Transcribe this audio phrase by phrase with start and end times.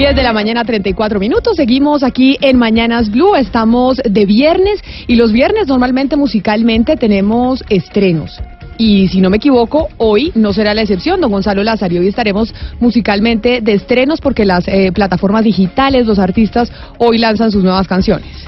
[0.00, 1.56] 10 de la mañana, 34 minutos.
[1.56, 3.36] Seguimos aquí en Mañanas Blue.
[3.36, 8.40] Estamos de viernes y los viernes normalmente musicalmente tenemos estrenos.
[8.78, 12.00] Y si no me equivoco, hoy no será la excepción, don Gonzalo Lazario.
[12.00, 17.62] Hoy estaremos musicalmente de estrenos porque las eh, plataformas digitales, los artistas, hoy lanzan sus
[17.62, 18.46] nuevas canciones.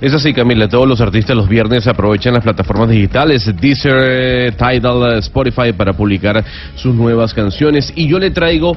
[0.00, 0.66] Es así, Camila.
[0.66, 6.42] Todos los artistas los viernes aprovechan las plataformas digitales, Deezer, Tidal, Spotify, para publicar
[6.74, 7.92] sus nuevas canciones.
[7.94, 8.76] Y yo le traigo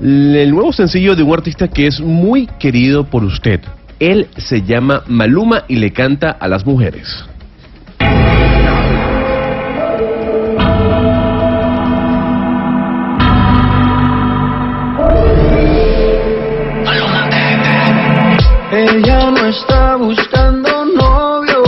[0.00, 3.60] el nuevo sencillo de un artista que es muy querido por usted.
[3.98, 7.24] Él se llama Maluma y le canta a las mujeres.
[18.72, 21.62] Ella no está buscando novio,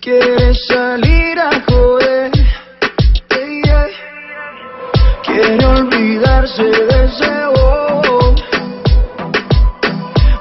[0.00, 1.11] quiere salir
[5.32, 8.34] quiere olvidarse de ese bobo,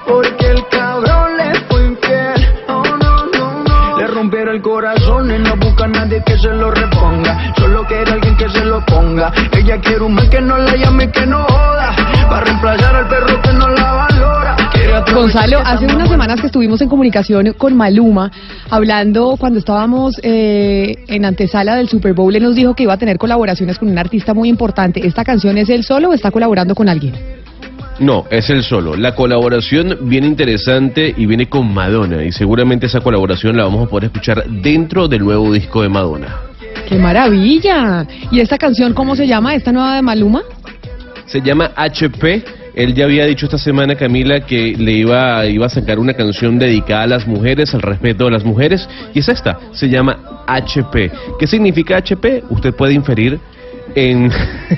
[0.05, 2.65] porque el cabrón le fue infiel.
[2.67, 3.97] No, no, no, no.
[3.97, 8.11] Le rompieron el corazón y no busca a nadie que se lo reponga, solo quiere
[8.11, 9.31] alguien que se lo ponga.
[9.53, 11.95] Ella quiere un man que no la llame y que no joda,
[12.29, 13.80] para reemplazar al perro que no la
[14.91, 18.29] Gonzalo, hace unas semanas que estuvimos en comunicación con Maluma,
[18.69, 22.97] hablando cuando estábamos eh, en antesala del Super Bowl, él nos dijo que iba a
[22.97, 25.05] tener colaboraciones con un artista muy importante.
[25.05, 27.13] ¿Esta canción es él solo o está colaborando con alguien?
[27.99, 28.97] No, es él solo.
[28.97, 32.23] La colaboración viene interesante y viene con Madonna.
[32.23, 36.35] Y seguramente esa colaboración la vamos a poder escuchar dentro del nuevo disco de Madonna.
[36.89, 38.05] ¡Qué maravilla!
[38.29, 40.41] ¿Y esta canción cómo se llama, esta nueva de Maluma?
[41.27, 42.60] Se llama HP.
[42.73, 46.57] Él ya había dicho esta semana, Camila, que le iba, iba a sacar una canción
[46.57, 48.87] dedicada a las mujeres, al respeto de las mujeres.
[49.13, 51.11] Y es esta, se llama HP.
[51.39, 52.43] ¿Qué significa HP?
[52.49, 53.39] Usted puede inferir
[53.95, 54.31] en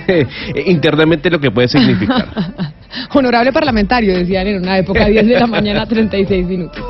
[0.66, 2.27] internamente lo que puede significar.
[3.13, 6.84] Honorable parlamentario, decían en una época, 10 de la mañana, 36 minutos.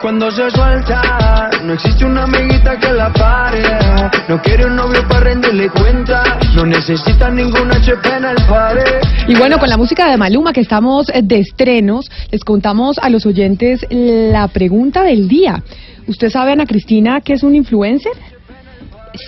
[0.00, 3.62] Cuando se suelta, no existe una amiguita que la pare.
[4.28, 6.38] No quiere un novio para rendirle cuenta.
[6.54, 9.00] No necesita ningún HP en el pared.
[9.26, 13.08] Y bueno, con la música de Maluma que estamos eh, de estrenos, les contamos a
[13.10, 15.62] los oyentes la pregunta del día.
[16.06, 18.12] ¿Usted sabe, Ana Cristina, qué es un influencer?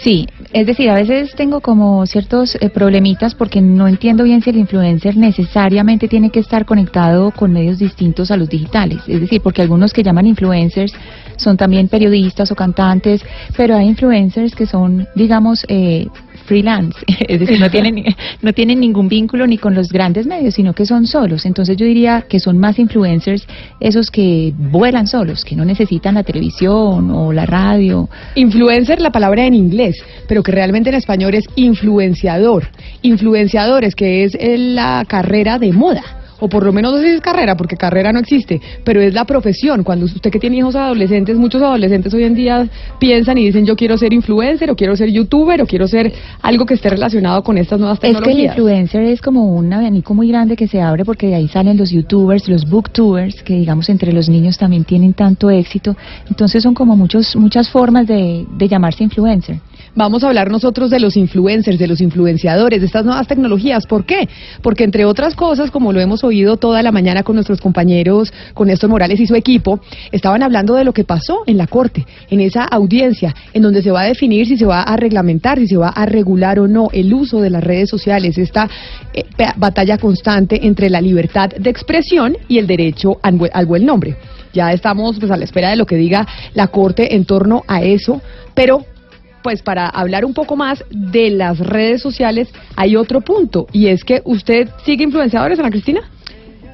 [0.02, 4.50] Sí, es decir, a veces tengo como ciertos eh, problemitas porque no entiendo bien si
[4.50, 9.02] el influencer necesariamente tiene que estar conectado con medios distintos a los digitales.
[9.06, 10.92] Es decir, porque algunos que llaman influencers
[11.36, 13.22] son también periodistas o cantantes,
[13.56, 16.06] pero hay influencers que son, digamos, eh,
[16.50, 18.04] freelance, es decir, no tienen,
[18.42, 21.46] no tienen ningún vínculo ni con los grandes medios, sino que son solos.
[21.46, 23.46] Entonces yo diría que son más influencers
[23.78, 28.08] esos que vuelan solos, que no necesitan la televisión o la radio.
[28.34, 29.96] Influencer, la palabra en inglés,
[30.26, 32.66] pero que realmente en español es influenciador.
[33.02, 36.19] Influenciadores, que es eh, la carrera de moda.
[36.40, 39.14] O por lo menos no sé si es carrera, porque carrera no existe, pero es
[39.14, 39.84] la profesión.
[39.84, 42.68] Cuando usted que tiene hijos adolescentes, muchos adolescentes hoy en día
[42.98, 46.12] piensan y dicen yo quiero ser influencer, o quiero ser youtuber, o quiero ser
[46.42, 48.56] algo que esté relacionado con estas nuevas Es que el tecnologías.
[48.56, 51.90] influencer es como un abanico muy grande que se abre porque de ahí salen los
[51.90, 55.96] youtubers, los booktubers, que digamos entre los niños también tienen tanto éxito.
[56.28, 59.58] Entonces son como muchos, muchas formas de, de llamarse influencer.
[59.94, 63.86] Vamos a hablar nosotros de los influencers, de los influenciadores, de estas nuevas tecnologías.
[63.86, 64.28] ¿Por qué?
[64.62, 68.68] Porque entre otras cosas, como lo hemos oído toda la mañana con nuestros compañeros, con
[68.68, 69.80] Néstor Morales y su equipo,
[70.12, 73.90] estaban hablando de lo que pasó en la Corte, en esa audiencia, en donde se
[73.90, 76.88] va a definir si se va a reglamentar, si se va a regular o no
[76.92, 78.68] el uso de las redes sociales, esta
[79.12, 79.24] eh,
[79.56, 84.16] batalla constante entre la libertad de expresión y el derecho al buen, al buen nombre.
[84.52, 87.82] Ya estamos pues a la espera de lo que diga la Corte en torno a
[87.82, 88.20] eso,
[88.54, 88.84] pero
[89.42, 94.04] pues para hablar un poco más de las redes sociales, hay otro punto, y es
[94.04, 96.00] que usted sigue influenciadores, Ana Cristina.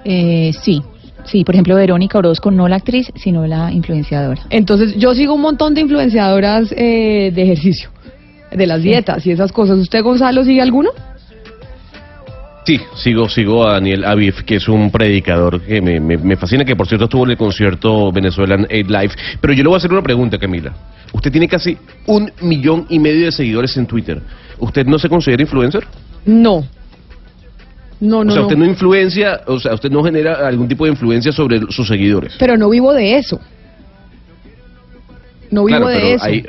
[0.05, 0.83] Eh, sí,
[1.25, 4.43] sí, por ejemplo Verónica Orozco, no la actriz, sino la influenciadora.
[4.51, 7.91] Entonces, yo sigo un montón de influenciadoras eh, de ejercicio,
[8.51, 9.79] de las dietas y esas cosas.
[9.79, 10.91] ¿Usted, Gonzalo, sigue alguno?
[12.67, 16.65] Sí, sigo, sigo a Daniel Aviv, que es un predicador que me, me- me fascina,
[16.65, 19.11] que por cierto estuvo en el concierto Venezuelan Aid Live.
[19.41, 20.73] Pero yo le voy a hacer una pregunta, Camila.
[21.13, 24.21] Usted tiene casi un millón y medio de seguidores en Twitter.
[24.59, 25.87] ¿Usted no se considera influencer?
[26.25, 26.67] No.
[28.01, 28.47] No, no, o sea, no.
[28.49, 32.35] usted no influencia, o sea, usted no genera algún tipo de influencia sobre sus seguidores.
[32.39, 33.41] Pero no vivo de eso.
[35.51, 36.25] No vivo Claro, de pero eso.
[36.25, 36.45] ahí-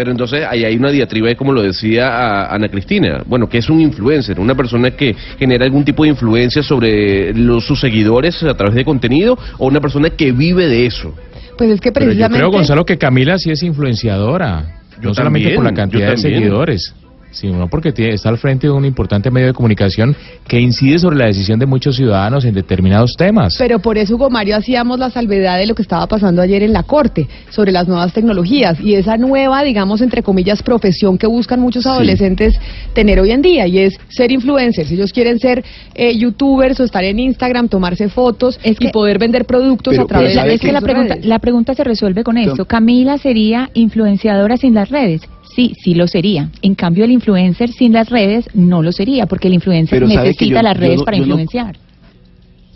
[0.00, 3.58] pero entonces ahí hay una diatriba, de, como lo decía a- Ana Cristina, bueno, que
[3.58, 8.42] es un influencer, una persona que genera algún tipo de influencia sobre los, sus seguidores
[8.42, 11.14] a través de contenido o una persona que vive de eso.
[11.58, 12.38] Pues es que Pero yo precisamente...
[12.38, 14.80] creo, Gonzalo, que Camila sí es influenciadora.
[15.02, 16.94] no solamente por la cantidad de seguidores,
[17.30, 20.16] sino porque tiene, está al frente de un importante medio de comunicación
[20.46, 23.56] que incide sobre la decisión de muchos ciudadanos en determinados temas.
[23.58, 26.72] Pero por eso, Hugo Mario, hacíamos la salvedad de lo que estaba pasando ayer en
[26.72, 31.60] la Corte sobre las nuevas tecnologías y esa nueva, digamos, entre comillas, profesión que buscan
[31.60, 32.58] muchos adolescentes
[32.94, 34.90] tener hoy en día y es ser influencers.
[34.90, 39.98] Ellos quieren ser eh, youtubers o estar en Instagram, tomarse fotos y poder vender productos
[39.98, 42.64] a través de Es que la pregunta, la pregunta se resuelve con esto.
[42.64, 45.22] Camila sería influenciadora sin las redes.
[45.54, 46.50] Sí, sí lo sería.
[46.62, 50.76] En cambio, el influencer sin las redes no lo sería, porque el influencer necesita las
[50.76, 51.76] redes para influenciar.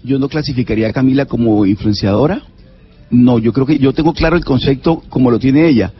[0.03, 2.43] yo no clasificaría a Camila como influenciadora.
[3.11, 5.93] No, yo creo que yo tengo claro el concepto como lo tiene ella,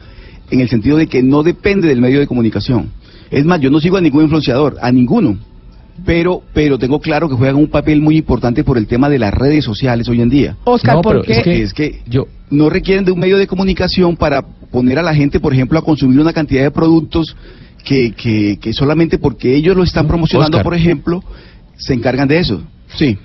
[0.51, 2.91] en el sentido de que no depende del medio de comunicación.
[3.31, 5.37] Es más, yo no sigo a ningún influenciador, a ninguno.
[6.05, 9.33] Pero, pero tengo claro que juegan un papel muy importante por el tema de las
[9.33, 10.57] redes sociales hoy en día.
[10.65, 11.37] Oscar, ¿por qué?
[11.37, 14.43] Es que, es que yo, no requieren de un medio de comunicación para
[14.75, 17.33] poner a la gente, por ejemplo, a consumir una cantidad de productos
[17.85, 21.23] que, que, que solamente porque ellos lo están promocionando, por ejemplo,
[21.77, 22.61] se encargan de eso.
[22.93, 23.17] Sí.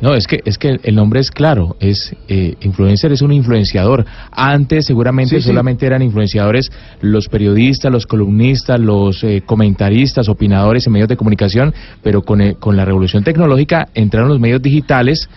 [0.00, 4.06] No, es que es que el nombre es claro, es eh, influencer es un influenciador.
[4.30, 11.08] Antes seguramente solamente eran influenciadores los periodistas, los columnistas, los eh, comentaristas, opinadores en medios
[11.08, 11.74] de comunicación,
[12.04, 15.28] pero con, eh, con la revolución tecnológica entraron los medios digitales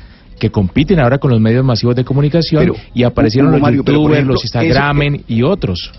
[0.43, 5.23] que compiten ahora con los medios masivos de comunicación y aparecieron los youtubers, los Instagramen
[5.25, 5.93] y otros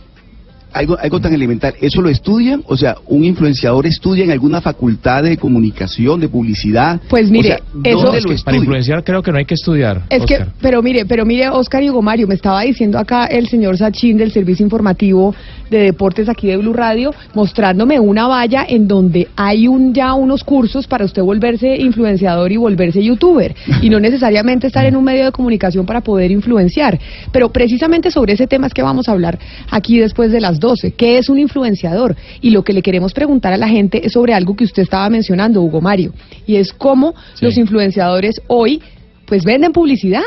[0.75, 2.63] algo, algo tan elemental, ¿eso lo estudian?
[2.67, 7.01] O sea, ¿un influenciador estudia en alguna facultad de comunicación, de publicidad?
[7.09, 8.13] Pues mire, eso
[8.45, 10.03] para influenciar creo que no hay que estudiar.
[10.11, 13.49] Es que, pero mire, pero mire, Oscar y Hugo Mario, me estaba diciendo acá el
[13.49, 15.35] señor Sachin del Servicio Informativo
[15.71, 20.45] de Deportes aquí de Blue Radio, mostrándome una valla en donde hay un ya unos
[20.45, 25.25] cursos para usted volverse influenciador y volverse youtuber, y no necesariamente estar en un medio
[25.25, 26.99] de comunicación para poder influenciar.
[27.33, 29.39] Pero precisamente sobre ese tema es que vamos a hablar
[29.71, 30.61] aquí después de las
[30.97, 32.17] ¿Qué es un influenciador?
[32.41, 35.09] Y lo que le queremos preguntar a la gente es sobre algo que usted estaba
[35.11, 36.13] mencionando, Hugo Mario,
[36.47, 38.81] y es cómo los influenciadores hoy
[39.27, 40.23] pues venden publicidad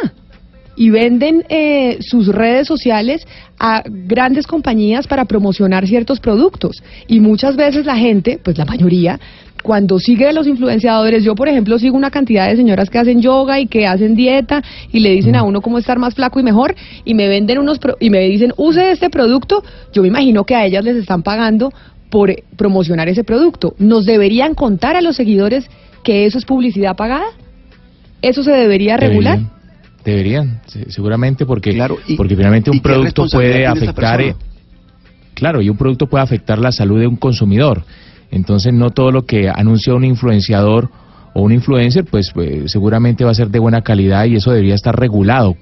[0.78, 3.28] y venden eh, sus redes sociales
[3.60, 6.84] a grandes compañías para promocionar ciertos productos.
[7.08, 9.20] Y muchas veces la gente, pues la mayoría,
[9.64, 13.22] cuando sigue a los influenciadores, yo por ejemplo sigo una cantidad de señoras que hacen
[13.22, 16.44] yoga y que hacen dieta y le dicen a uno cómo estar más flaco y
[16.44, 20.56] mejor y me venden unos y me dicen use este producto, yo me imagino que
[20.56, 21.74] a ellas les están pagando
[22.10, 23.74] por promocionar ese producto.
[23.80, 25.70] ¿Nos deberían contar a los seguidores
[26.04, 27.26] que eso es publicidad pagada?
[28.22, 29.40] ¿Eso se debería regular?
[29.40, 29.57] Deberían,
[30.90, 34.36] seguramente porque, claro, porque finalmente un producto puede afectar, eh,
[35.34, 37.84] claro, y un producto puede afectar la salud de un consumidor.
[38.32, 40.90] Entonces no todo lo que anuncia un influenciador
[41.34, 44.76] o un influencer, pues, pues seguramente va a ser de buena calidad y eso debería
[44.76, 45.56] estar regulado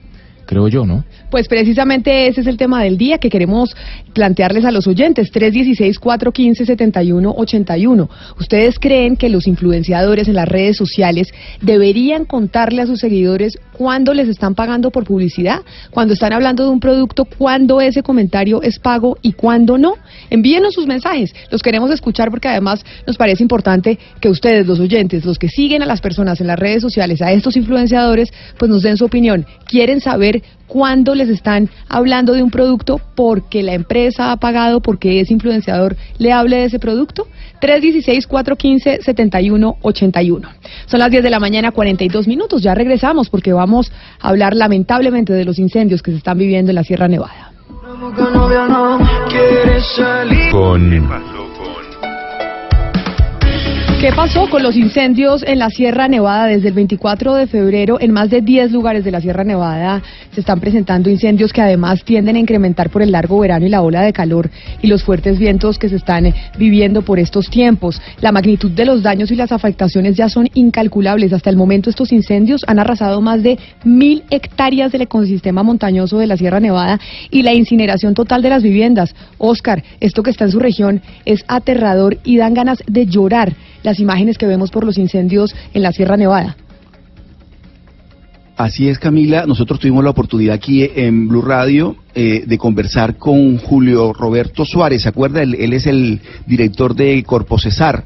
[0.46, 1.04] creo yo, ¿no?
[1.32, 3.74] Pues precisamente ese es el tema del día que queremos
[4.14, 8.10] plantearles a los oyentes, 316-415-7181.
[8.40, 14.14] ¿Ustedes creen que los influenciadores en las redes sociales deberían contarle a sus seguidores cuándo
[14.14, 15.62] les están pagando por publicidad?
[15.92, 19.96] Cuando están hablando de un producto, cuándo ese comentario es pago y cuándo no.
[20.30, 25.26] Envíenos sus mensajes, los queremos escuchar porque además nos parece importante que ustedes, los oyentes,
[25.26, 28.84] los que siguen a las personas en las redes sociales, a estos influenciadores, pues nos
[28.84, 29.46] den su opinión.
[29.66, 30.35] ¿Quieren saber
[30.68, 35.98] cuándo les están hablando de un producto porque la empresa ha pagado, porque es influenciador,
[36.18, 37.28] le hable de ese producto?
[37.62, 40.50] 316-415-7181.
[40.86, 42.62] Son las 10 de la mañana, 42 minutos.
[42.62, 46.76] Ya regresamos porque vamos a hablar lamentablemente de los incendios que se están viviendo en
[46.76, 47.54] la Sierra Nevada.
[50.52, 50.94] Con
[54.06, 58.00] ¿Qué pasó con los incendios en la Sierra Nevada desde el 24 de febrero?
[58.00, 62.04] En más de 10 lugares de la Sierra Nevada se están presentando incendios que además
[62.04, 65.40] tienden a incrementar por el largo verano y la ola de calor y los fuertes
[65.40, 68.00] vientos que se están viviendo por estos tiempos.
[68.22, 71.34] La magnitud de los daños y las afectaciones ya son incalculables.
[71.34, 76.28] Hasta el momento estos incendios han arrasado más de mil hectáreas del ecosistema montañoso de
[76.28, 77.00] la Sierra Nevada
[77.32, 79.16] y la incineración total de las viviendas.
[79.40, 83.56] Oscar, esto que está en su región es aterrador y dan ganas de llorar
[83.86, 86.58] las imágenes que vemos por los incendios en la Sierra Nevada.
[88.58, 89.46] Así es, Camila.
[89.46, 95.04] Nosotros tuvimos la oportunidad aquí en Blue Radio eh, de conversar con Julio Roberto Suárez.
[95.04, 95.44] ¿Se acuerda?
[95.44, 98.06] Él, él, es el director de Corpo Cesar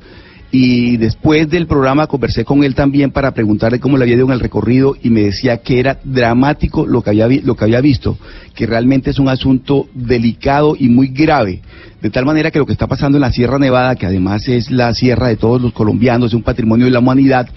[0.52, 4.32] y después del programa conversé con él también para preguntarle cómo le había ido en
[4.32, 8.18] el recorrido y me decía que era dramático lo que había, lo que había visto,
[8.56, 11.62] que realmente es un asunto delicado y muy grave,
[12.02, 14.72] de tal manera que lo que está pasando en la Sierra Nevada, que además es
[14.72, 17.48] la sierra de todos los colombianos, es un patrimonio de la humanidad,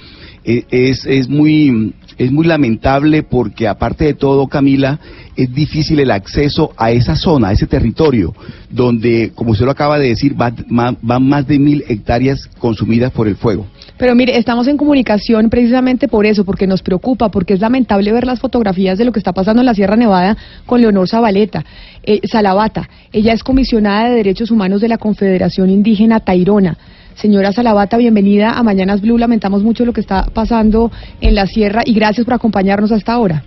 [0.45, 4.99] eh, es, es muy es muy lamentable porque aparte de todo, Camila,
[5.37, 8.35] es difícil el acceso a esa zona, a ese territorio,
[8.71, 13.37] donde, como usted lo acaba de decir, van, más de mil hectáreas consumidas por el
[13.37, 13.67] fuego.
[13.99, 18.27] Pero mire, estamos en comunicación precisamente por eso, porque nos preocupa, porque es lamentable ver
[18.27, 21.65] las fotografías de lo que está pasando en la Sierra Nevada con Leonor Zabaleta,
[22.03, 22.89] eh, Salabata.
[23.13, 26.77] Ella es comisionada de Derechos Humanos de la Confederación Indígena Tairona.
[27.15, 29.19] Señora Salabata, bienvenida a Mañanas Blue.
[29.19, 30.91] Lamentamos mucho lo que está pasando
[31.21, 33.43] en la sierra y gracias por acompañarnos hasta ahora.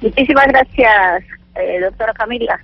[0.00, 1.24] Muchísimas gracias,
[1.56, 2.60] eh, doctora Camila,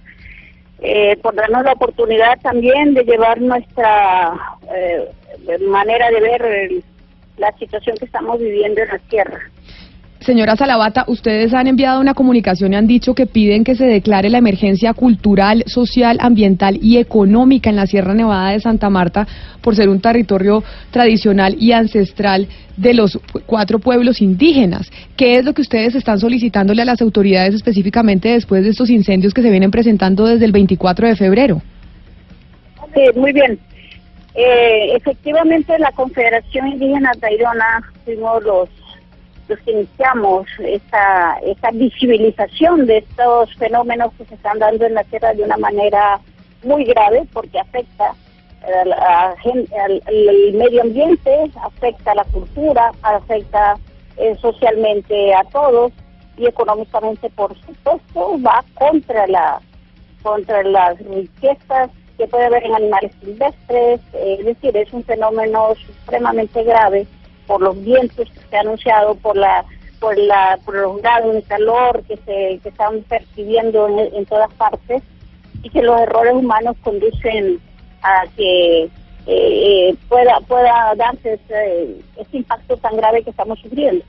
[0.81, 4.33] eh, por darnos la oportunidad también de llevar nuestra
[4.75, 5.09] eh,
[5.69, 6.71] manera de ver
[7.39, 9.41] la situación que estamos viviendo en la sierra.
[10.31, 14.31] Señora Salabata, ustedes han enviado una comunicación y han dicho que piden que se declare
[14.31, 19.27] la emergencia cultural, social, ambiental y económica en la Sierra Nevada de Santa Marta
[19.61, 22.47] por ser un territorio tradicional y ancestral
[22.77, 24.89] de los cuatro pueblos indígenas.
[25.17, 29.35] ¿Qué es lo que ustedes están solicitándole a las autoridades específicamente después de estos incendios
[29.35, 31.61] que se vienen presentando desde el 24 de febrero?
[32.95, 33.59] Sí, muy bien.
[34.37, 38.69] Eh, efectivamente, la Confederación Indígena Tairona fuimos los
[39.51, 45.05] los que iniciamos esta, esta visibilización de estos fenómenos que se están dando en la
[45.05, 46.21] Tierra de una manera
[46.63, 48.15] muy grave porque afecta
[48.63, 53.77] al, medio ambiente, afecta a la cultura, afecta
[54.17, 55.93] eh, socialmente a todos
[56.37, 59.61] y económicamente, por supuesto, va contra la
[60.23, 65.75] contra las riquezas que puede haber en animales silvestres, eh, es decir, es un fenómeno
[65.75, 67.07] supremamente grave
[67.51, 69.65] por los vientos que se ha anunciado, por la
[69.99, 70.57] por la
[71.03, 75.03] grados de calor que se que están percibiendo en, todas partes
[75.65, 77.59] y que los errores humanos conducen
[78.03, 78.89] a que
[79.27, 84.05] eh, pueda pueda darse ese, ese impacto tan grave que estamos sufriendo.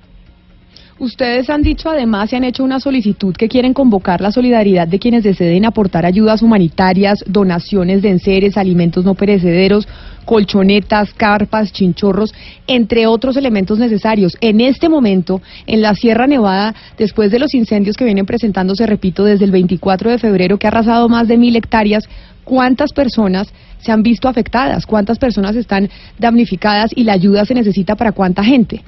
[1.00, 5.00] Ustedes han dicho además y han hecho una solicitud que quieren convocar la solidaridad de
[5.00, 9.88] quienes deseen aportar ayudas humanitarias, donaciones de enseres, alimentos no perecederos,
[10.26, 12.34] colchonetas, carpas, chinchorros,
[12.68, 14.38] entre otros elementos necesarios.
[14.42, 19.24] En este momento, en la Sierra Nevada, después de los incendios que vienen presentándose, repito,
[19.24, 22.08] desde el 24 de febrero, que ha arrasado más de mil hectáreas,
[22.44, 24.86] ¿cuántas personas se han visto afectadas?
[24.86, 28.82] ¿Cuántas personas están damnificadas y la ayuda se necesita para cuánta gente?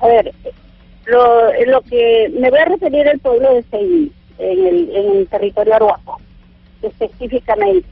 [0.00, 0.32] A ver,
[1.06, 5.28] lo, lo que me voy a referir al pueblo de Seyni, en el, en el
[5.28, 6.20] territorio aruaco,
[6.82, 7.88] específicamente.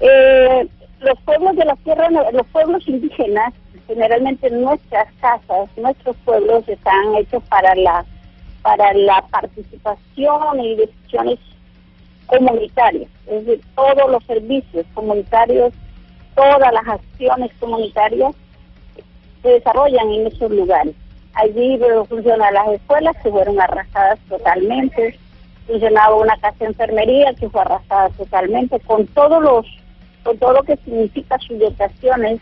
[0.00, 0.66] Eh,
[1.04, 3.52] los pueblos de la tierra, los pueblos indígenas,
[3.86, 8.04] generalmente nuestras casas, nuestros pueblos están hechos para la
[8.62, 11.38] para la participación y decisiones
[12.24, 15.74] comunitarias, es decir, todos los servicios comunitarios,
[16.34, 18.34] todas las acciones comunitarias
[19.42, 20.94] se desarrollan en esos lugares.
[21.34, 25.18] Allí funcionan las escuelas que fueron arrasadas totalmente,
[25.66, 29.66] funcionaba una casa de enfermería que fue arrasada totalmente, con todos los
[30.24, 32.40] con todo lo que significa sus dotaciones,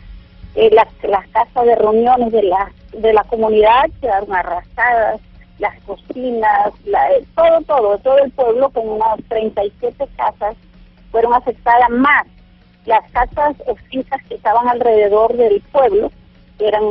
[0.55, 5.19] eh, las, las casas de reuniones de la, de la comunidad quedaron arrasadas,
[5.59, 10.55] las cocinas, eh, todo, todo, todo el pueblo con unas 37 casas
[11.11, 12.25] fueron afectadas más.
[12.85, 16.11] Las casas o fincas que estaban alrededor del pueblo,
[16.59, 16.83] eran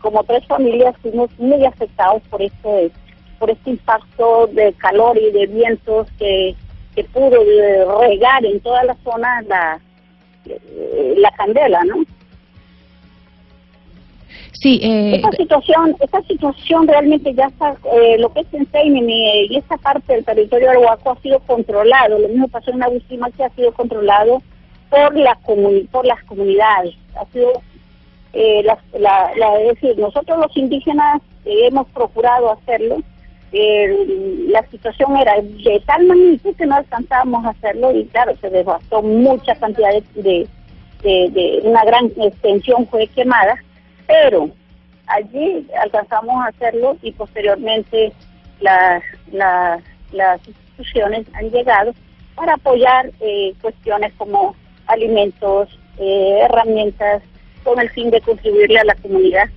[0.00, 2.90] como tres familias, fuimos muy afectados por este,
[3.38, 6.54] por este impacto de calor y de vientos que,
[6.94, 7.36] que pudo
[8.00, 9.80] regar en toda la zona la,
[11.16, 12.04] la candela, ¿no?
[14.64, 18.66] Sí, eh, esta situación, esta situación realmente ya está, eh, lo que es en
[19.10, 23.20] y esta parte del territorio de Arhuaco ha sido controlado, lo mismo pasó en Agustín
[23.36, 24.42] que ha sido controlado
[24.88, 25.38] por la
[25.90, 27.52] por las comunidades, ha sido
[28.32, 33.02] eh, la, la, es decir, nosotros los indígenas hemos procurado hacerlo,
[33.54, 39.00] la situación era de tal magnitud que no alcanzábamos a hacerlo y claro, se devastó
[39.00, 40.48] mucha cantidad de,
[41.02, 43.56] de, una gran extensión fue quemada,
[44.06, 44.50] pero
[45.06, 48.12] allí alcanzamos a hacerlo y posteriormente
[48.60, 49.82] las, las,
[50.12, 51.92] las instituciones han llegado
[52.34, 54.56] para apoyar eh, cuestiones como
[54.86, 55.68] alimentos,
[55.98, 57.22] eh, herramientas,
[57.62, 59.48] con el fin de contribuirle a la comunidad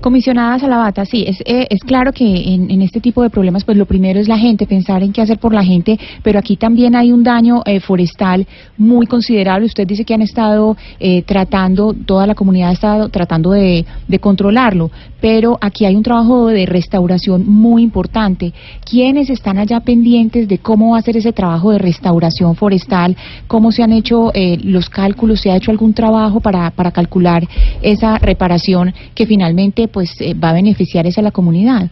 [0.00, 3.84] Comisionada Salabata, sí, es, eh, es claro que en, este tipo de problemas, pues lo
[3.84, 7.12] primero es la gente, pensar en qué hacer por la gente, pero aquí también hay
[7.12, 8.46] un daño eh, forestal
[8.78, 9.66] muy considerable.
[9.66, 13.84] Usted dice que han estado eh, tratando, toda la comunidad ha estado tratando de,
[14.20, 14.90] controlarlo,
[15.20, 18.54] pero aquí hay un trabajo de restauración muy importante.
[18.88, 23.16] ¿Quiénes están allá pendientes de cómo va a ser ese trabajo de restauración forestal?
[23.46, 25.40] ¿Cómo se han hecho los cálculos?
[25.40, 27.46] ¿Se ha hecho algún trabajo para calcular
[27.82, 31.90] esa reparación que finalmente pues eh, va a beneficiar es a la comunidad.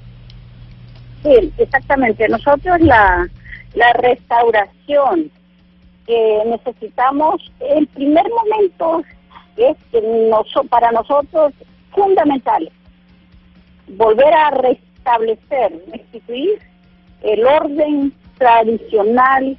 [1.22, 2.28] Sí, exactamente.
[2.28, 3.28] Nosotros la,
[3.74, 5.30] la restauración
[6.06, 9.02] que necesitamos, en primer momento
[9.56, 10.00] es que
[10.70, 11.52] para nosotros
[11.92, 12.70] fundamental
[13.96, 16.58] volver a restablecer, restituir
[17.22, 19.56] el orden tradicional,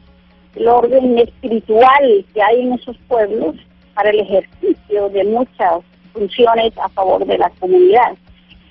[0.55, 3.55] el orden espiritual que hay en esos pueblos
[3.93, 8.15] para el ejercicio de muchas funciones a favor de la comunidad.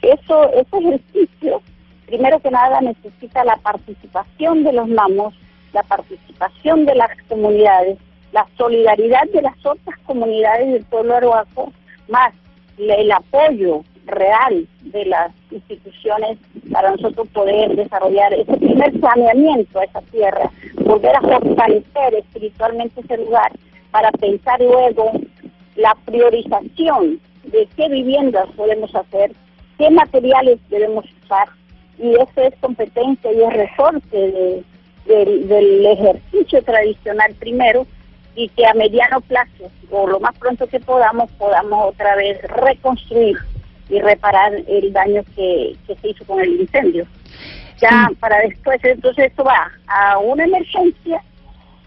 [0.03, 1.63] Eso, ese ejercicio,
[2.07, 5.35] primero que nada, necesita la participación de los mamos,
[5.73, 7.99] la participación de las comunidades,
[8.33, 11.73] la solidaridad de las otras comunidades del pueblo aruaco,
[12.09, 12.33] más
[12.79, 16.39] el apoyo real de las instituciones
[16.73, 20.51] para nosotros poder desarrollar ese primer saneamiento a esa tierra,
[20.85, 23.53] volver a fortalecer espiritualmente ese lugar
[23.91, 25.13] para pensar luego
[25.77, 29.33] la priorización de qué viviendas podemos hacer,
[29.79, 31.49] qué materiales debemos usar,
[31.99, 34.63] y eso es competencia y es resorte
[35.07, 37.87] del ejercicio tradicional primero,
[38.35, 43.37] y que a mediano plazo, o lo más pronto que podamos, podamos otra vez reconstruir
[43.89, 47.07] y reparar el daño que, se hizo con el incendio.
[47.81, 51.23] Ya para después, entonces esto va a una emergencia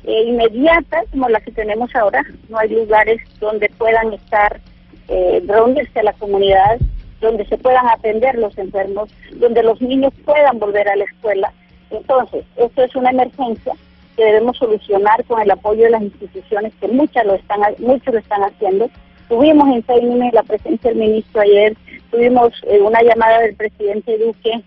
[0.04, 2.24] eh, inmediata como la que tenemos ahora.
[2.50, 4.60] No hay lugares donde puedan estar,
[5.08, 6.80] eh, reunirse a la comunidad,
[7.22, 11.54] donde se puedan atender los enfermos, donde los niños puedan volver a la escuela.
[11.90, 13.74] Entonces, esto es una emergencia
[14.18, 18.20] que debemos solucionar con el apoyo de las instituciones que muchas lo están, muchos lo
[18.20, 18.90] están haciendo
[19.32, 21.78] Tuvimos en Seine la presencia del ministro ayer,
[22.12, 24.62] tuvimos eh, una llamada del presidente Duque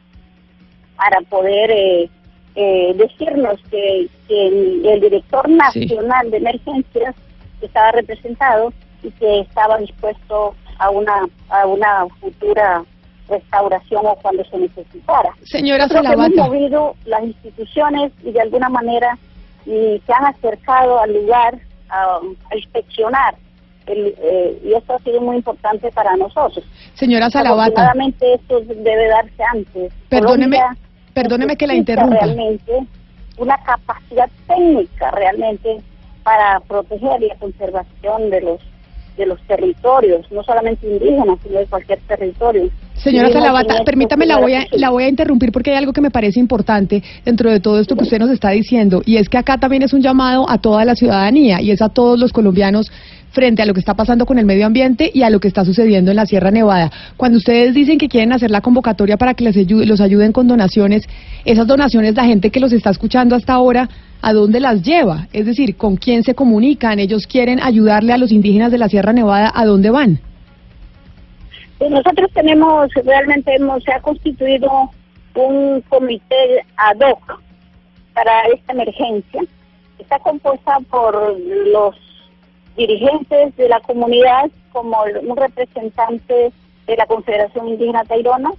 [0.97, 2.09] para poder eh,
[2.55, 7.15] eh, decirnos que, el, director nacional de emergencias
[7.61, 12.85] estaba representado y que estaba dispuesto a una, a una futura
[13.29, 15.31] restauración o cuando se necesitara.
[15.45, 16.27] Señora Salavata.
[16.27, 19.19] Hemos movido las instituciones y de alguna manera
[19.65, 21.59] y se han acercado al lugar
[21.89, 22.21] a
[22.55, 23.35] inspeccionar
[23.87, 26.65] eh, y esto ha sido muy importante para nosotros.
[26.95, 27.93] Señora Salavata.
[28.21, 29.93] esto debe darse antes.
[30.09, 30.59] Perdóneme,
[31.13, 32.25] perdóneme que la interrumpa.
[32.25, 32.87] Realmente
[33.37, 35.81] una capacidad técnica realmente
[36.23, 38.61] para proteger la conservación de los
[39.17, 42.69] de los territorios, no solamente indígenas, sino de cualquier territorio.
[42.95, 46.11] Señora Salavata, permítame, la voy, a, la voy a interrumpir porque hay algo que me
[46.11, 49.59] parece importante dentro de todo esto que usted nos está diciendo, y es que acá
[49.59, 52.91] también es un llamado a toda la ciudadanía y es a todos los colombianos
[53.35, 55.65] frente a lo que está pasando con el medio ambiente y a lo que está
[55.65, 56.91] sucediendo en la Sierra Nevada.
[57.17, 61.05] Cuando ustedes dicen que quieren hacer la convocatoria para que les los ayuden con donaciones,
[61.45, 63.89] esas donaciones, la gente que los está escuchando hasta ahora,
[64.23, 65.27] ¿a dónde las lleva?
[65.33, 66.99] Es decir, ¿con quién se comunican?
[66.99, 69.53] ¿Ellos quieren ayudarle a los indígenas de la Sierra Nevada?
[69.55, 70.21] ¿A dónde van?
[71.79, 74.71] Pues nosotros tenemos, realmente hemos, se ha constituido
[75.35, 77.43] un comité ad hoc
[78.15, 79.43] para esta emergencia.
[79.99, 81.15] Está compuesta por
[81.73, 81.97] los
[82.77, 86.53] dirigentes de la comunidad, como un representante
[86.87, 88.53] de la Confederación Indígena Tairona,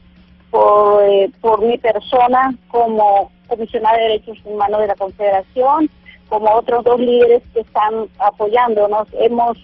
[0.49, 5.89] por, eh, por mi persona como comisionada de derechos humanos de la Confederación,
[6.30, 9.08] como otros dos líderes que están apoyándonos.
[9.13, 9.58] Hemos,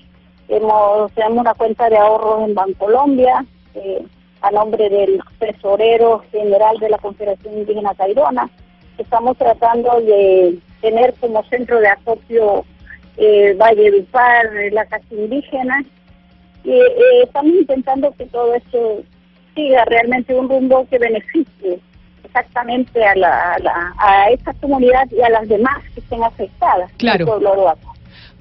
[0.48, 4.04] hemos tenemos una cuenta de ahorros en Bancolombia, eh,
[4.42, 8.50] a nombre del tesorero general de la Confederación Indígena Tairona.
[8.98, 12.66] Estamos tratando de tener como centro de acopio
[13.18, 15.84] eh, Valle del Par, la casa indígena,
[16.64, 19.04] y eh, estamos intentando que todo esto
[19.56, 21.80] siga realmente un rumbo que beneficie
[22.24, 26.92] exactamente a, la, a, la, a esta comunidad y a las demás que estén afectadas.
[26.98, 27.26] Claro.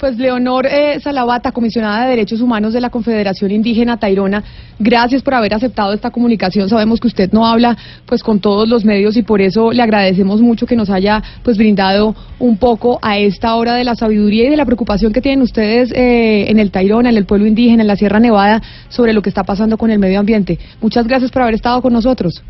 [0.00, 4.42] Pues Leonor eh, Salavata, comisionada de Derechos Humanos de la Confederación Indígena Tairona,
[4.78, 6.70] gracias por haber aceptado esta comunicación.
[6.70, 10.40] Sabemos que usted no habla pues con todos los medios y por eso le agradecemos
[10.40, 14.48] mucho que nos haya pues brindado un poco a esta hora de la sabiduría y
[14.48, 17.86] de la preocupación que tienen ustedes eh, en el Tairona, en el pueblo indígena, en
[17.86, 20.58] la Sierra Nevada, sobre lo que está pasando con el medio ambiente.
[20.80, 22.42] Muchas gracias por haber estado con nosotros.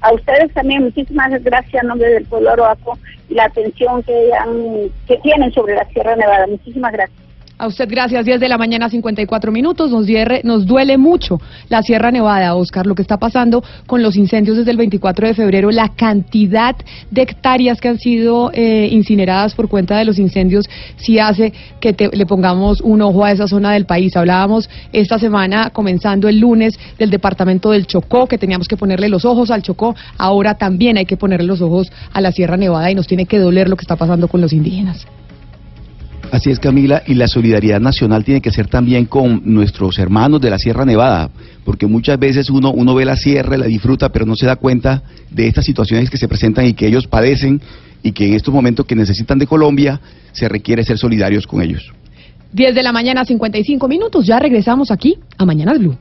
[0.00, 4.90] A ustedes también muchísimas gracias en nombre del pueblo Oroaco y la atención que, han,
[5.06, 6.46] que tienen sobre la Sierra Nevada.
[6.46, 7.29] Muchísimas gracias.
[7.60, 9.90] A usted gracias, 10 de la mañana, 54 minutos.
[9.90, 10.06] Nos,
[10.44, 14.70] nos duele mucho la Sierra Nevada, Oscar, lo que está pasando con los incendios desde
[14.70, 16.74] el 24 de febrero, la cantidad
[17.10, 21.94] de hectáreas que han sido eh, incineradas por cuenta de los incendios, sí hace que
[22.10, 24.16] le pongamos un ojo a esa zona del país.
[24.16, 29.26] Hablábamos esta semana, comenzando el lunes, del departamento del Chocó, que teníamos que ponerle los
[29.26, 29.94] ojos al Chocó.
[30.16, 33.38] Ahora también hay que ponerle los ojos a la Sierra Nevada y nos tiene que
[33.38, 35.06] doler lo que está pasando con los indígenas.
[36.32, 40.50] Así es, Camila, y la solidaridad nacional tiene que ser también con nuestros hermanos de
[40.50, 41.28] la Sierra Nevada,
[41.64, 45.02] porque muchas veces uno, uno ve la sierra, la disfruta, pero no se da cuenta
[45.30, 47.60] de estas situaciones que se presentan y que ellos padecen
[48.02, 50.00] y que en estos momentos que necesitan de Colombia
[50.32, 51.92] se requiere ser solidarios con ellos.
[52.52, 54.26] 10 de la mañana, 55 minutos.
[54.26, 55.96] Ya regresamos aquí a Mañanas Blue.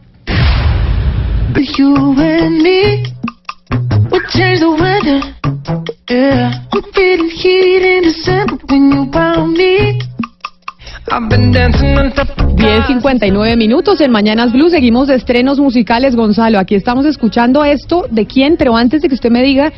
[11.10, 14.70] 10.59 minutos en Mañanas Blue.
[14.70, 16.60] Seguimos de estrenos musicales, Gonzalo.
[16.60, 19.74] Aquí estamos escuchando esto de quién, pero antes de que usted me diga,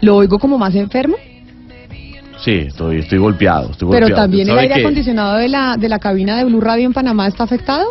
[0.00, 1.14] ¿lo oigo como más enfermo?
[2.44, 3.70] Sí, estoy, estoy golpeado.
[3.70, 4.22] Estoy Pero golpeado.
[4.22, 4.80] también el ¿Sabe aire qué?
[4.80, 7.86] acondicionado de la, de la cabina de Blue Radio en Panamá está afectado.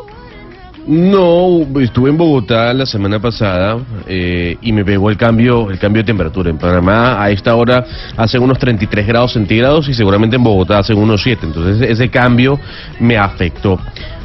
[0.88, 6.02] No, estuve en Bogotá la semana pasada eh, y me pegó el cambio, el cambio
[6.02, 6.50] de temperatura.
[6.50, 7.86] En Panamá a esta hora
[8.17, 11.46] hace unos 33 grados centígrados y seguramente en Bogotá hace unos 7.
[11.46, 12.60] Entonces ese cambio
[13.00, 13.80] me afectó.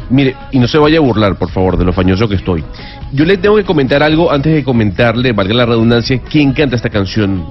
[0.09, 2.65] Mire, y no se vaya a burlar, por favor, de lo fañoso que estoy.
[3.13, 6.91] Yo le tengo que comentar algo antes de comentarle, valga la redundancia, quién canta esta
[6.91, 7.45] canción.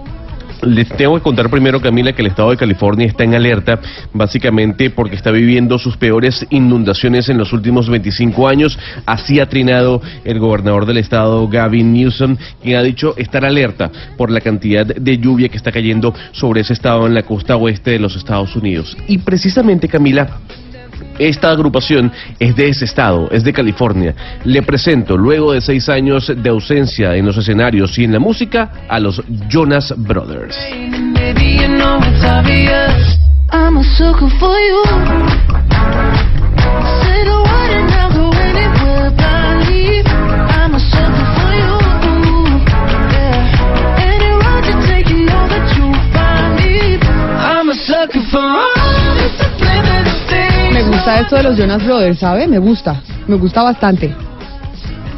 [0.65, 3.79] Les tengo que contar primero, Camila, que el estado de California está en alerta,
[4.13, 8.77] básicamente porque está viviendo sus peores inundaciones en los últimos 25 años.
[9.05, 14.31] Así ha trinado el gobernador del estado, Gavin Newsom, quien ha dicho estar alerta por
[14.31, 17.99] la cantidad de lluvia que está cayendo sobre ese estado en la costa oeste de
[17.99, 18.97] los Estados Unidos.
[19.07, 20.39] Y precisamente, Camila,
[21.19, 24.13] esta agrupación es de ese estado, es de California.
[24.43, 28.71] Le presento, luego de seis años de ausencia en los escenarios y en la música,
[28.89, 30.57] a los Jonas Brothers.
[51.13, 52.47] Esto de los Jonas Brothers, ¿sabe?
[52.47, 54.13] Me gusta, me gusta bastante.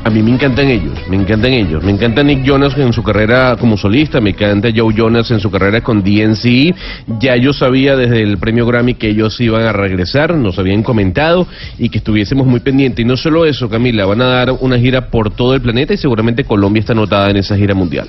[0.04, 1.84] A mí me encantan ellos, me encantan ellos.
[1.84, 5.50] Me encanta Nick Jonas en su carrera como solista, me encanta Joe Jonas en su
[5.52, 6.76] carrera con DNC.
[7.20, 11.48] Ya yo sabía desde el premio Grammy que ellos iban a regresar, nos habían comentado
[11.78, 13.04] y que estuviésemos muy pendientes.
[13.04, 15.98] Y no solo eso, Camila, van a dar una gira por todo el planeta y
[15.98, 18.08] seguramente Colombia está anotada en esa gira mundial.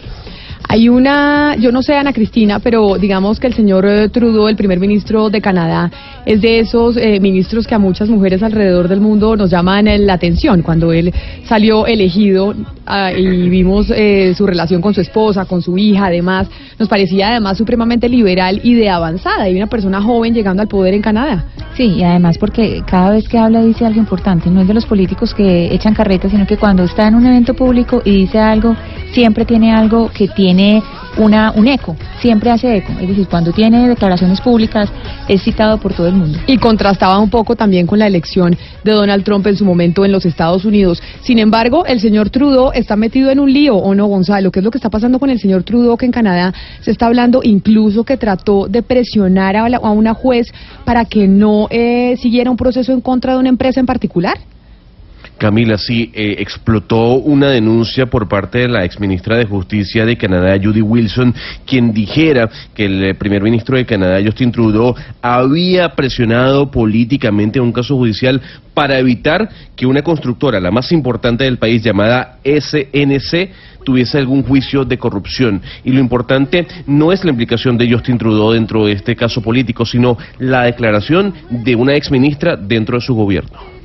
[0.71, 4.57] Hay una, yo no sé Ana Cristina, pero digamos que el señor eh, Trudeau, el
[4.57, 5.91] primer ministro de Canadá,
[6.29, 9.99] es de esos eh, ministros que a muchas mujeres alrededor del mundo nos llaman eh,
[9.99, 10.61] la atención.
[10.61, 11.11] Cuando él
[11.45, 16.47] salió elegido ah, y vimos eh, su relación con su esposa, con su hija, además,
[16.79, 20.93] nos parecía además supremamente liberal y de avanzada, y una persona joven llegando al poder
[20.93, 21.47] en Canadá.
[21.75, 24.85] Sí, y además porque cada vez que habla dice algo importante, no es de los
[24.85, 28.77] políticos que echan carretas, sino que cuando está en un evento público y dice algo,
[29.13, 30.83] siempre tiene algo que tiene
[31.19, 32.93] una, un eco, siempre hace eco.
[33.01, 34.89] Es decir, cuando tiene declaraciones públicas
[35.29, 36.39] es citado por todo el mundo.
[36.47, 40.13] y contrastaba un poco también con la elección de Donald Trump en su momento en
[40.13, 41.03] los Estados Unidos.
[41.23, 44.51] Sin embargo, el señor Trudeau está metido en un lío, ¿o no, Gonzalo?
[44.51, 47.07] ¿Qué es lo que está pasando con el señor Trudeau que en Canadá se está
[47.07, 50.53] hablando incluso que trató de presionar a, la- una juez
[50.85, 54.39] para que no eh, siguiera un proceso en contra de una empresa en particular?
[55.39, 60.59] Camila, sí, eh, explotó una denuncia por parte de la exministra de Justicia de Canadá,
[60.63, 66.71] Judy Wilson, quien dijera que el eh, primer ministro de Canadá, Justin Trudeau, había presionado
[66.71, 68.43] políticamente un caso judicial
[68.75, 73.51] para evitar que una constructora, la más importante del país, llamada SNC,
[73.85, 75.63] tuviese algún juicio de corrupción.
[75.85, 79.87] Y lo importante no es la implicación de Justin Trudeau dentro de este caso político,
[79.87, 83.78] sino la declaración de una exministra dentro de su gobierno.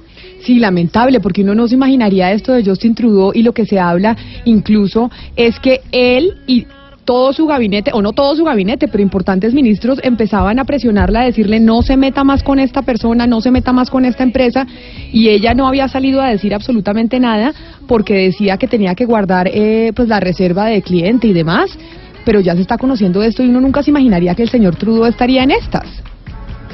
[0.43, 3.79] Sí, lamentable, porque uno no se imaginaría esto de Justin Trudeau y lo que se
[3.79, 6.67] habla incluso es que él y
[7.05, 11.25] todo su gabinete, o no todo su gabinete, pero importantes ministros empezaban a presionarla, a
[11.25, 14.65] decirle no se meta más con esta persona, no se meta más con esta empresa,
[15.11, 17.53] y ella no había salido a decir absolutamente nada
[17.87, 21.77] porque decía que tenía que guardar eh, pues la reserva de cliente y demás,
[22.25, 25.05] pero ya se está conociendo esto y uno nunca se imaginaría que el señor Trudeau
[25.05, 26.03] estaría en estas.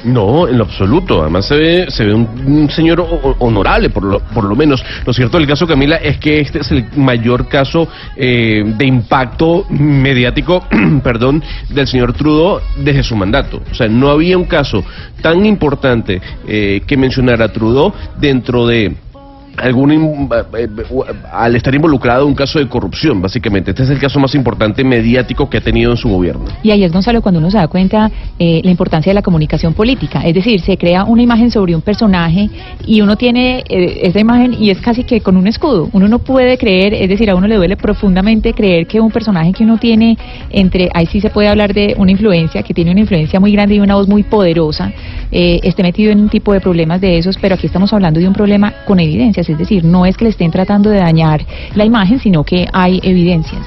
[0.04, 1.22] No, en lo absoluto.
[1.22, 3.04] Además se ve, se ve un, un señor
[3.38, 4.84] honorable, por lo, por lo menos.
[5.04, 9.66] Lo cierto del caso, Camila, es que este es el mayor caso eh, de impacto
[9.70, 10.66] mediático,
[11.02, 13.62] perdón, del señor Trudeau desde su mandato.
[13.70, 14.84] O sea, no había un caso
[15.20, 18.94] tan importante eh, que mencionara Trudeau dentro de
[19.56, 20.68] algún in- eh, eh,
[21.32, 23.70] al estar involucrado en un caso de corrupción, básicamente.
[23.70, 26.44] Este es el caso más importante mediático que ha tenido en su gobierno.
[26.62, 29.74] Y ahí es, Gonzalo, cuando uno se da cuenta eh, la importancia de la comunicación
[29.74, 30.22] política.
[30.22, 32.48] Es decir, se crea una imagen sobre un personaje
[32.86, 35.88] y uno tiene eh, esa imagen y es casi que con un escudo.
[35.92, 39.52] Uno no puede creer, es decir, a uno le duele profundamente creer que un personaje
[39.52, 40.16] que uno tiene
[40.50, 43.74] entre, ahí sí se puede hablar de una influencia, que tiene una influencia muy grande
[43.74, 44.92] y una voz muy poderosa,
[45.32, 48.26] eh, esté metido en un tipo de problemas de esos, pero aquí estamos hablando de
[48.28, 49.00] un problema con
[49.48, 52.66] evidencias, es decir, no es que le estén tratando de dañar la imagen, sino que
[52.72, 53.62] hay evidencias.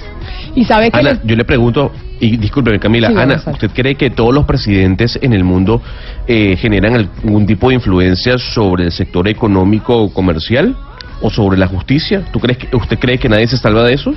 [0.56, 3.42] Y sabe que Ana, les- yo le pregunto, y discúlpeme Camila, Sí, Ana.
[3.52, 5.82] ¿usted cree que todos los presidentes en el mundo
[6.28, 10.76] eh, generan algún tipo de influencia sobre el sector económico o comercial?
[11.22, 12.24] ¿O sobre la justicia?
[12.34, 14.14] ¿Tú crees que, ¿Usted cree que nadie se salva de eso?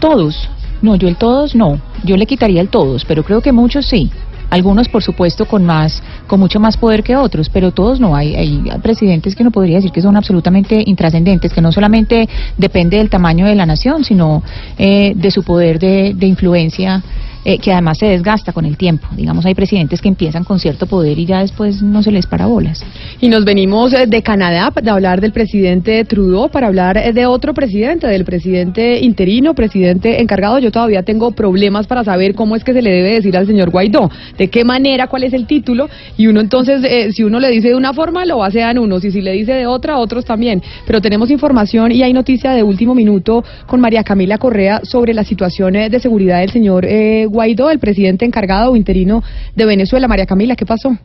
[0.00, 0.48] Todos.
[0.82, 1.78] No, yo el todos no.
[2.02, 4.10] Yo le quitaría el todos, pero creo que muchos sí.
[4.50, 8.14] Algunos, por supuesto, con más, con mucho más poder que otros, pero todos no.
[8.14, 12.98] Hay, hay presidentes que no podría decir que son absolutamente intrascendentes, que no solamente depende
[12.98, 14.42] del tamaño de la nación, sino
[14.78, 17.02] eh, de su poder de, de influencia,
[17.44, 19.06] eh, que además se desgasta con el tiempo.
[19.16, 22.46] Digamos, hay presidentes que empiezan con cierto poder y ya después no se les para
[22.46, 22.84] bolas.
[23.20, 27.26] Y nos venimos eh, de Canadá de hablar del presidente Trudeau para hablar eh, de
[27.26, 30.58] otro presidente, del presidente interino, presidente encargado.
[30.58, 33.70] Yo todavía tengo problemas para saber cómo es que se le debe decir al señor
[33.70, 35.88] Guaidó, de qué manera, cuál es el título.
[36.16, 39.10] Y uno entonces, eh, si uno le dice de una forma, lo basean unos, y
[39.10, 40.62] si le dice de otra, otros también.
[40.86, 45.24] Pero tenemos información y hay noticia de último minuto con María Camila Correa sobre la
[45.24, 49.22] situación eh, de seguridad del señor eh, Guaidó, el presidente encargado o interino
[49.54, 50.08] de Venezuela.
[50.08, 50.96] María Camila, ¿qué pasó?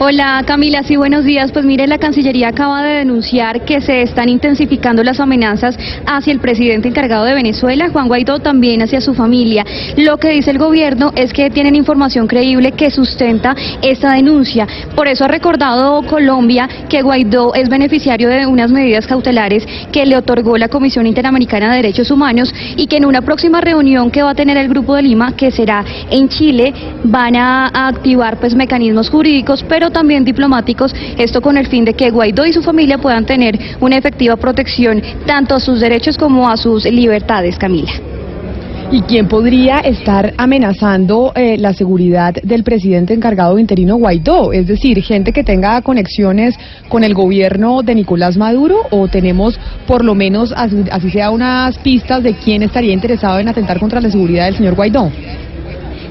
[0.00, 1.52] Hola Camila, sí, buenos días.
[1.52, 6.40] Pues mire, la Cancillería acaba de denunciar que se están intensificando las amenazas hacia el
[6.40, 9.64] presidente encargado de Venezuela, Juan Guaidó, también hacia su familia.
[9.96, 14.66] Lo que dice el gobierno es que tienen información creíble que sustenta esta denuncia.
[14.96, 20.16] Por eso ha recordado Colombia que Guaidó es beneficiario de unas medidas cautelares que le
[20.16, 24.30] otorgó la Comisión Interamericana de Derechos Humanos y que en una próxima reunión que va
[24.30, 25.69] a tener el Grupo de Lima, que será
[26.10, 26.72] en Chile,
[27.04, 32.10] van a, activar pues mecanismos jurídicos, pero también diplomáticos, esto con el fin de que
[32.10, 36.56] Guaidó y su familia puedan tener una efectiva protección tanto a sus derechos como a
[36.56, 37.92] sus libertades, Camila.
[38.92, 44.52] ¿Y quién podría estar amenazando eh, la seguridad del presidente encargado interino Guaidó?
[44.52, 46.56] Es decir, gente que tenga conexiones
[46.88, 52.24] con el gobierno de Nicolás Maduro o tenemos por lo menos, así sea, unas pistas
[52.24, 55.12] de quién estaría interesado en atentar contra la seguridad del señor Guaidó.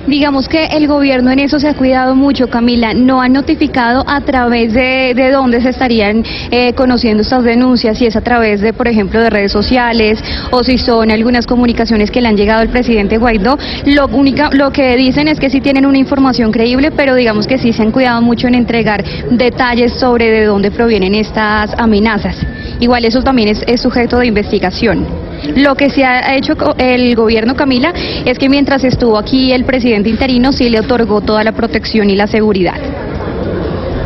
[0.09, 2.95] Digamos que el gobierno en eso se ha cuidado mucho, Camila.
[2.95, 8.07] No han notificado a través de, de dónde se estarían eh, conociendo estas denuncias, si
[8.07, 10.19] es a través de, por ejemplo, de redes sociales
[10.49, 13.59] o si son algunas comunicaciones que le han llegado al presidente Guaidó.
[13.85, 17.59] Lo, única, lo que dicen es que sí tienen una información creíble, pero digamos que
[17.59, 22.35] sí se han cuidado mucho en entregar detalles sobre de dónde provienen estas amenazas.
[22.79, 25.28] Igual eso también es, es sujeto de investigación.
[25.55, 27.93] Lo que se ha hecho el gobierno, Camila,
[28.25, 32.15] es que mientras estuvo aquí el presidente interino sí le otorgó toda la protección y
[32.15, 32.79] la seguridad.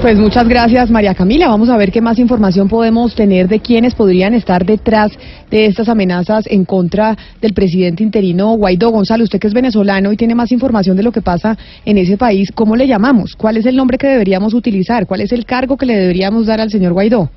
[0.03, 1.47] Pues muchas gracias, María Camila.
[1.47, 5.13] Vamos a ver qué más información podemos tener de quiénes podrían estar detrás
[5.49, 8.89] de estas amenazas en contra del presidente interino Guaidó.
[8.89, 12.17] Gonzalo, usted que es venezolano y tiene más información de lo que pasa en ese
[12.17, 13.37] país, ¿cómo le llamamos?
[13.37, 15.07] ¿Cuál es el nombre que deberíamos utilizar?
[15.07, 17.29] ¿Cuál es el cargo que le deberíamos dar al señor Guaidó?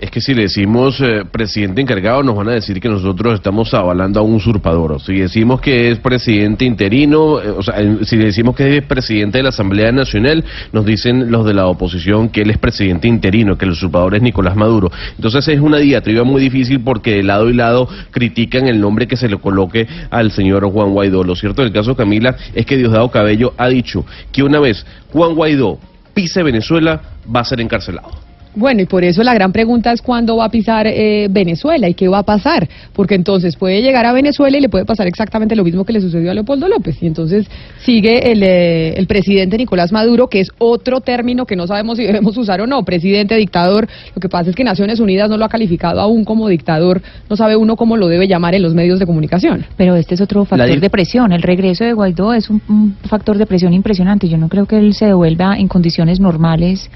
[0.00, 3.74] Es que si le decimos eh, presidente encargado, nos van a decir que nosotros estamos
[3.74, 4.98] avalando a un usurpador.
[5.02, 9.42] Si decimos que es presidente interino, eh, o sea, si decimos que es presidente de
[9.42, 13.66] la Asamblea Nacional, nos dicen los de la oposición que él es presidente interino, que
[13.66, 14.90] el usurpador es Nicolás Maduro.
[15.16, 19.18] Entonces es una diatriba muy difícil porque de lado y lado critican el nombre que
[19.18, 21.24] se le coloque al señor Juan Guaidó.
[21.24, 25.34] Lo cierto del caso, Camila, es que Diosdado Cabello ha dicho que una vez Juan
[25.34, 25.78] Guaidó
[26.14, 27.02] pise Venezuela,
[27.34, 28.29] va a ser encarcelado.
[28.54, 31.94] Bueno, y por eso la gran pregunta es cuándo va a pisar eh, Venezuela y
[31.94, 35.54] qué va a pasar, porque entonces puede llegar a Venezuela y le puede pasar exactamente
[35.54, 37.46] lo mismo que le sucedió a Leopoldo López, y entonces
[37.84, 42.04] sigue el, eh, el presidente Nicolás Maduro, que es otro término que no sabemos si
[42.04, 45.44] debemos usar o no, presidente, dictador, lo que pasa es que Naciones Unidas no lo
[45.44, 48.98] ha calificado aún como dictador, no sabe uno cómo lo debe llamar en los medios
[48.98, 49.64] de comunicación.
[49.76, 51.32] Pero este es otro factor de presión.
[51.32, 54.28] El regreso de Guaidó es un, un factor de presión impresionante.
[54.28, 56.90] Yo no creo que él se devuelva en condiciones normales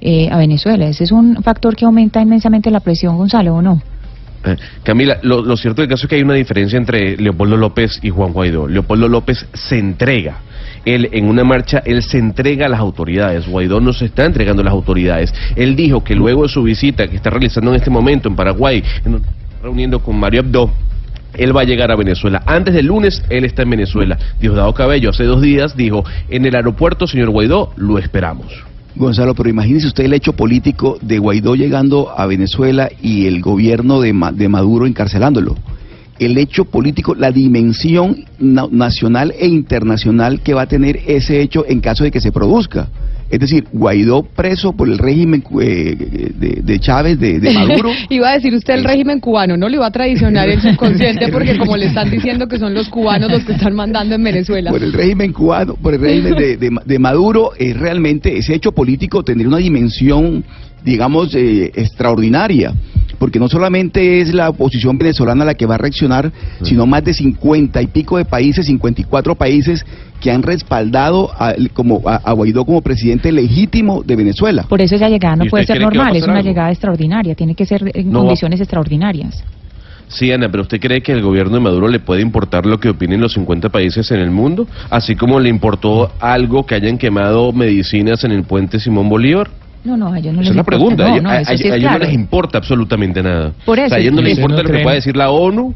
[0.00, 0.86] eh, a Venezuela.
[0.86, 3.82] Ese es un factor que aumenta inmensamente la presión, Gonzalo, ¿o no?
[4.44, 8.10] Eh, Camila, lo, cierto del caso es que hay una diferencia entre Leopoldo López y
[8.10, 8.66] Juan Guaidó.
[8.66, 10.38] Leopoldo López se entrega.
[10.84, 13.46] Él en una marcha, él se entrega a las autoridades.
[13.46, 15.34] Guaidó no se está entregando a las autoridades.
[15.56, 18.82] Él dijo que luego de su visita que está realizando en este momento en Paraguay,
[19.62, 20.70] reuniendo con Mario Abdo,
[21.34, 22.42] él va a llegar a Venezuela.
[22.46, 24.18] Antes del lunes, él está en Venezuela.
[24.40, 28.64] Diosdado Cabello hace dos días dijo, en el aeropuerto, señor Guaidó, lo esperamos.
[28.96, 34.00] Gonzalo, pero imagínese usted el hecho político de Guaidó llegando a Venezuela y el gobierno
[34.00, 35.56] de, Ma- de Maduro encarcelándolo.
[36.18, 41.64] El hecho político, la dimensión na- nacional e internacional que va a tener ese hecho
[41.66, 42.88] en caso de que se produzca.
[43.30, 45.94] Es decir, Guaidó preso por el régimen eh,
[46.36, 47.90] de, de Chávez, de, de Maduro.
[48.10, 51.56] Iba a decir usted el régimen cubano, no le iba a traicionar el subconsciente porque
[51.56, 54.70] como le están diciendo que son los cubanos los que están mandando en Venezuela.
[54.72, 58.72] por el régimen cubano, por el régimen de, de- de Maduro, es realmente ese hecho
[58.72, 60.42] político tendría una dimensión,
[60.84, 62.72] digamos, eh, extraordinaria,
[63.20, 67.12] porque no solamente es la oposición venezolana la que va a reaccionar, sino más de
[67.12, 69.84] 50 y pico de países, 54 países
[70.22, 74.64] que han respaldado a, como, a, a Guaidó como presidente legítimo de Venezuela.
[74.68, 76.48] Por eso esa llegada no ¿Y puede ser normal, es una algo?
[76.48, 79.44] llegada extraordinaria, tiene que ser en No va- condiciones extraordinarias.
[80.08, 82.88] Sí, Ana, pero ¿usted cree que al gobierno de Maduro le puede importar lo que
[82.88, 84.66] opinen los 50 países en el mundo?
[84.88, 89.50] Así como le importó algo que hayan quemado medicinas en el puente Simón Bolívar.
[89.82, 90.76] No, no, a ellos no Esa les es la importa.
[90.76, 91.08] pregunta.
[91.08, 91.98] No, a, no, a- eso sí a es ellos claro.
[91.98, 93.52] no les importa absolutamente nada.
[93.64, 95.16] Por O sea, a eso, ellos no les ¿ustedes importa no lo que pueda decir
[95.16, 95.74] la ONU.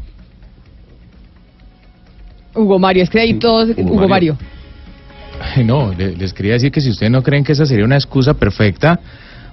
[2.53, 4.37] Hugo Mario, es que ahí todos, Hugo Hugo, Mario.
[4.37, 5.65] Mario.
[5.65, 8.33] No, le- les quería decir que si ustedes no creen que esa sería una excusa
[8.35, 8.99] perfecta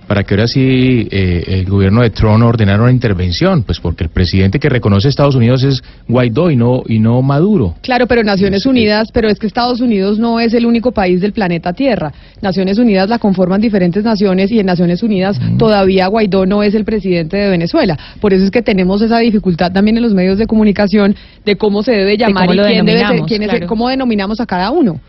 [0.07, 4.11] para que ahora sí eh, el gobierno de Trump ordenara una intervención, pues porque el
[4.11, 7.75] presidente que reconoce a Estados Unidos es Guaidó y no y no Maduro.
[7.83, 11.33] Claro, pero Naciones Unidas, pero es que Estados Unidos no es el único país del
[11.33, 12.13] planeta Tierra.
[12.41, 16.85] Naciones Unidas la conforman diferentes naciones y en Naciones Unidas todavía Guaidó no es el
[16.85, 17.99] presidente de Venezuela.
[18.21, 21.83] Por eso es que tenemos esa dificultad también en los medios de comunicación de cómo
[21.83, 23.67] se debe llamar y quién debe ser, quién es, claro.
[23.67, 25.01] cómo denominamos a cada uno.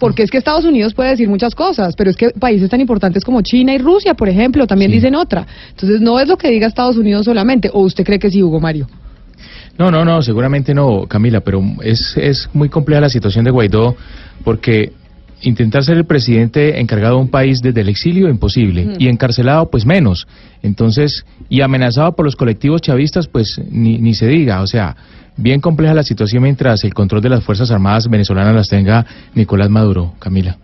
[0.00, 3.24] Porque es que Estados Unidos puede decir muchas cosas, pero es que países tan importantes
[3.24, 4.96] como China y Rusia, por ejemplo, también Sí.
[4.96, 5.46] dicen otra.
[5.68, 7.70] Entonces no es lo que diga Estados Unidos solamente.
[7.72, 8.88] ¿O usted cree que sí, Hugo Mario?
[9.78, 13.94] No, no, no, seguramente no, Camila, pero es, es muy compleja la situación de Guaidó
[14.44, 14.92] porque
[15.42, 19.86] intentar ser el presidente encargado de un país desde el exilio, imposible, y encarcelado, pues
[19.86, 20.26] menos.
[20.62, 24.96] Entonces, y amenazado por los colectivos chavistas, pues ni, ni se diga, o sea,
[25.40, 29.70] bien compleja la situación mientras el control de las Fuerzas Armadas venezolanas las tenga Nicolás
[29.70, 30.56] Maduro, Camila.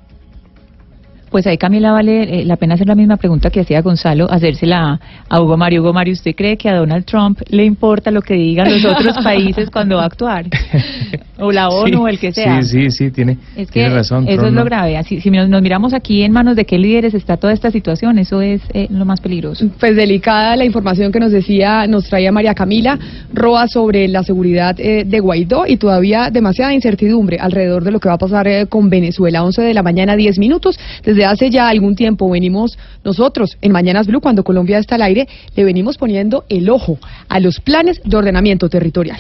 [1.30, 5.00] Pues ahí, Camila, vale eh, la pena hacer la misma pregunta que hacía Gonzalo, hacérsela
[5.28, 5.82] a Hugo Mario.
[5.82, 9.16] Hugo Mario, ¿usted cree que a Donald Trump le importa lo que digan los otros
[9.24, 10.46] países cuando va a actuar?
[11.38, 12.62] O la ONU Sí, o el que sea.
[12.62, 14.24] Sí, sí, sí, tiene, Es que tiene razón.
[14.26, 14.96] eso Trump es lo no- grave.
[14.96, 18.18] Así, si nos, nos miramos aquí en manos de qué líderes está toda esta situación,
[18.18, 19.66] eso es eh, lo más peligroso.
[19.78, 22.98] Pues delicada la información que nos decía, nos traía María Camila
[23.34, 28.08] Roa sobre la seguridad eh, de Guaidó y todavía demasiada incertidumbre alrededor de lo que
[28.08, 29.42] va a pasar eh, con Venezuela.
[29.44, 30.78] 11 de la mañana, 10 minutos.
[31.04, 35.28] Desde hace ya algún tiempo venimos nosotros en Mañanas Blue, cuando Colombia está al aire,
[35.54, 39.18] le venimos poniendo el ojo a los planes de ordenamiento territorial.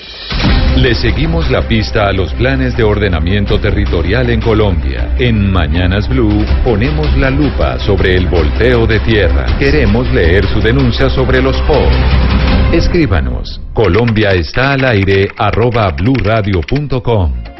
[0.76, 5.16] Le seguimos la pista a los planes de ordenamiento territorial en Colombia.
[5.18, 9.46] En Mañanas Blue ponemos la lupa sobre el volteo de tierra.
[9.58, 11.90] Queremos leer su denuncia sobre los POR.
[12.72, 13.60] Escríbanos.
[13.72, 17.55] Colombia está al aire arroba bluradio.com.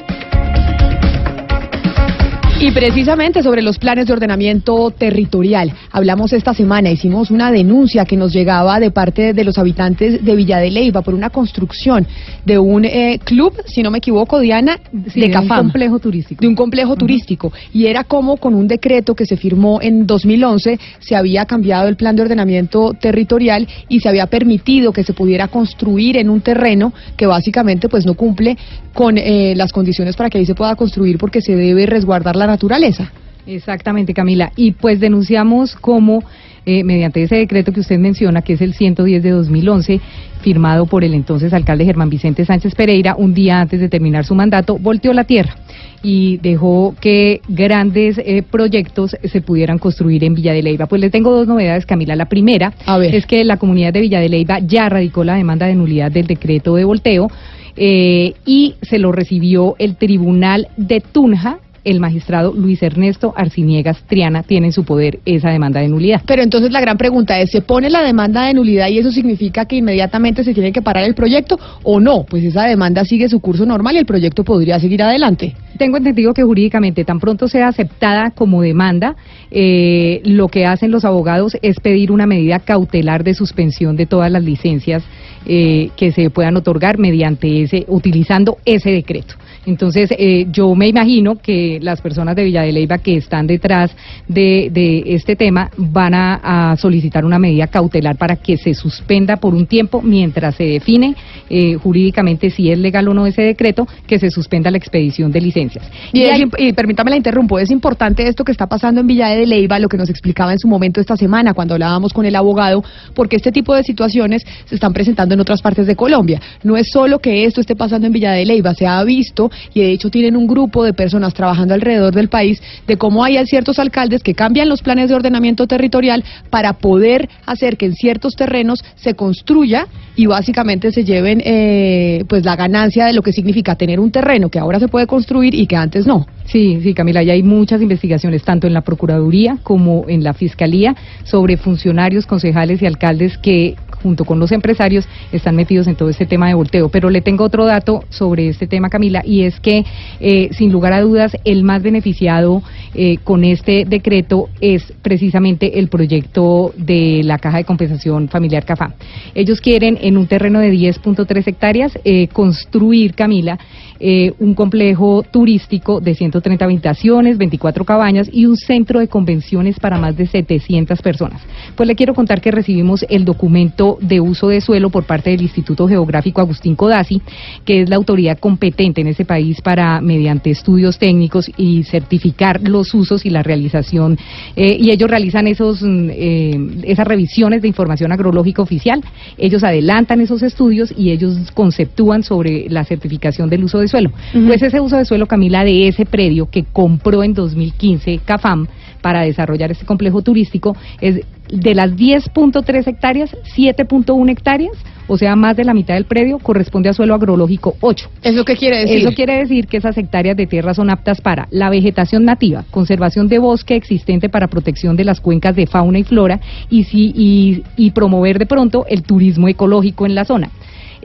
[2.59, 5.75] Y precisamente sobre los planes de ordenamiento territorial.
[5.93, 10.35] Hablamos esta semana, hicimos una denuncia que nos llegaba de parte de los habitantes de
[10.35, 12.07] Villa de Leyva por una construcción
[12.47, 14.79] de un eh, club, si no me equivoco, Diana,
[15.13, 16.41] Sí, de de un complejo turístico.
[16.41, 17.53] De un complejo turístico.
[17.75, 21.97] Y era como con un decreto que se firmó en 2011 se había cambiado el
[21.97, 26.95] plan de ordenamiento territorial y se había permitido que se pudiera construir en un terreno
[27.19, 28.57] que básicamente pues no cumple
[28.95, 32.46] con eh, las condiciones para que ahí se pueda construir porque se debe resguardar la
[32.47, 33.11] naturaleza.
[33.47, 34.53] Exactamente, Camila.
[34.57, 36.25] Y pues denunciamos cómo,
[36.65, 40.01] eh, mediante ese decreto que usted menciona, que es el 110 de 2011,
[40.41, 44.35] firmado por el entonces alcalde Germán Vicente Sánchez Pereira, un día antes de terminar su
[44.35, 45.57] mandato, volteó la tierra
[46.03, 50.87] y dejó que grandes eh, proyectos se pudieran construir en Villa de Leyva.
[50.87, 52.17] Pues le tengo dos novedades, Camila.
[52.17, 53.15] La primera A ver.
[53.15, 56.27] es que la comunidad de Villa de Leyva ya radicó la demanda de nulidad del
[56.27, 57.29] decreto de volteo
[57.77, 61.59] eh, y se lo recibió el Tribunal de Tunja.
[61.87, 66.21] El magistrado Luis Ernesto Arciniegas Triana tiene en su poder esa demanda de nulidad.
[66.27, 69.67] Pero entonces la gran pregunta es, ¿se pone la demanda de nulidad y eso significa
[69.67, 72.25] que inmediatamente se tiene que parar el proyecto o no?
[72.25, 75.55] Pues esa demanda sigue su curso normal y el proyecto podría seguir adelante.
[75.79, 79.15] Tengo entendido que jurídicamente tan pronto sea aceptada como demanda,
[79.53, 84.33] eh, lo que hacen los abogados es pedir una medida cautelar de suspensión de todas
[84.33, 85.05] las licencias
[85.47, 89.37] eh, que se puedan otorgar mediante ese, utilizando ese decreto.
[89.67, 93.91] Entonces, eh, yo me imagino que las personas de Villa de Leyva que están detrás
[94.29, 99.37] de, de este tema van a, a solicitar una medida cautelar para que se suspenda
[99.37, 101.17] por un tiempo mientras se define
[101.49, 105.41] eh, jurídicamente si es legal o no ese decreto, que se suspenda la expedición de
[105.41, 105.85] licencias.
[106.13, 109.89] Y permítame la interrumpo, es importante esto que está pasando en Villa de Leyva, lo
[109.89, 113.53] que nos explicaba en su momento esta semana cuando hablábamos con el abogado, porque este
[113.53, 116.41] tipo de situaciones se están presentando en otras partes de Colombia.
[116.63, 119.81] No es solo que esto esté pasando en Villa de Leyva, se ha visto y
[119.81, 123.79] de hecho tienen un grupo de personas trabajando alrededor del país de cómo hay ciertos
[123.79, 128.85] alcaldes que cambian los planes de ordenamiento territorial para poder hacer que en ciertos terrenos
[128.97, 129.87] se construya
[130.17, 134.49] y básicamente se lleven eh, pues la ganancia de lo que significa tener un terreno
[134.49, 136.27] que ahora se puede construir y que antes no.
[136.47, 140.95] Sí, sí, Camila, ya hay muchas investigaciones, tanto en la Procuraduría como en la Fiscalía,
[141.25, 146.27] sobre funcionarios, concejales y alcaldes que, junto con los empresarios, están metidos en todo este
[146.27, 146.89] tema de volteo.
[146.89, 149.85] Pero le tengo otro dato sobre este tema, Camila, y es que,
[150.21, 152.63] eh, sin lugar a dudas, el más beneficiado
[152.95, 158.95] eh, con este decreto es precisamente el proyecto de la Caja de Compensación Familiar CAFA.
[159.35, 163.59] Ellos quieren, en un terreno de 10.3 hectáreas, eh, construir, Camila,
[164.01, 169.99] eh, un complejo turístico de 130 habitaciones, 24 cabañas y un centro de convenciones para
[169.99, 171.43] más de 700 personas.
[171.75, 175.43] Pues le quiero contar que recibimos el documento de uso de suelo por parte del
[175.43, 177.21] Instituto Geográfico Agustín Codazzi,
[177.65, 182.95] que es la autoridad competente en ese país para, mediante estudios técnicos y certificar los
[182.95, 184.19] usos y la realización,
[184.57, 189.03] eh, y ellos realizan esos, mm, eh, esas revisiones de información agrológica oficial,
[189.39, 194.11] ellos adelantan esos estudios y ellos conceptúan sobre la certificación del uso de suelo.
[194.47, 198.67] Pues ese uso de suelo, Camila, de ese predio que compró en 2015 CAFAM
[199.01, 204.73] para desarrollar este complejo turístico es de las 10.3 hectáreas, 7.1 hectáreas,
[205.07, 208.11] o sea, más de la mitad del predio corresponde a suelo agrológico 8.
[208.23, 208.99] ¿Eso qué quiere decir?
[208.99, 213.29] Eso quiere decir que esas hectáreas de tierra son aptas para la vegetación nativa, conservación
[213.29, 217.63] de bosque existente para protección de las cuencas de fauna y flora y, si, y,
[217.77, 220.51] y promover de pronto el turismo ecológico en la zona.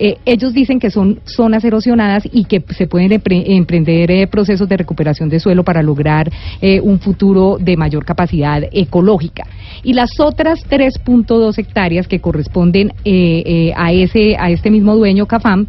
[0.04, 4.68] Eh, ellos dicen que son zonas erosionadas y que se pueden empre- emprender eh, procesos
[4.68, 9.44] de recuperación de suelo para lograr eh, un futuro de mayor capacidad ecológica.
[9.84, 15.28] Y las otras 3.2 hectáreas que corresponden eh, eh, a, ese, a este mismo dueño,
[15.28, 15.68] CAFAM,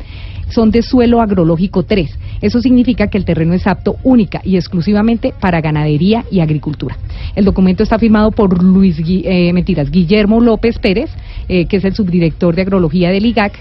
[0.48, 2.10] son de suelo agrológico 3.
[2.42, 6.96] Eso significa que el terreno es apto única y exclusivamente para ganadería y agricultura.
[7.34, 11.10] El documento está firmado por Luis eh, mentiras, Guillermo López Pérez,
[11.48, 13.58] eh, que es el subdirector de agrología del IGAC.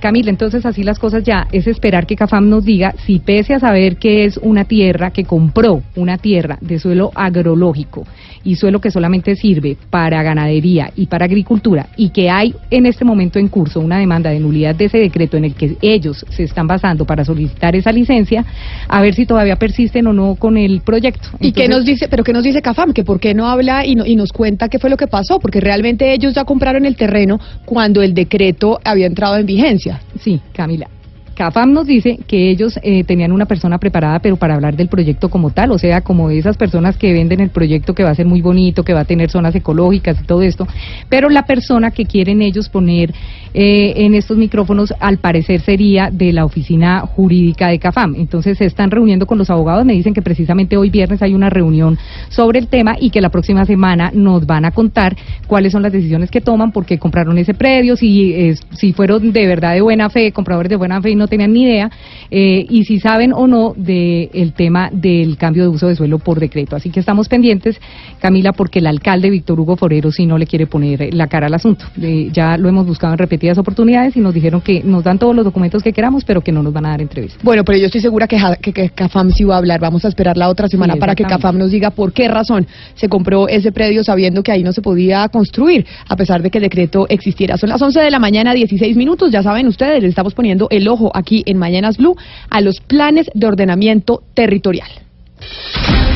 [0.00, 3.60] Camila, entonces así las cosas ya es esperar que CAFAM nos diga si pese a
[3.60, 8.04] saber que es una tierra que compró una tierra de suelo agrológico
[8.44, 13.04] y suelo que solamente sirve para ganadería y para agricultura y que hay en este
[13.04, 16.42] momento en curso una demanda de nulidad de ese decreto en el que ellos se
[16.44, 18.44] están basando para solicitar esa licencia,
[18.88, 21.28] a ver si todavía persisten o no con el proyecto.
[21.40, 22.92] ¿Y qué nos dice, pero qué nos dice Cafam?
[22.92, 25.38] Que por qué no habla y, no- y nos cuenta qué fue lo que pasó,
[25.40, 27.23] porque realmente ellos ya compraron el terreno
[27.64, 30.00] cuando el decreto había entrado en vigencia.
[30.20, 30.88] Sí, Camila.
[31.34, 35.28] CAFAM nos dice que ellos eh, tenían una persona preparada, pero para hablar del proyecto
[35.28, 38.26] como tal, o sea, como esas personas que venden el proyecto que va a ser
[38.26, 40.66] muy bonito, que va a tener zonas ecológicas y todo esto,
[41.08, 43.12] pero la persona que quieren ellos poner
[43.52, 48.14] eh, en estos micrófonos, al parecer sería de la oficina jurídica de CAFAM.
[48.16, 51.50] Entonces se están reuniendo con los abogados, me dicen que precisamente hoy viernes hay una
[51.50, 51.98] reunión
[52.30, 55.16] sobre el tema y que la próxima semana nos van a contar
[55.46, 59.46] cuáles son las decisiones que toman, porque compraron ese predio, si, es- si fueron de
[59.46, 61.90] verdad de buena fe, compradores de buena fe y no tenían ni idea,
[62.30, 66.40] eh, y si saben o no del tema del cambio de uso de suelo por
[66.40, 66.76] decreto.
[66.76, 67.80] Así que estamos pendientes,
[68.20, 71.54] Camila, porque el alcalde Víctor Hugo Forero sí no le quiere poner la cara al
[71.54, 71.84] asunto.
[72.00, 75.34] Eh, ya lo hemos buscado en repetidas oportunidades y nos dijeron que nos dan todos
[75.34, 77.38] los documentos que queramos, pero que no nos van a dar entrevista.
[77.42, 79.80] Bueno, pero yo estoy segura que, Ja- que, que Cafam sí va a hablar.
[79.80, 81.24] Vamos a esperar la otra semana Sí, para que.
[81.24, 84.82] Cafam nos diga por qué razón se compró ese predio sabiendo que ahí no se
[84.82, 87.56] podía construir, a pesar de que el decreto existiera.
[87.56, 89.30] Son las 11 de la mañana, 16 minutos.
[89.30, 92.16] Ya saben ustedes, le estamos poniendo el ojo aquí en Mañanas Blue
[92.50, 94.88] a los planes de ordenamiento territorial.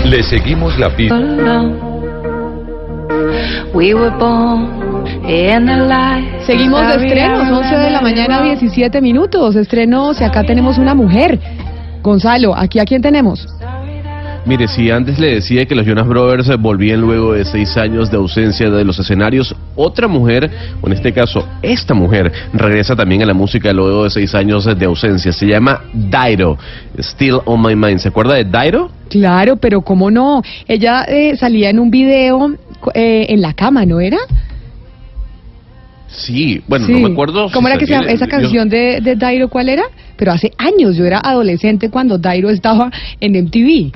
[0.04, 1.18] Le seguimos la pista.
[6.46, 9.56] Seguimos de estrenos, 11 de la mañana, 17 minutos.
[9.56, 11.38] Estrenos y acá tenemos una mujer.
[12.02, 13.46] Gonzalo, ¿aquí a quién tenemos?
[14.46, 18.10] Mire, si antes le decía que los Jonas Brothers eh, volvían luego de seis años
[18.10, 23.22] de ausencia de los escenarios, otra mujer, o en este caso esta mujer, regresa también
[23.22, 25.32] a la música luego de seis años de ausencia.
[25.32, 26.56] Se llama Dairo,
[26.98, 27.98] Still on My Mind.
[27.98, 28.90] ¿Se acuerda de Dairo?
[29.10, 30.42] Claro, pero cómo no.
[30.66, 32.50] Ella eh, salía en un video
[32.94, 34.18] eh, en la cama, ¿no era?
[36.06, 36.92] Sí, bueno, Sí.
[36.92, 37.48] no me acuerdo.
[37.48, 39.48] si ¿Cómo era que se llama esa yo- canción de, de Dairo?
[39.48, 39.82] ¿Cuál era?
[40.16, 43.92] Pero hace años, yo era adolescente cuando Dairo estaba en MTV.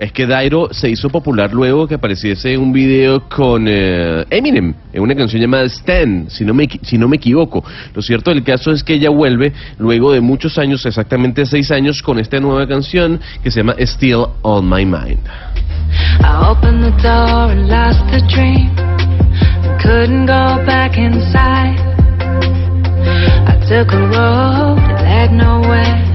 [0.00, 5.02] Es que Dairo se hizo popular luego que apareciese un video con eh, Eminem en
[5.02, 7.62] una canción llamada Stan, si no, me, si no me equivoco.
[7.94, 12.02] Lo cierto del caso es que ella vuelve luego de muchos años, exactamente seis años,
[12.02, 15.20] con esta nueva canción que se llama Still on My Mind.
[16.22, 18.74] I opened the door and lost the dream.
[19.82, 21.76] Couldn't go back inside.
[23.46, 26.09] I took a road that led nowhere.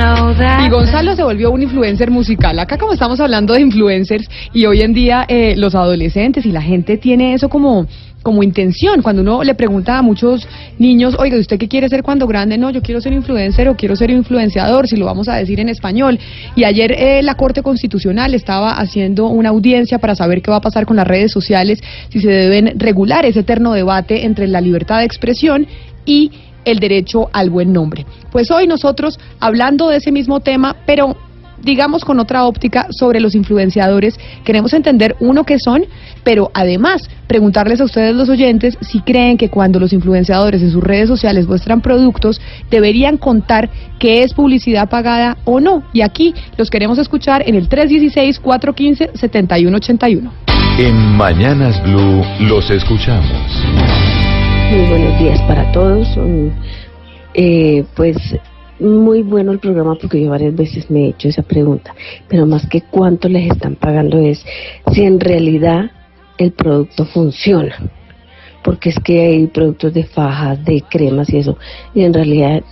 [0.00, 2.58] Y Gonzalo se volvió un influencer musical.
[2.58, 6.62] Acá como estamos hablando de influencers y hoy en día eh, los adolescentes y la
[6.62, 7.86] gente tiene eso como
[8.22, 9.02] como intención.
[9.02, 10.48] Cuando uno le pregunta a muchos
[10.78, 12.56] niños, oiga, ¿usted qué quiere ser cuando grande?
[12.56, 15.68] No, yo quiero ser influencer o quiero ser influenciador, si lo vamos a decir en
[15.68, 16.18] español.
[16.56, 20.62] Y ayer eh, la Corte Constitucional estaba haciendo una audiencia para saber qué va a
[20.62, 21.78] pasar con las redes sociales,
[22.08, 25.66] si se deben regular ese eterno debate entre la libertad de expresión
[26.06, 26.30] y
[26.64, 28.06] el derecho al buen nombre.
[28.32, 31.16] Pues hoy nosotros, hablando de ese mismo tema, pero
[31.62, 35.84] digamos con otra óptica sobre los influenciadores, queremos entender uno qué son,
[36.24, 40.82] pero además preguntarles a ustedes los oyentes si creen que cuando los influenciadores en sus
[40.82, 42.40] redes sociales muestran productos
[42.70, 45.82] deberían contar que es publicidad pagada o no.
[45.92, 50.30] Y aquí los queremos escuchar en el 316-415-7181.
[50.78, 54.19] En Mañanas Blue los escuchamos.
[54.70, 56.06] Muy buenos días para todos.
[57.34, 58.16] Eh, pues
[58.78, 61.92] muy bueno el programa porque yo varias veces me he hecho esa pregunta,
[62.28, 64.44] pero más que cuánto les están pagando es
[64.92, 65.90] si en realidad
[66.38, 67.74] el producto funciona.
[68.62, 71.58] Porque es que hay productos de fajas, de cremas y eso,
[71.92, 72.62] y en realidad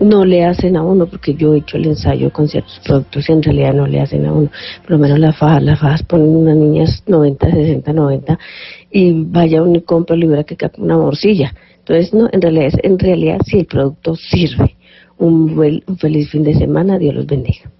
[0.00, 3.32] no le hacen a uno, porque yo he hecho el ensayo con ciertos productos y
[3.32, 4.50] en realidad no le hacen a uno.
[4.82, 8.38] Por lo menos las fajas, las fajas ponen unas niñas 90, 60, 90
[8.92, 11.54] y vaya uno y compra y hubiera que cae una morcilla.
[11.78, 14.76] Entonces, no, en realidad, es- en realidad si el producto sirve.
[15.18, 17.70] Un, buen- un feliz fin de semana, Dios los bendiga.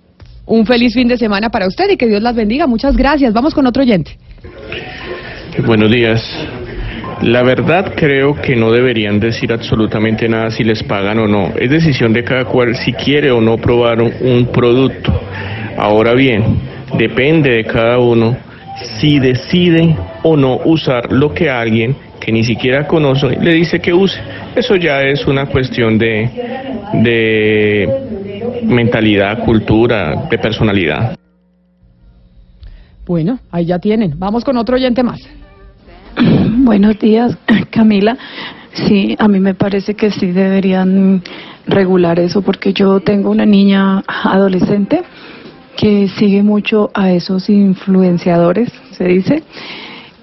[0.46, 2.66] Un feliz fin de semana para usted y que Dios las bendiga.
[2.66, 3.32] Muchas gracias.
[3.32, 4.16] Vamos con otro oyente.
[5.66, 6.22] Buenos días.
[7.22, 11.52] La verdad creo que no deberían decir absolutamente nada si les pagan o no.
[11.56, 15.12] Es decisión de cada cual si quiere o no probar un, un producto.
[15.76, 16.58] Ahora bien,
[16.98, 18.36] depende de cada uno
[18.98, 23.92] si decide o no usar lo que alguien que ni siquiera conoce le dice que
[23.92, 24.18] use.
[24.54, 26.30] Eso ya es una cuestión de,
[27.02, 31.16] de mentalidad, cultura, de personalidad.
[33.06, 34.14] Bueno, ahí ya tienen.
[34.16, 35.20] Vamos con otro oyente más.
[36.58, 37.36] Buenos días,
[37.70, 38.16] Camila.
[38.72, 41.22] Sí, a mí me parece que sí deberían
[41.66, 45.02] regular eso porque yo tengo una niña adolescente
[45.76, 49.42] que sigue mucho a esos influenciadores, se dice,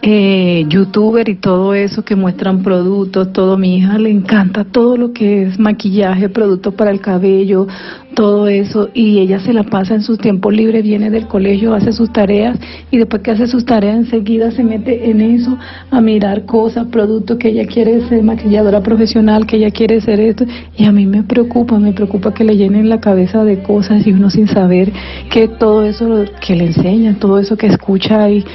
[0.02, 3.58] eh, youtuber y todo eso que muestran productos, todo.
[3.58, 7.68] Mi hija le encanta todo lo que es maquillaje, productos para el cabello,
[8.16, 8.90] todo eso.
[8.94, 12.58] Y ella se la pasa en su tiempo libre, viene del colegio, hace sus tareas
[12.92, 15.58] y después que hace sus tareas enseguida se mete en eso
[15.92, 20.46] a mirar cosas, productos que ella quiere ser maquilladora profesional, que ella quiere ser esto.
[20.78, 24.14] Y a mí me preocupa, me preocupa que le llenen la cabeza de cosas y
[24.14, 24.94] uno sin saber
[25.30, 28.46] que todo eso que le enseñan, todo eso que escucha y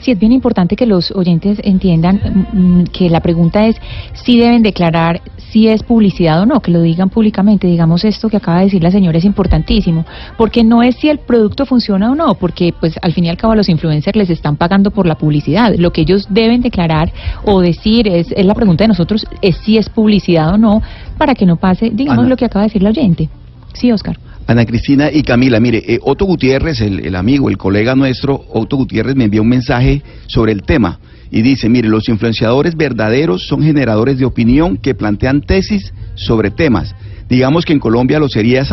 [0.00, 2.20] Sí, es bien importante que los oyentes entiendan
[2.52, 3.76] mm, que la pregunta es
[4.14, 5.20] si deben declarar
[5.50, 7.66] si es publicidad o no, que lo digan públicamente.
[7.66, 10.06] Digamos esto que acaba de decir la señora es importantísimo,
[10.38, 13.36] porque no es si el producto funciona o no, porque pues al fin y al
[13.36, 15.74] cabo a los influencers les están pagando por la publicidad.
[15.76, 17.12] Lo que ellos deben declarar
[17.44, 20.82] o decir es, es la pregunta de nosotros, es si es publicidad o no,
[21.18, 22.28] para que no pase, digamos Ana.
[22.30, 23.28] lo que acaba de decir la oyente.
[23.74, 24.18] Sí, Oscar.
[24.50, 29.14] Ana Cristina y Camila, mire, eh, Otto Gutiérrez, el, amigo, el colega nuestro, Otto Gutiérrez
[29.14, 30.98] me envió un mensaje sobre el tema
[31.30, 36.96] y dice, mire, los influenciadores verdaderos son generadores de opinión que plantean tesis sobre temas.
[37.28, 38.64] Digamos que en Colombia lo sería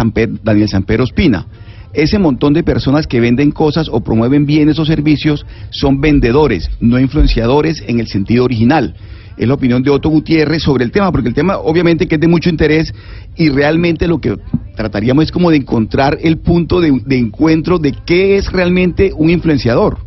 [0.44, 1.46] Daniel Samper Ospina.
[1.94, 6.98] Ese montón de personas que venden cosas o promueven bienes o servicios son vendedores, no
[6.98, 8.96] influenciadores en el sentido original
[9.38, 12.22] es la opinión de Otto Gutiérrez sobre el tema, porque el tema obviamente que es
[12.22, 12.94] de mucho interés
[13.36, 14.38] y realmente lo que
[14.76, 20.00] trataríamos es como de encontrar el punto de, encuentro de qué es realmente un influenciador.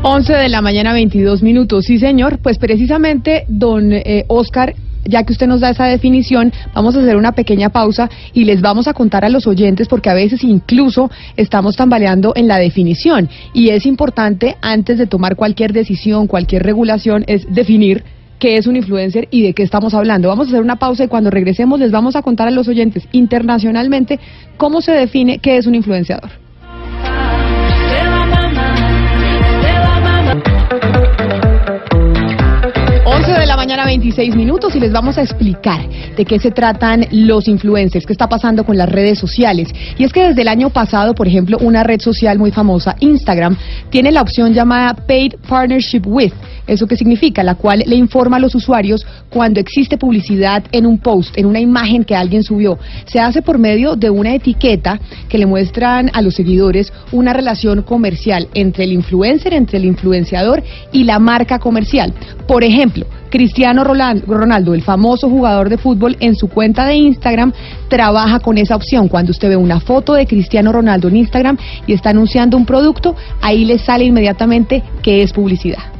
[0.00, 1.86] 11 de la mañana, 22 minutos.
[1.86, 2.38] Sí, señor.
[2.38, 4.74] Pues precisamente, don eh, Oscar,
[5.08, 8.60] ya que usted nos da esa definición, vamos a hacer una pequeña pausa y les
[8.60, 13.28] vamos a contar a los oyentes, porque a veces incluso estamos tambaleando en la definición.
[13.54, 18.04] Y es importante, antes de tomar cualquier decisión, cualquier regulación, es definir
[18.38, 20.28] qué es un influencer y de qué estamos hablando.
[20.28, 23.08] Vamos a hacer una pausa y cuando regresemos les vamos a contar a los oyentes
[23.12, 24.20] internacionalmente
[24.56, 26.47] cómo se define qué es un influenciador.
[33.68, 38.14] Mañana, 26 minutos, y les vamos a explicar de qué se tratan los influencers, qué
[38.14, 39.68] está pasando con las redes sociales.
[39.98, 43.58] Y es que desde el año pasado, por ejemplo, una red social muy famosa, Instagram,
[43.90, 46.32] tiene la opción llamada Paid Partnership With.
[46.68, 47.42] ¿Eso qué significa?
[47.42, 51.60] La cual le informa a los usuarios cuando existe publicidad en un post, en una
[51.60, 52.78] imagen que alguien subió.
[53.06, 57.82] Se hace por medio de una etiqueta que le muestran a los seguidores una relación
[57.82, 60.62] comercial entre el influencer, entre el influenciador
[60.92, 62.12] y la marca comercial.
[62.46, 67.52] Por ejemplo, Cristiano Ronaldo, el famoso jugador de fútbol, en su cuenta de Instagram
[67.88, 69.08] trabaja con esa opción.
[69.08, 71.56] Cuando usted ve una foto de Cristiano Ronaldo en Instagram
[71.86, 75.97] y está anunciando un producto, ahí le sale inmediatamente que es publicidad.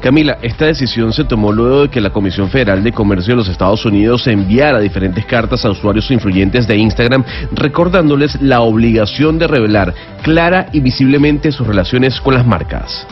[0.00, 3.48] Camila, esta decisión se tomó luego de que la Comisión Federal de Comercio de los
[3.48, 7.22] Estados Unidos enviara diferentes cartas a usuarios influyentes de Instagram
[7.52, 13.06] recordándoles la obligación de revelar clara y visiblemente sus relaciones con las marcas.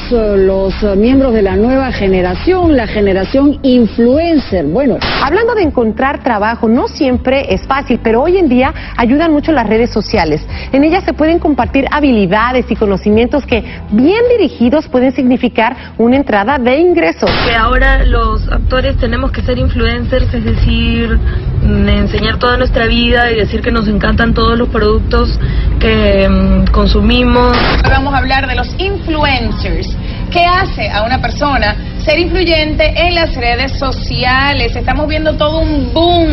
[0.00, 4.64] Negocios eh, los eh, miembros de la nueva generación, la generación influencer?
[4.66, 9.52] Bueno, Hablando de encontrar trabajo, no siempre es fácil, pero hoy en día ayudan mucho
[9.52, 10.44] las redes sociales.
[10.72, 16.58] En ellas se pueden compartir habilidades y conocimientos que, bien dirigidos, pueden significar una entrada
[16.58, 17.30] de ingresos.
[17.46, 21.18] que ahora los actores tenemos que ser influencers, es decir,
[21.62, 25.38] mm, enseñar toda nuestra vida y decir que nos encantan todos los productos
[25.78, 27.56] que mm, consumimos.
[27.84, 29.89] Hoy vamos a hablar de los influencers.
[30.30, 34.76] ¿Qué hace a una persona ser influyente en las redes sociales?
[34.76, 36.28] Estamos viendo todo un boom.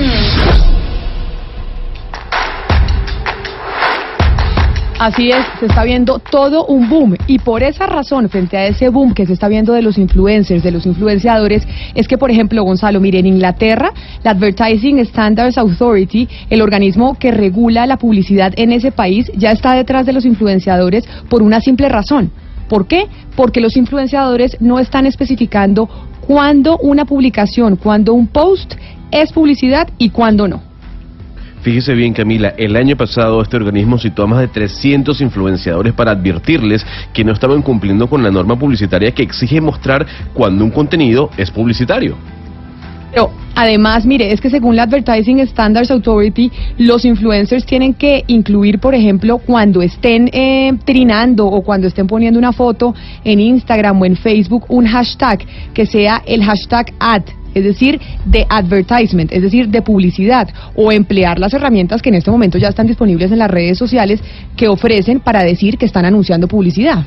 [5.00, 8.90] Así es, se está viendo todo un boom y por esa razón, frente a ese
[8.90, 12.64] boom que se está viendo de los influencers, de los influenciadores, es que, por ejemplo,
[12.64, 13.92] Gonzalo, mire, en Inglaterra,
[14.24, 19.74] la Advertising Standards Authority, el organismo que regula la publicidad en ese país, ya está
[19.74, 22.32] detrás de los influenciadores por una simple razón.
[22.68, 23.08] ¿Por qué?
[23.36, 25.90] Porque los influenciadores no están especificando
[26.22, 28.74] cuándo una publicación, cuándo un post
[29.12, 30.62] es publicidad y cuándo no.
[31.62, 36.12] Fíjese bien, Camila, el año pasado este organismo citó a más de 300 influenciadores para
[36.12, 41.30] advertirles que no estaban cumpliendo con la norma publicitaria que exige mostrar cuando un contenido
[41.36, 42.16] es publicitario.
[43.18, 48.78] Pero además, mire, es que según la Advertising Standards Authority, los influencers tienen que incluir,
[48.78, 52.94] por ejemplo, cuando estén eh, trinando o cuando estén poniendo una foto
[53.24, 55.40] en Instagram o en Facebook, un hashtag
[55.74, 57.24] que sea el hashtag ad.
[57.56, 62.30] Es decir, de advertisement, es decir, de publicidad, o emplear las herramientas que en este
[62.30, 64.22] momento ya están disponibles en las redes sociales
[64.56, 67.04] que ofrecen para decir que están anunciando publicidad.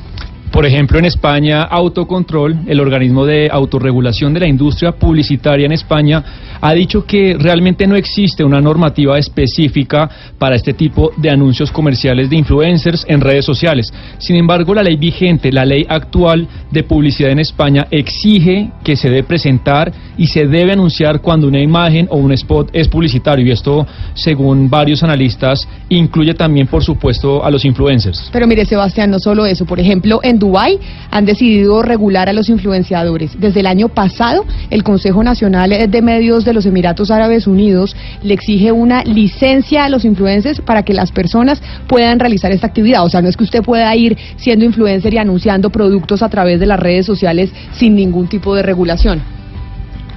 [0.51, 6.23] Por ejemplo, en España, Autocontrol, el organismo de autorregulación de la industria publicitaria en España,
[6.59, 12.29] ha dicho que realmente no existe una normativa específica para este tipo de anuncios comerciales
[12.29, 13.93] de influencers en redes sociales.
[14.17, 19.09] Sin embargo, la ley vigente, la ley actual de publicidad en España, exige que se
[19.09, 23.45] debe presentar y se debe anunciar cuando una imagen o un spot es publicitario.
[23.45, 28.29] Y esto, según varios analistas, incluye también, por supuesto, a los influencers.
[28.33, 29.65] Pero mire, Sebastián, no solo eso.
[29.65, 30.77] Por ejemplo, en Dubái
[31.09, 33.39] han decidido regular a los influenciadores.
[33.39, 38.33] Desde el año pasado, el Consejo Nacional de Medios de los Emiratos Árabes Unidos le
[38.33, 43.05] exige una licencia a los influencers para que las personas puedan realizar esta actividad.
[43.05, 46.59] O sea, no es que usted pueda ir siendo influencer y anunciando productos a través
[46.59, 49.40] de las redes sociales sin ningún tipo de regulación.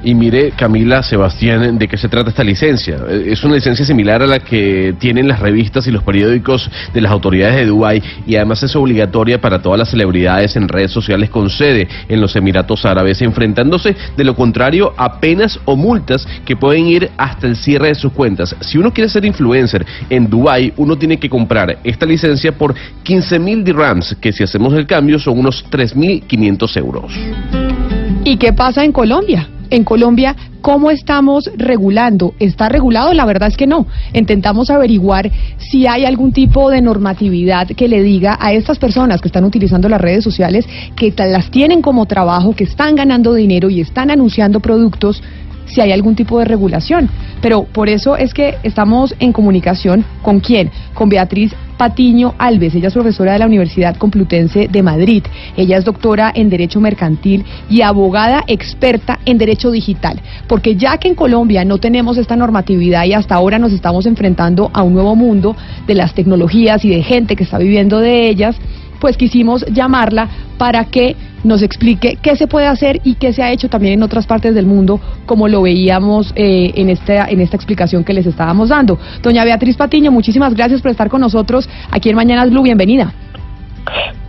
[0.05, 2.98] Y mire, Camila, Sebastián, ¿de qué se trata esta licencia?
[3.09, 7.00] Eh, Es una licencia similar a la que tienen las revistas y los periódicos de
[7.00, 11.30] las autoridades de Dubái y además es obligatoria para todas las celebridades en redes sociales
[11.30, 16.55] con sede en los Emiratos Árabes, enfrentándose de lo contrario a penas o multas que
[16.55, 18.55] pueden ir hasta el cierre de sus cuentas.
[18.61, 22.74] Si uno quiere ser influencer en Dubái, uno tiene que comprar esta licencia por
[23.05, 27.93] 15 mil dirhams, que si hacemos el cambio son unos 3.500 euros.
[28.26, 29.50] ¿Y qué pasa en Colombia?
[29.68, 32.32] En Colombia, ¿cómo estamos regulando?
[32.38, 33.12] ¿Está regulado?
[33.12, 33.86] La verdad es que no.
[34.14, 39.28] Intentamos averiguar si hay algún tipo de normatividad que le diga a estas personas que
[39.28, 40.66] están utilizando las redes sociales,
[40.96, 45.22] que las tienen como trabajo, que están ganando dinero y están anunciando productos,
[45.66, 47.08] si hay algún tipo de regulación.
[47.40, 50.70] Pero por eso es que estamos en comunicación con quién?
[50.94, 52.74] Con Beatriz Patiño Alves.
[52.74, 55.24] Ella es profesora de la Universidad Complutense de Madrid.
[55.56, 60.20] Ella es doctora en Derecho Mercantil y abogada experta en Derecho Digital.
[60.46, 64.70] Porque ya que en Colombia no tenemos esta normatividad y hasta ahora nos estamos enfrentando
[64.72, 65.56] a un nuevo mundo
[65.86, 68.56] de las tecnologías y de gente que está viviendo de ellas,
[69.05, 73.52] pues quisimos llamarla para que nos explique qué se puede hacer y qué se ha
[73.52, 77.55] hecho también en otras partes del mundo, como lo veíamos eh, en, esta, en esta
[77.55, 78.98] explicación que les estábamos dando.
[79.22, 82.62] Doña Beatriz Patiño, muchísimas gracias por estar con nosotros aquí en Mañanas Blue.
[82.62, 83.12] Bienvenida.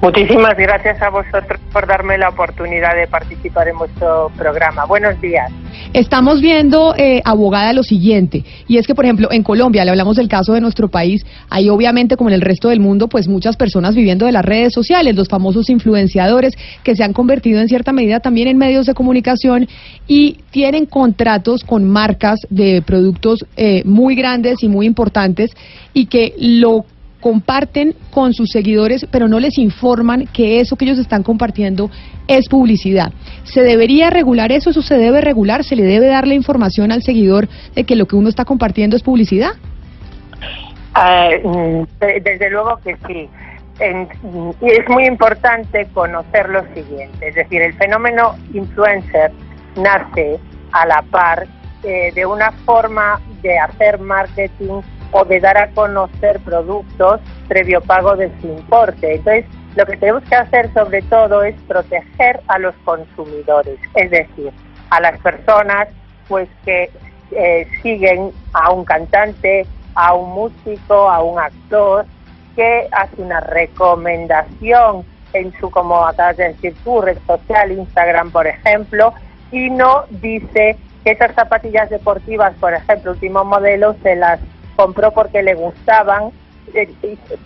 [0.02, 4.86] Muchísimas gracias a vosotros por darme la oportunidad de participar en vuestro programa.
[4.86, 5.52] Buenos días.
[5.94, 10.18] Estamos viendo, eh, abogada, lo siguiente, y es que, por ejemplo, en Colombia, le hablamos
[10.18, 13.56] del caso de nuestro país, hay obviamente, como en el resto del mundo, pues muchas
[13.58, 16.54] personas viviendo de las redes sociales, los famosos influenciadores,
[16.84, 19.68] que se han convertido en cierta medida también en medios de comunicación
[20.08, 25.52] y tienen contratos con marcas de productos eh, muy grandes y muy importantes
[25.94, 26.86] y que lo
[27.26, 31.90] comparten con sus seguidores, pero no les informan que eso que ellos están compartiendo
[32.28, 33.12] es publicidad.
[33.46, 34.70] ¿Se debería regular eso?
[34.70, 35.64] ¿Eso se debe regular?
[35.64, 38.96] ¿Se le debe dar la información al seguidor de que lo que uno está compartiendo
[38.96, 39.54] es publicidad?
[41.04, 43.28] Eh, mm, de- desde luego que sí.
[44.62, 49.32] Y es muy importante conocer lo siguiente, es decir, el fenómeno influencer
[49.78, 50.38] nace
[50.74, 51.48] a la par
[51.84, 54.82] eh, de una forma de hacer marketing
[55.12, 59.16] o de dar a conocer productos previo pago de su importe.
[59.16, 59.46] Entonces,
[59.76, 64.52] lo que tenemos que hacer sobre todo es proteger a los consumidores, es decir,
[64.90, 65.90] a las personas
[66.28, 66.90] pues que
[67.32, 72.06] eh, siguen a un cantante, a un músico, a un actor
[72.56, 78.48] que hace una recomendación en su, como acabas de decir tú, red social, Instagram, por
[78.48, 79.14] ejemplo,
[79.52, 84.40] y no dice que esas zapatillas deportivas, por ejemplo, último modelo, se las
[84.76, 86.32] compró porque le gustaban.
[86.74, 86.90] eh,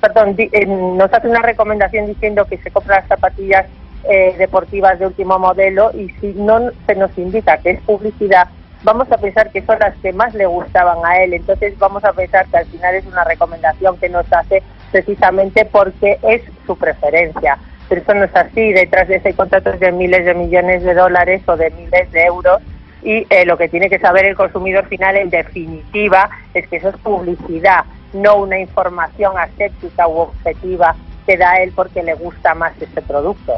[0.02, 3.66] perdón, di- eh, nos hace una recomendación diciendo que se compra las zapatillas
[4.10, 8.48] eh, deportivas de último modelo y si no se nos indica que es publicidad,
[8.84, 11.34] vamos a pensar que son las que más le gustaban a él.
[11.34, 16.18] Entonces vamos a pensar que al final es una recomendación que nos hace precisamente porque
[16.24, 17.58] es su preferencia.
[17.90, 18.72] Pero eso no es así.
[18.72, 22.62] Detrás de ese contrato de miles de millones de dólares o de miles de euros.
[23.04, 26.90] Y eh, lo que tiene que saber el consumidor final, en definitiva, es que eso
[26.90, 30.96] es publicidad, no una información aséptica u objetiva
[31.26, 33.54] que da él porque le gusta más ese producto.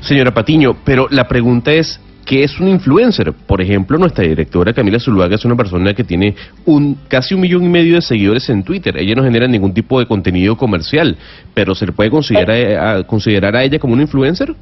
[0.00, 3.32] Señora Patiño, pero la pregunta es, ¿qué es un influencer?
[3.32, 6.34] Por ejemplo, nuestra directora Camila Zuluaga es una persona que tiene
[6.64, 8.96] un casi un millón y medio de seguidores en Twitter.
[8.96, 11.16] Ella no genera ningún tipo de contenido comercial,
[11.54, 14.54] pero ¿se le puede considerar, a, considerar a ella como un influencer?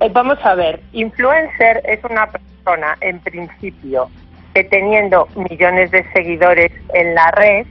[0.00, 4.10] Eh, vamos a ver, influencer es una persona, en principio,
[4.54, 7.66] que teniendo millones de seguidores en la red,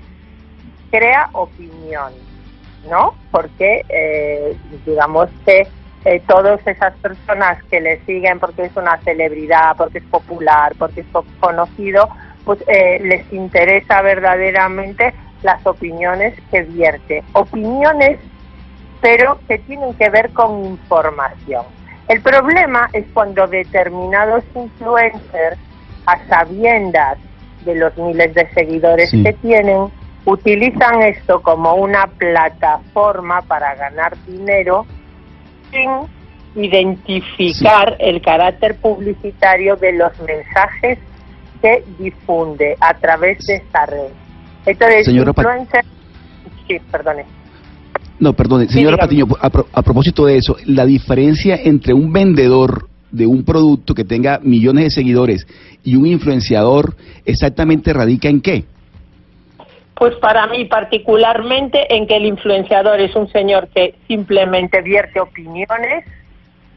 [0.91, 2.13] crea opinión,
[2.89, 3.15] ¿no?
[3.31, 4.55] Porque, eh,
[4.85, 5.67] digamos que
[6.05, 11.01] eh, todas esas personas que le siguen porque es una celebridad, porque es popular, porque
[11.01, 11.07] es
[11.39, 12.09] conocido,
[12.43, 15.13] pues eh, les interesa verdaderamente
[15.43, 17.23] las opiniones que vierte.
[17.33, 18.19] Opiniones
[19.03, 21.65] pero que tienen que ver con información.
[22.07, 25.57] El problema es cuando determinados influencers,
[26.05, 27.17] a sabiendas
[27.63, 29.23] de los miles de seguidores Sí.
[29.23, 29.87] que tienen,
[30.25, 34.85] utilizan esto como una plataforma para ganar dinero
[35.71, 35.89] sin
[36.55, 40.99] identificar el carácter publicitario de los mensajes
[41.61, 44.11] que difunde a través de esta red.
[44.65, 45.85] Entonces, Señora influencer...
[46.67, 47.25] Sí, perdone.
[48.19, 48.97] No, perdone, señora.
[48.97, 53.93] Patiño, a, pro- a propósito de eso, la diferencia entre un vendedor de un producto
[53.93, 55.47] que tenga millones de seguidores
[55.83, 56.95] y un influenciador
[57.25, 58.63] exactamente radica en qué?
[59.95, 66.05] Pues para mí particularmente en que el influenciador es un señor que simplemente vierte opiniones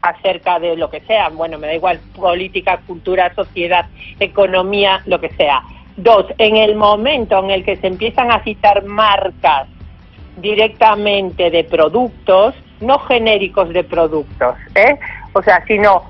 [0.01, 3.87] acerca de lo que sea, bueno, me da igual, política, cultura, sociedad,
[4.19, 5.61] economía, lo que sea.
[5.97, 9.67] Dos, en el momento en el que se empiezan a citar marcas
[10.37, 14.97] directamente de productos, no genéricos de productos, ¿eh?
[15.33, 16.03] o sea, sino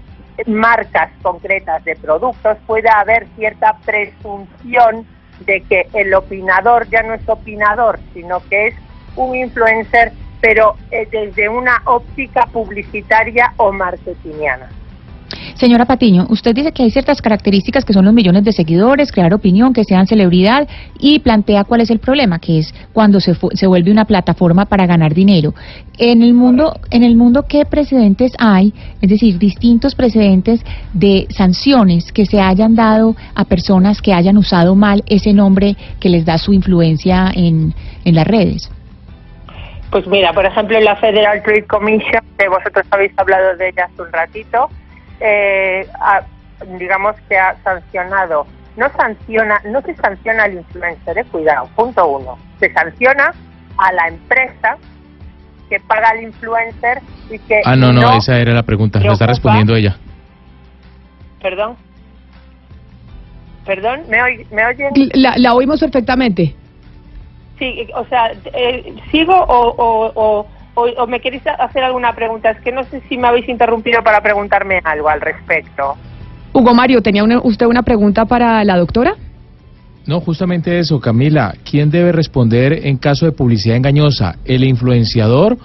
[0.45, 5.05] marcas concretas de productos, puede haber cierta presunción
[5.39, 8.75] de que el opinador ya no es opinador, sino que es
[9.15, 10.11] un influencer,
[10.41, 14.69] pero eh, desde una óptica publicitaria o marketingiana.
[15.57, 19.33] Señora Patiño, usted dice que hay ciertas características que son los millones de seguidores, crear
[19.33, 20.67] opinión, que sean celebridad
[20.99, 24.85] y plantea cuál es el problema, que es cuando se, se vuelve una plataforma para
[24.85, 25.55] ganar dinero.
[25.97, 32.11] En el mundo, en el mundo qué precedentes hay, es decir, distintos precedentes de sanciones
[32.11, 36.37] que se hayan dado a personas que hayan usado mal ese nombre que les da
[36.37, 37.73] su influencia en,
[38.05, 38.69] en las redes.
[39.89, 44.01] Pues mira, por ejemplo, la Federal Trade Commission, que vosotros habéis hablado de ella hace
[44.03, 44.69] un ratito,
[45.19, 46.23] eh, ha-
[46.77, 48.45] digamos que ha sancionado,
[48.75, 53.33] no sanciona, no se sanciona al influencer, eh, cuidado, punto uno, se sanciona
[53.77, 54.77] a la empresa
[55.69, 58.99] que paga al influencer y que Ah, no, no, esa era la pregunta.
[58.99, 59.97] Lo está respondiendo ella.
[61.41, 61.75] Perdón.
[63.65, 64.91] Perdón, ¿me, oy- ¿me oyen?
[65.13, 66.55] La, la oímos perfectamente.
[67.59, 70.47] Sí, o sea, eh, ¿sigo o, o, o,
[70.77, 72.51] o- o me queréis hacer alguna pregunta?
[72.51, 75.95] Es que no sé si me habéis interrumpido para preguntarme algo al respecto.
[76.53, 79.15] Hugo Mario, ¿tenía una- usted una pregunta para la doctora?
[80.05, 81.53] No, justamente eso, Camila.
[81.69, 84.35] ¿Quién debe responder en caso de publicidad engañosa?
[84.45, 85.57] ¿El influenciador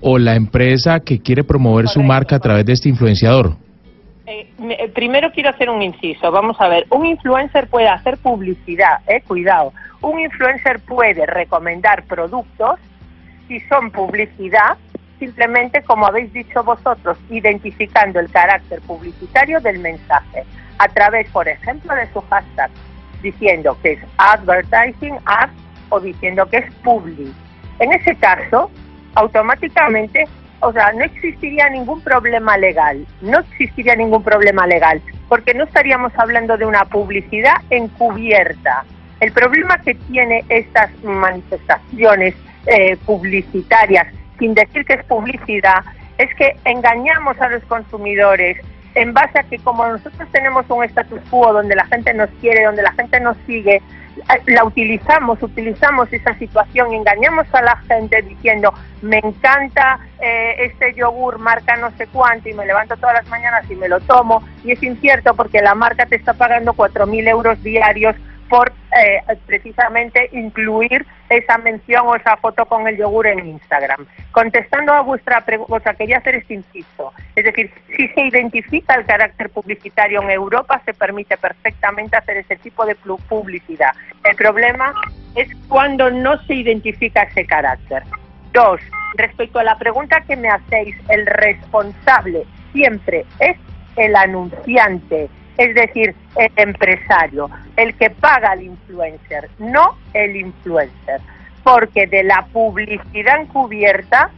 [0.00, 3.56] o la empresa que quiere promover su marca a través de este influenciador?
[4.26, 6.30] Eh, me- eh, primero quiero hacer un inciso.
[6.30, 9.72] Vamos a ver, un influencer puede hacer publicidad, eh, cuidado.
[10.00, 12.78] Un influencer puede recomendar productos
[13.50, 14.78] si son publicidad,
[15.18, 20.44] simplemente como habéis dicho vosotros, identificando el carácter publicitario del mensaje
[20.78, 22.70] a través, por ejemplo, de su hashtag,
[23.22, 25.50] diciendo que es advertising, ad
[25.88, 27.34] o diciendo que es public.
[27.80, 28.70] En ese caso,
[29.16, 30.28] automáticamente,
[30.60, 36.12] o sea, no existiría ningún problema legal, no existiría ningún problema legal, porque no estaríamos
[36.16, 38.84] hablando de una publicidad encubierta.
[39.18, 42.36] El problema que tiene estas manifestaciones
[42.66, 44.06] eh, publicitarias,
[44.38, 45.84] sin decir que es publicidad,
[46.18, 48.58] es que engañamos a los consumidores
[48.94, 52.64] en base a que como nosotros tenemos un status quo donde la gente nos quiere,
[52.64, 58.20] donde la gente nos sigue, eh, la utilizamos, utilizamos esa situación, engañamos a la gente
[58.22, 63.28] diciendo, me encanta eh, este yogur marca no sé cuánto y me levanto todas las
[63.28, 67.28] mañanas y me lo tomo, y es incierto porque la marca te está pagando 4.000
[67.28, 68.16] euros diarios
[68.50, 74.04] por eh, precisamente incluir esa mención o esa foto con el yogur en Instagram.
[74.32, 77.12] Contestando a vuestra pregunta, quería hacer este inciso.
[77.36, 82.56] Es decir, si se identifica el carácter publicitario en Europa, se permite perfectamente hacer ese
[82.56, 83.92] tipo de publicidad.
[84.24, 84.92] El problema
[85.36, 88.02] es cuando no se identifica ese carácter.
[88.52, 88.80] Dos,
[89.14, 92.42] respecto a la pregunta que me hacéis, el responsable
[92.72, 93.56] siempre es
[93.96, 95.28] el anunciante,
[95.60, 101.20] es decir, el empresario, el que paga al influencer, no el influencer,
[101.62, 104.30] porque de la publicidad encubierta,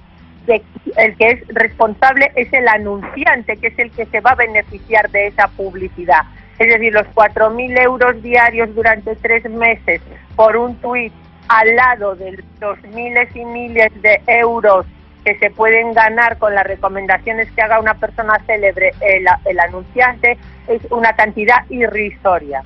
[0.49, 5.09] el que es responsable es el anunciante, que es el que se va a beneficiar
[5.13, 6.23] de esa publicidad.
[6.59, 10.01] Es decir, los 4.000 euros diarios durante tres meses
[10.35, 11.13] por un tuit
[11.47, 14.87] al lado de los miles y miles de euros
[15.25, 20.39] que se pueden ganar con las recomendaciones que haga una persona célebre, el, el anunciante,
[20.69, 22.63] es una cantidad irrisoria.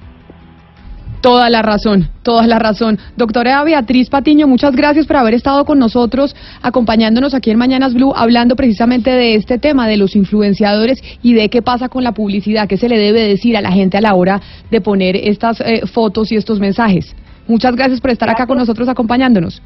[1.20, 2.98] Toda la razón, toda la razón.
[3.16, 8.12] Doctora Beatriz Patiño, muchas gracias por haber estado con nosotros, acompañándonos aquí en Mañanas Blue,
[8.14, 12.68] hablando precisamente de este tema, de los influenciadores y de qué pasa con la publicidad,
[12.68, 14.40] qué se le debe decir a la gente a la hora
[14.70, 17.16] de poner estas eh, fotos y estos mensajes.
[17.48, 19.60] Muchas gracias por estar acá con nosotros acompañándonos.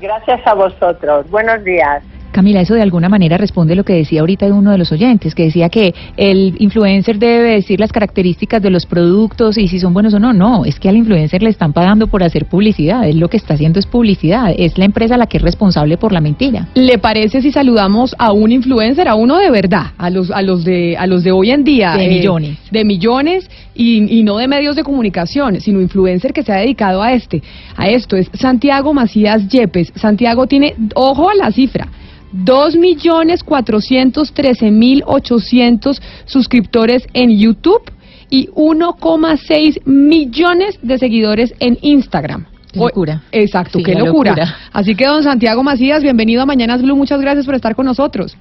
[0.00, 1.28] Gracias a vosotros.
[1.30, 2.02] Buenos días.
[2.34, 5.44] Camila, eso de alguna manera responde lo que decía ahorita uno de los oyentes, que
[5.44, 10.14] decía que el influencer debe decir las características de los productos y si son buenos
[10.14, 10.32] o no.
[10.32, 13.08] No, es que al influencer le están pagando por hacer publicidad.
[13.08, 14.52] Él lo que está haciendo es publicidad.
[14.58, 16.66] Es la empresa la que es responsable por la mentira.
[16.74, 20.64] ¿Le parece si saludamos a un influencer, a uno de verdad, a los, a los
[20.64, 22.58] de, a los de hoy en día, De eh, millones.
[22.68, 27.00] de millones y, y no de medios de comunicación, sino influencer que se ha dedicado
[27.00, 27.44] a este,
[27.76, 29.92] a esto es Santiago Macías Yepes.
[29.94, 31.86] Santiago tiene, ojo a la cifra.
[32.36, 37.82] Dos millones cuatrocientos trece mil ochocientos suscriptores en YouTube
[38.28, 42.46] y 1,6 millones de seguidores en Instagram.
[42.72, 43.22] Qué locura.
[43.30, 44.32] Exacto, Sí, qué locura.
[44.32, 44.56] locura.
[44.72, 46.96] Así que, don Santiago Macías, bienvenido a Mañanas Blue.
[46.96, 48.36] Muchas gracias por estar con nosotros.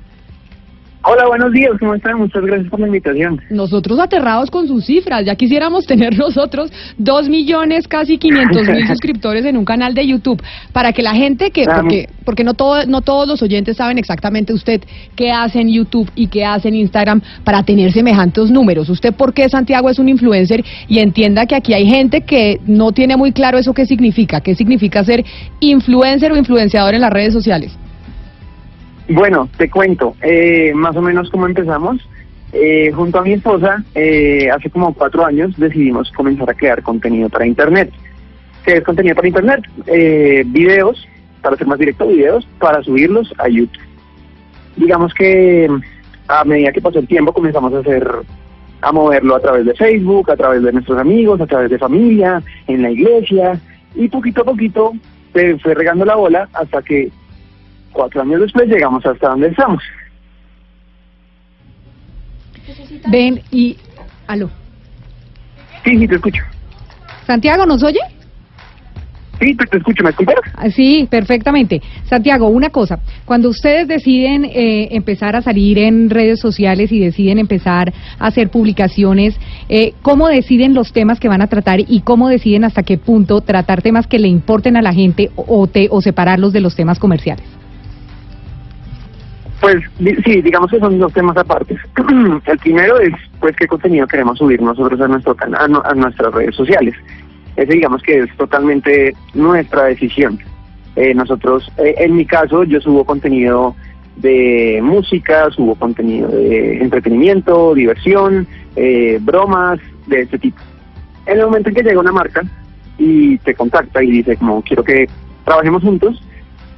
[1.06, 2.18] Hola, buenos días, ¿cómo están?
[2.18, 3.42] Muchas gracias por la invitación.
[3.50, 9.44] Nosotros aterrados con sus cifras, ya quisiéramos tener nosotros dos millones, casi 500 mil suscriptores
[9.44, 10.42] en un canal de YouTube,
[10.72, 14.54] para que la gente que, porque, porque no, todo, no todos los oyentes saben exactamente
[14.54, 14.82] usted
[15.18, 18.88] qué hace en YouTube y qué hace en Instagram para tener semejantes números.
[18.88, 20.64] ¿Usted por qué Santiago es un influencer?
[20.88, 24.56] Y entienda que aquí hay gente que no tiene muy claro eso qué significa, qué
[24.56, 25.26] significa ser
[25.60, 27.78] influencer o influenciador en las redes sociales.
[29.10, 32.08] Bueno, te cuento, eh, más o menos cómo empezamos.
[32.54, 37.28] Eh, junto a mi esposa, eh, hace como cuatro años decidimos comenzar a crear contenido
[37.28, 37.92] para Internet.
[38.64, 39.64] ¿Qué es contenido para Internet?
[39.88, 41.08] Eh, videos,
[41.42, 43.82] para ser más directo, videos para subirlos a YouTube.
[44.78, 45.68] Digamos que
[46.28, 48.08] a medida que pasó el tiempo comenzamos a hacer,
[48.82, 52.42] a moverlo a través de Facebook, a través de nuestros amigos, a través de familia,
[52.68, 53.60] en la iglesia,
[53.96, 54.94] y poquito a poquito
[55.34, 57.10] se fue regando la bola hasta que
[57.94, 59.82] cuatro años después llegamos hasta donde estamos.
[63.10, 63.78] Ven y...
[64.28, 64.50] Aló.
[65.84, 66.42] Sí, sí, te escucho.
[67.28, 68.00] Santiago, ¿nos oye?
[69.40, 70.36] Sí, te, escucho, ¿me escuchas?
[70.56, 71.82] Ah, Sí, perfectamente.
[72.06, 77.40] Santiago, una cosa, cuando ustedes deciden eh, empezar a salir en redes sociales y deciden
[77.40, 79.36] empezar a hacer publicaciones,
[79.68, 83.42] eh, ¿cómo deciden los temas que van a tratar y cómo deciden hasta qué punto
[83.42, 87.00] tratar temas que le importen a la gente o, te- o separarlos de los temas
[87.00, 87.44] comerciales?
[89.64, 89.78] Pues
[90.26, 91.78] sí, digamos que son dos temas aparte.
[92.46, 95.94] El primero es, pues, qué contenido queremos subir nosotros a, nuestro cana- a, nu- a
[95.94, 96.94] nuestras redes sociales.
[97.56, 100.38] Ese, digamos que es totalmente nuestra decisión.
[100.98, 103.74] Eh, nosotros, eh, en mi caso, yo subo contenido
[104.18, 108.46] de música, subo contenido de entretenimiento, diversión,
[108.76, 110.60] eh, bromas, de ese tipo.
[111.26, 112.42] En el momento en que llega una marca
[112.98, 115.08] y te contacta y dice como quiero que
[115.46, 116.22] trabajemos juntos,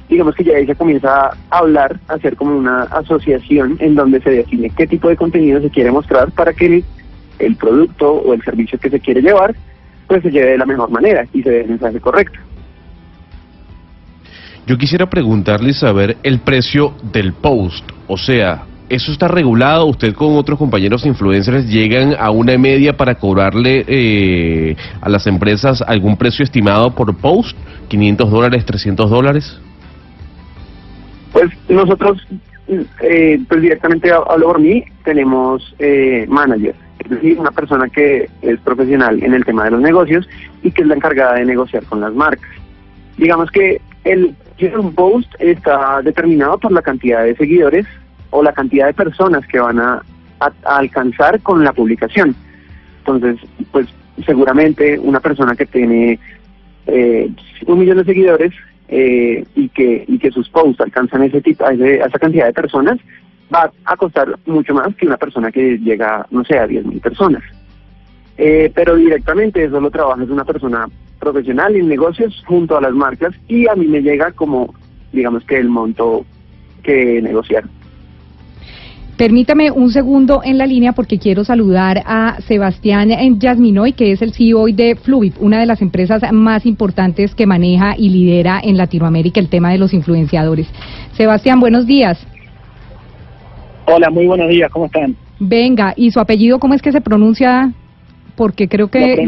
[0.08, 4.30] digamos que ya se comienza a hablar, a hacer como una asociación en donde se
[4.30, 6.84] define qué tipo de contenido se quiere mostrar para que
[7.38, 9.54] el, producto o el servicio que se quiere llevar
[10.06, 12.38] pues se lleve de la mejor manera y se dé el mensaje correcto.
[14.66, 17.84] Yo quisiera preguntarle saber el precio del post.
[18.06, 19.86] O sea, ¿eso está regulado?
[19.86, 25.82] ¿Usted con otros compañeros influencers llegan a una media para cobrarle eh, a las empresas
[25.82, 27.56] algún precio estimado por post?
[27.88, 29.60] ¿500 dólares, 300 dólares?
[31.32, 32.26] Pues nosotros,
[33.02, 38.28] eh, pues directamente ha- hablo por mí, tenemos eh, manager, es decir, una persona que
[38.42, 40.28] es profesional en el tema de los negocios
[40.62, 42.50] y que es la encargada de negociar con las marcas.
[43.18, 44.34] Digamos que el
[44.78, 47.84] un post está determinado por la cantidad de seguidores
[48.30, 50.02] o la cantidad de personas que van a,
[50.40, 52.34] a- a alcanzar con la publicación.
[53.00, 53.36] Entonces,
[53.72, 53.86] pues
[54.24, 56.18] seguramente una persona que tiene
[56.86, 57.28] eh,
[57.66, 58.52] un millón de seguidores
[58.88, 62.52] eh, y que y que sus posts alcanzan ese tipo a, ese- esa cantidad de
[62.52, 62.98] personas
[63.54, 67.00] va a costar mucho más que una persona que llega no sé a 10 mil
[67.00, 67.42] personas.
[68.38, 70.86] Eh, pero directamente eso lo trabaja es una persona
[71.18, 74.74] profesional en negocios junto a las marcas y a mí me llega como
[75.12, 76.26] digamos que el monto
[76.82, 77.64] que negociar
[79.16, 83.08] Permítame un segundo en la línea porque quiero saludar a Sebastián
[83.38, 87.94] Yasminoy, que es el CEO de Fluid, una de las empresas más importantes que maneja
[87.96, 90.68] y lidera en Latinoamérica el tema de los influenciadores.
[91.12, 92.18] Sebastián, buenos días.
[93.86, 95.16] Hola, muy buenos días, ¿cómo están?
[95.38, 97.72] Venga, ¿y su apellido cómo es que se pronuncia?
[98.36, 99.24] Porque creo que...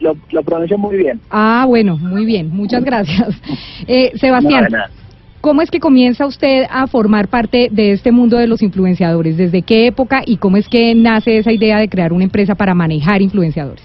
[0.00, 1.20] Lo lo- pronunció muy bien.
[1.30, 3.28] Ah, bueno, muy bien, muchas gracias.
[3.86, 5.01] Eh, Sebastián, No.
[5.42, 9.36] ¿Cómo es que comienza usted a formar parte de este mundo de los influenciadores?
[9.36, 12.74] ¿Desde qué época y cómo es que nace esa idea de crear una empresa para
[12.74, 13.82] manejar influenciadores?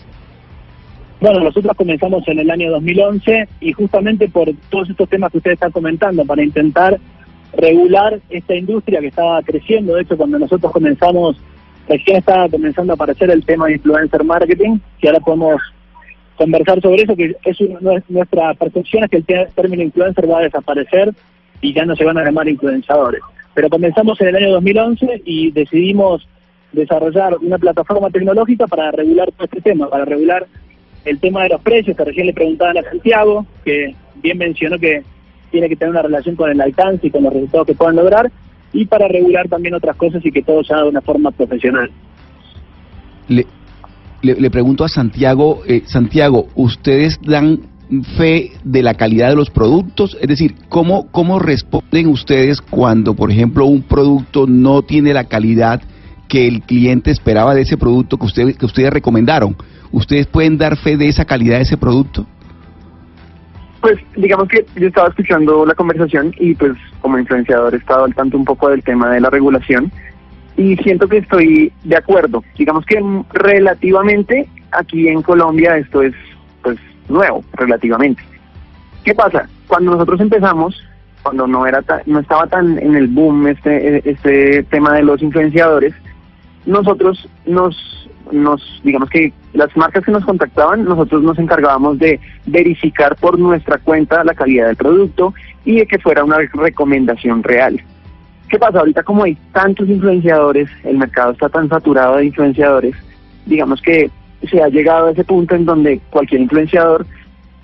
[1.19, 5.55] Bueno, nosotros comenzamos en el año 2011 y justamente por todos estos temas que ustedes
[5.55, 6.99] están comentando, para intentar
[7.53, 9.95] regular esta industria que estaba creciendo.
[9.95, 11.37] De hecho, cuando nosotros comenzamos,
[11.89, 15.59] recién estaba comenzando a aparecer el tema de influencer marketing, que ahora podemos
[16.35, 20.37] conversar sobre eso, que es un- nue- nuestra percepción es que el término influencer va
[20.37, 21.15] a desaparecer
[21.61, 23.21] y ya no se van a llamar influenciadores.
[23.53, 26.27] Pero comenzamos en el año 2011 y decidimos
[26.71, 30.45] desarrollar una plataforma tecnológica para regular todo este tema, para regular
[31.05, 35.03] el tema de los precios, que recién le preguntaban a Santiago, que bien mencionó que
[35.51, 38.31] tiene que tener una relación con el alcance y con los resultados que puedan lograr,
[38.73, 41.89] y para regular también otras cosas y que todo se haga de una forma profesional.
[43.29, 43.45] Le,
[44.21, 47.61] le, le pregunto a Santiago, eh, Santiago, ¿ustedes dan
[48.17, 50.17] fe de la calidad de los productos?
[50.21, 55.81] Es decir, ¿cómo, ¿cómo responden ustedes cuando, por ejemplo, un producto no tiene la calidad
[56.27, 59.55] que el cliente esperaba de ese producto que, ustedes que ustedes recomendaron?
[59.91, 62.25] ¿Ustedes pueden dar fe de esa calidad de ese producto?
[63.81, 68.15] Pues digamos que yo estaba escuchando la conversación y pues como influenciador he estado al
[68.15, 69.91] tanto un poco del tema de la regulación
[70.57, 72.43] y siento que estoy de acuerdo.
[72.57, 72.99] Digamos que
[73.31, 76.13] relativamente aquí en Colombia esto es
[76.63, 76.77] pues
[77.09, 78.21] nuevo, relativamente.
[79.03, 79.47] ¿Qué pasa?
[79.67, 80.75] Cuando nosotros empezamos,
[81.23, 85.21] cuando no era ta- no estaba tan en el boom este este tema de los
[85.21, 85.93] influenciadores,
[86.65, 87.75] nosotros nos
[88.31, 93.77] nos digamos que las marcas que nos contactaban nosotros nos encargábamos de verificar por nuestra
[93.77, 95.33] cuenta la calidad del producto
[95.63, 97.81] y de que fuera una recomendación real.
[98.49, 98.79] ¿Qué pasa?
[98.79, 102.95] Ahorita como hay tantos influenciadores, el mercado está tan saturado de influenciadores,
[103.45, 104.09] digamos que
[104.49, 107.05] se ha llegado a ese punto en donde cualquier influenciador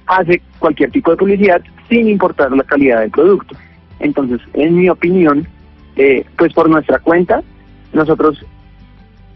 [0.08, 3.56] hace cualquier tipo de publicidad sin importar la calidad del producto.
[4.00, 5.48] Entonces, en mi opinión,
[5.96, 7.42] eh, pues por nuestra cuenta,
[7.94, 8.44] nosotros,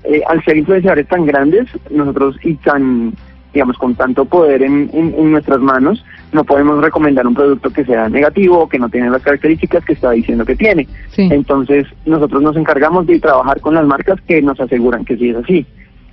[0.04, 3.14] eh, al ser influenciadores tan grandes, nosotros y tan,
[3.54, 7.86] digamos, con tanto poder en, en- en nuestras manos, no podemos recomendar un producto que
[7.86, 10.88] sea negativo o que no tiene las características que está diciendo que tiene.
[11.32, 15.38] Entonces, nosotros nos encargamos de trabajar con las marcas que nos aseguran que sí es
[15.38, 15.66] así.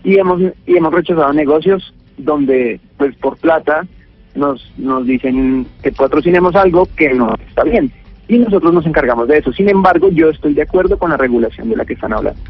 [0.05, 3.87] Y hemos, y hemos rechazado negocios donde, pues por plata,
[4.35, 7.91] nos, nos dicen que patrocinemos algo que no está bien.
[8.29, 9.53] Y nosotros nos encargamos de eso.
[9.53, 12.41] Sin embargo, yo estoy de acuerdo con la regulación de la que están hablando.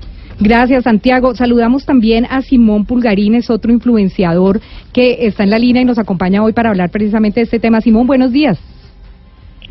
[0.40, 1.34] Gracias, Santiago.
[1.34, 4.60] Saludamos también a Simón Pulgarín, es otro influenciador
[4.92, 7.80] que está en la línea y nos acompaña hoy para hablar precisamente de este tema.
[7.80, 8.58] Simón, buenos días.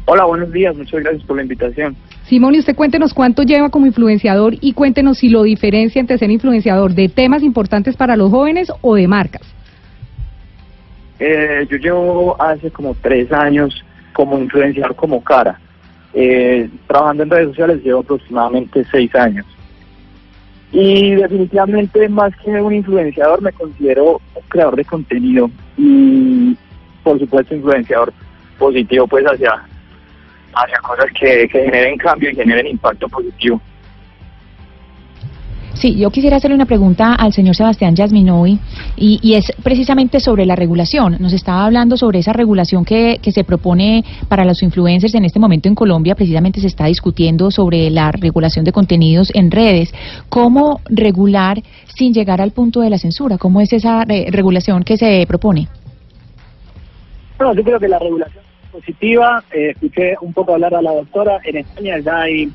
[0.05, 0.75] Hola, buenos días.
[0.75, 1.95] Muchas gracias por la invitación.
[2.27, 6.29] Simón, y usted cuéntenos cuánto lleva como influenciador y cuéntenos si lo diferencia entre ser
[6.29, 9.41] influenciador de temas importantes para los jóvenes o de marcas.
[11.19, 13.83] Eh, yo llevo hace como tres años
[14.13, 15.59] como influenciador como cara.
[16.13, 19.45] Eh, trabajando en redes sociales llevo aproximadamente seis años.
[20.71, 26.57] Y definitivamente más que un influenciador me considero un creador de contenido y
[27.03, 28.11] por supuesto influenciador
[28.57, 29.63] positivo pues hacia,
[30.55, 33.59] hacia cosas que, que generen cambio y generen impacto positivo.
[35.73, 38.59] Sí, yo quisiera hacerle una pregunta al señor Sebastián Yasminovi
[38.95, 41.17] y, y es precisamente sobre la regulación.
[41.19, 45.39] Nos estaba hablando sobre esa regulación que, que se propone para los influencers en este
[45.39, 46.13] momento en Colombia.
[46.13, 49.93] Precisamente se está discutiendo sobre la regulación de contenidos en redes.
[50.29, 53.39] ¿Cómo regular sin llegar al punto de la censura?
[53.39, 55.67] ¿Cómo es esa eh, regulación que se propone?
[57.39, 58.43] Bueno, yo creo que la regulación
[58.73, 59.43] positiva.
[59.53, 61.39] Eh, escuché un poco hablar a la doctora.
[61.45, 62.49] En España ya hay,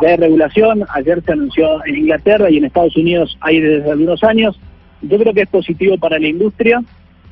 [0.00, 0.84] ya regulación.
[0.90, 4.60] Ayer se anunció en Inglaterra y en Estados Unidos hay desde algunos años.
[5.00, 6.82] Yo creo que es positivo para la industria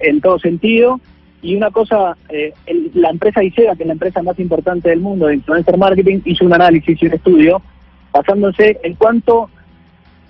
[0.01, 1.01] en todo sentido.
[1.43, 5.01] Y una cosa, eh, el- la empresa ICEA, que es la empresa más importante del
[5.01, 7.63] mundo de influencer marketing, hizo un análisis y un estudio
[8.13, 9.49] basándose en cuánto,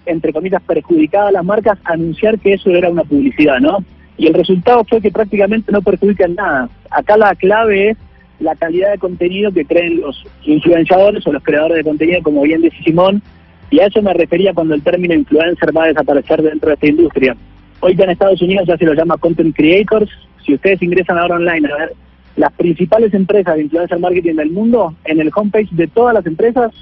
[0.06, 3.78] entre comillas, perjudicaba a las marcas anunciar que eso era una publicidad, ¿no?
[4.20, 6.68] Y el resultado fue que prácticamente no perjudica en nada.
[6.90, 7.96] Acá la clave es
[8.38, 12.60] la calidad de contenido que creen los influenciadores o los creadores de contenido, como bien
[12.60, 13.22] dice Simón,
[13.70, 16.86] y a eso me refería cuando el término influencer va a desaparecer dentro de esta
[16.86, 17.34] industria.
[17.80, 20.10] Hoy en Estados Unidos ya se lo llama content creators.
[20.44, 21.92] Si ustedes ingresan ahora online a ver
[22.36, 26.72] las principales empresas de influencer marketing del mundo, en el homepage de todas las empresas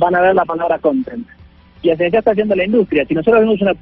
[0.00, 1.26] van a ver la palabra content.
[1.82, 3.04] Y hacia allá está haciendo la industria.
[3.04, 3.74] Si nosotros vemos una,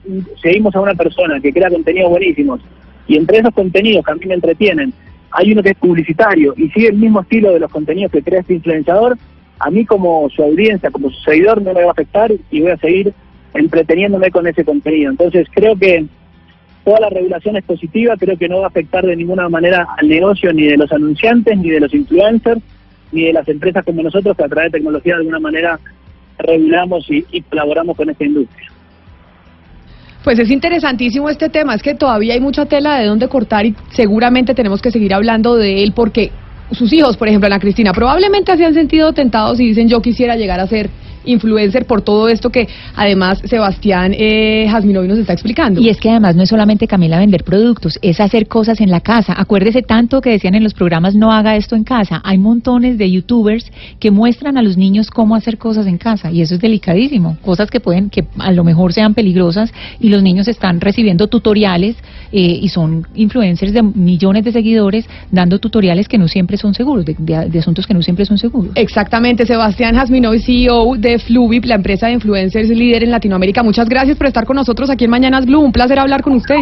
[0.42, 2.60] seguimos a una persona que crea contenidos buenísimos
[3.06, 4.92] y entre esos contenidos que a mí me entretienen
[5.36, 8.40] hay uno que es publicitario y sigue el mismo estilo de los contenidos que crea
[8.40, 9.18] este influenciador,
[9.58, 12.70] a mí como su audiencia, como su seguidor no me va a afectar y voy
[12.70, 13.12] a seguir
[13.52, 15.10] entreteniéndome con ese contenido.
[15.10, 16.06] Entonces creo que
[16.84, 20.08] toda la regulación es positiva, creo que no va a afectar de ninguna manera al
[20.08, 22.62] negocio ni de los anunciantes, ni de los influencers,
[23.10, 25.80] ni de las empresas como nosotros que a través de tecnología de alguna manera
[26.38, 28.70] regulamos y, y colaboramos con esta industria.
[30.24, 33.74] Pues es interesantísimo este tema, es que todavía hay mucha tela de dónde cortar y
[33.92, 36.32] seguramente tenemos que seguir hablando de él porque
[36.70, 40.34] sus hijos, por ejemplo, Ana Cristina, probablemente se han sentido tentados y dicen yo quisiera
[40.34, 40.88] llegar a ser
[41.24, 45.80] influencer por todo esto que además Sebastián eh, nos está explicando.
[45.80, 49.00] Y es que además no es solamente Camila vender productos, es hacer cosas en la
[49.00, 49.34] casa.
[49.36, 52.20] Acuérdese tanto que decían en los programas no haga esto en casa.
[52.24, 56.40] Hay montones de youtubers que muestran a los niños cómo hacer cosas en casa y
[56.42, 57.36] eso es delicadísimo.
[57.42, 61.96] Cosas que pueden, que a lo mejor sean peligrosas y los niños están recibiendo tutoriales
[62.32, 67.04] eh, y son influencers de millones de seguidores dando tutoriales que no siempre son seguros,
[67.04, 68.72] de, de- de asuntos que no siempre son seguros.
[68.74, 73.62] Exactamente, Sebastián Jasminovi, CEO de Fluvip, la empresa de influencers líder en Latinoamérica.
[73.62, 75.60] Muchas gracias por estar con nosotros aquí en Mañanas Blue.
[75.60, 76.60] Un placer hablar con usted.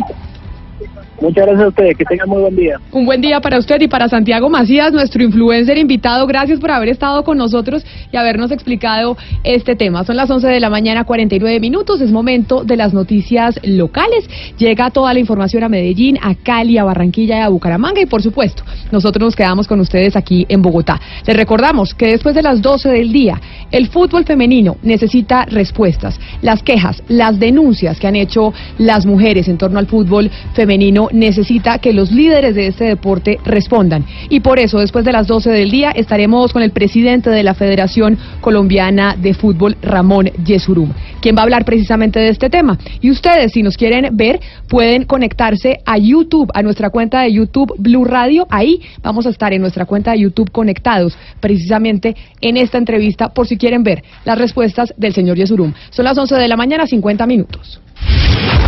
[1.21, 2.81] Muchas gracias a ustedes, que tengan muy buen día.
[2.91, 6.27] Un buen día para usted y para Santiago Macías, nuestro influencer invitado.
[6.27, 10.05] Gracias por haber estado con nosotros y habernos explicado este tema.
[10.05, 12.01] Son las 11 de la mañana, 49 minutos.
[12.01, 14.29] Es momento de las noticias locales.
[14.59, 18.01] Llega toda la información a Medellín, a Cali, a Barranquilla y a Bucaramanga.
[18.01, 21.01] Y por supuesto, nosotros nos quedamos con ustedes aquí en Bogotá.
[21.27, 23.41] Les recordamos que después de las 12 del día,
[23.71, 26.19] el fútbol femenino necesita respuestas.
[26.41, 31.79] Las quejas, las denuncias que han hecho las mujeres en torno al fútbol femenino necesita
[31.79, 34.05] que los líderes de este deporte respondan.
[34.29, 37.55] Y por eso, después de las 12 del día, estaremos con el presidente de la
[37.55, 40.93] Federación Colombiana de Fútbol, Ramón Yesurum,
[41.23, 42.77] quien va a hablar precisamente de este tema.
[43.01, 47.75] Y ustedes, si nos quieren ver, pueden conectarse a YouTube, a nuestra cuenta de YouTube
[47.79, 48.47] Blue Radio.
[48.51, 53.47] Ahí vamos a estar en nuestra cuenta de YouTube conectados, precisamente en esta entrevista, por
[53.47, 55.73] si quieren ver las respuestas del señor Yesurum.
[55.91, 57.81] Son las 11 de la mañana, 50 minutos.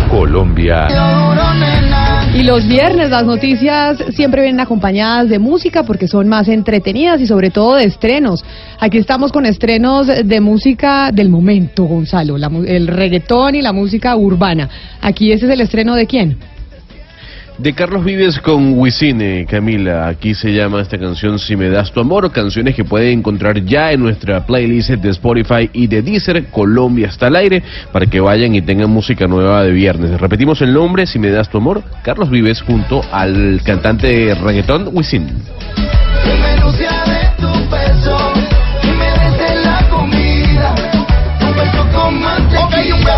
[0.08, 0.86] Colombia.
[2.34, 7.26] Y los viernes las noticias siempre vienen acompañadas de música porque son más entretenidas y
[7.26, 8.44] sobre todo de estrenos.
[8.80, 13.72] Aquí estamos con estrenos de música del momento, Gonzalo, la mu- el reggaetón y la
[13.72, 14.68] música urbana.
[15.00, 16.36] Aquí ese es el estreno de quién?
[17.56, 20.08] De Carlos Vives con Wisin, eh, Camila.
[20.08, 23.92] Aquí se llama esta canción Si me das tu amor, canciones que puede encontrar ya
[23.92, 28.56] en nuestra playlist de Spotify y de Deezer, Colombia hasta el aire, para que vayan
[28.56, 30.20] y tengan música nueva de viernes.
[30.20, 34.88] Repetimos el nombre, Si me das tu amor, Carlos Vives junto al cantante de reggaetón
[34.92, 35.28] Wisin.
[42.84, 43.13] you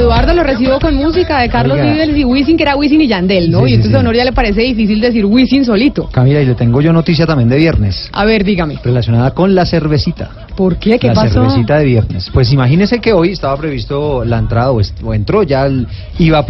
[0.00, 1.92] Eduardo lo recibo con música de Carlos Oiga.
[1.92, 3.64] Vives y Wisin, que era Wisin y Yandel, ¿no?
[3.66, 3.96] Sí, y entonces sí.
[3.96, 6.08] a Honor ya le parece difícil decir Wisin solito.
[6.08, 8.78] Camila, y le tengo yo noticia también de viernes, A ver, dígame.
[8.82, 10.30] relacionada con la cervecita.
[10.56, 10.98] ¿Por qué?
[10.98, 11.34] ¿Qué la pasó?
[11.34, 12.30] cervecita de viernes.
[12.32, 15.86] Pues imagínese que hoy estaba previsto la entrada, o, entró ya el
[16.18, 16.44] IVA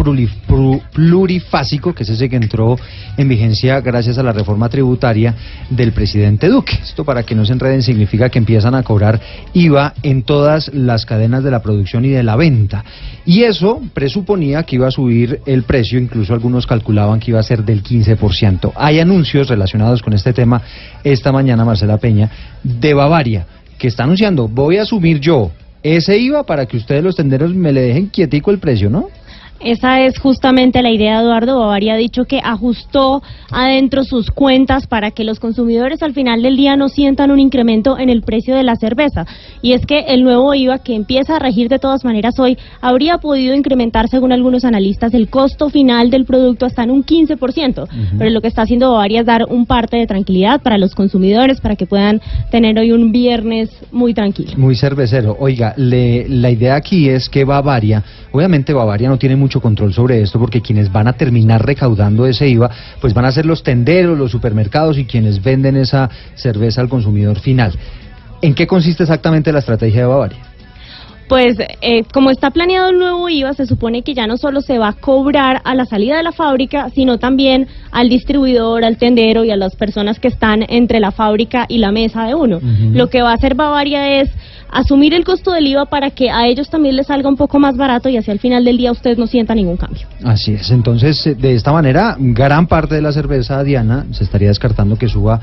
[0.92, 2.76] plurifásico, que es ese que entró
[3.16, 5.34] en vigencia gracias a la reforma tributaria
[5.68, 6.78] del presidente Duque.
[6.82, 9.20] Esto para que no se enreden significa que empiezan a cobrar
[9.52, 12.84] IVA en todas las cadenas de la producción y de la venta.
[13.26, 17.44] Y eso presuponía que iba a subir el precio, incluso algunos calculaban que iba a
[17.44, 18.72] ser del 15%.
[18.76, 20.62] Hay anuncios relacionados con este tema
[21.04, 22.30] esta mañana, Marcela Peña,
[22.62, 23.46] de Bavaria
[23.80, 25.50] que está anunciando, voy a asumir yo
[25.82, 29.08] ese IVA para que ustedes los tenderos me le dejen quietico el precio, ¿no?
[29.62, 31.58] Esa es justamente la idea, Eduardo.
[31.60, 36.56] Bavaria ha dicho que ajustó adentro sus cuentas para que los consumidores al final del
[36.56, 39.26] día no sientan un incremento en el precio de la cerveza.
[39.60, 43.18] Y es que el nuevo IVA, que empieza a regir de todas maneras hoy, habría
[43.18, 47.86] podido incrementar, según algunos analistas, el costo final del producto hasta en un 15%.
[48.18, 51.60] Pero lo que está haciendo Bavaria es dar un parte de tranquilidad para los consumidores,
[51.60, 54.52] para que puedan tener hoy un viernes muy tranquilo.
[54.56, 55.36] Muy cervecero.
[55.38, 60.20] Oiga, le- la idea aquí es que Bavaria, obviamente Bavaria no tiene mucho control sobre
[60.20, 62.70] esto porque quienes van a terminar recaudando ese IVA,
[63.00, 67.40] pues van a ser los tenderos, los supermercados y quienes venden esa cerveza al consumidor
[67.40, 67.72] final.
[68.42, 70.38] ¿En qué consiste exactamente la estrategia de Bavaria?
[71.30, 74.80] Pues eh, como está planeado el nuevo IVA, se supone que ya no solo se
[74.80, 79.44] va a cobrar a la salida de la fábrica, sino también al distribuidor, al tendero
[79.44, 82.58] y a las personas que están entre la fábrica y la mesa de uno.
[82.92, 84.28] Lo que va a hacer Bavaria es
[84.72, 87.76] asumir el costo del IVA para que a ellos también les salga un poco más
[87.76, 90.08] barato y hacia el final del día usted no sienta ningún cambio.
[90.24, 94.48] Así es, entonces eh, de esta manera gran parte de la cerveza Diana se estaría
[94.48, 95.40] descartando que suba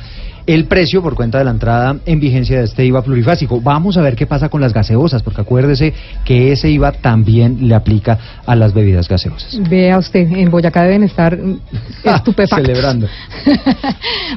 [0.48, 3.60] el precio por cuenta de la entrada en vigencia de este IVA plurifásico.
[3.60, 5.94] Vamos a ver qué pasa con las gaseosas, porque acuérdese
[6.24, 9.60] que ese IVA también le aplica a las bebidas gaseosas.
[9.70, 11.38] Vea usted, en Boyacá deben estar
[12.04, 12.66] estupefactos.
[12.68, 13.08] Celebrando.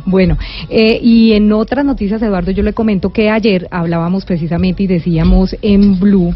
[0.07, 0.39] Bueno,
[0.69, 5.55] eh, y en otras noticias, Eduardo, yo le comento que ayer hablábamos precisamente y decíamos
[5.62, 6.35] en Blue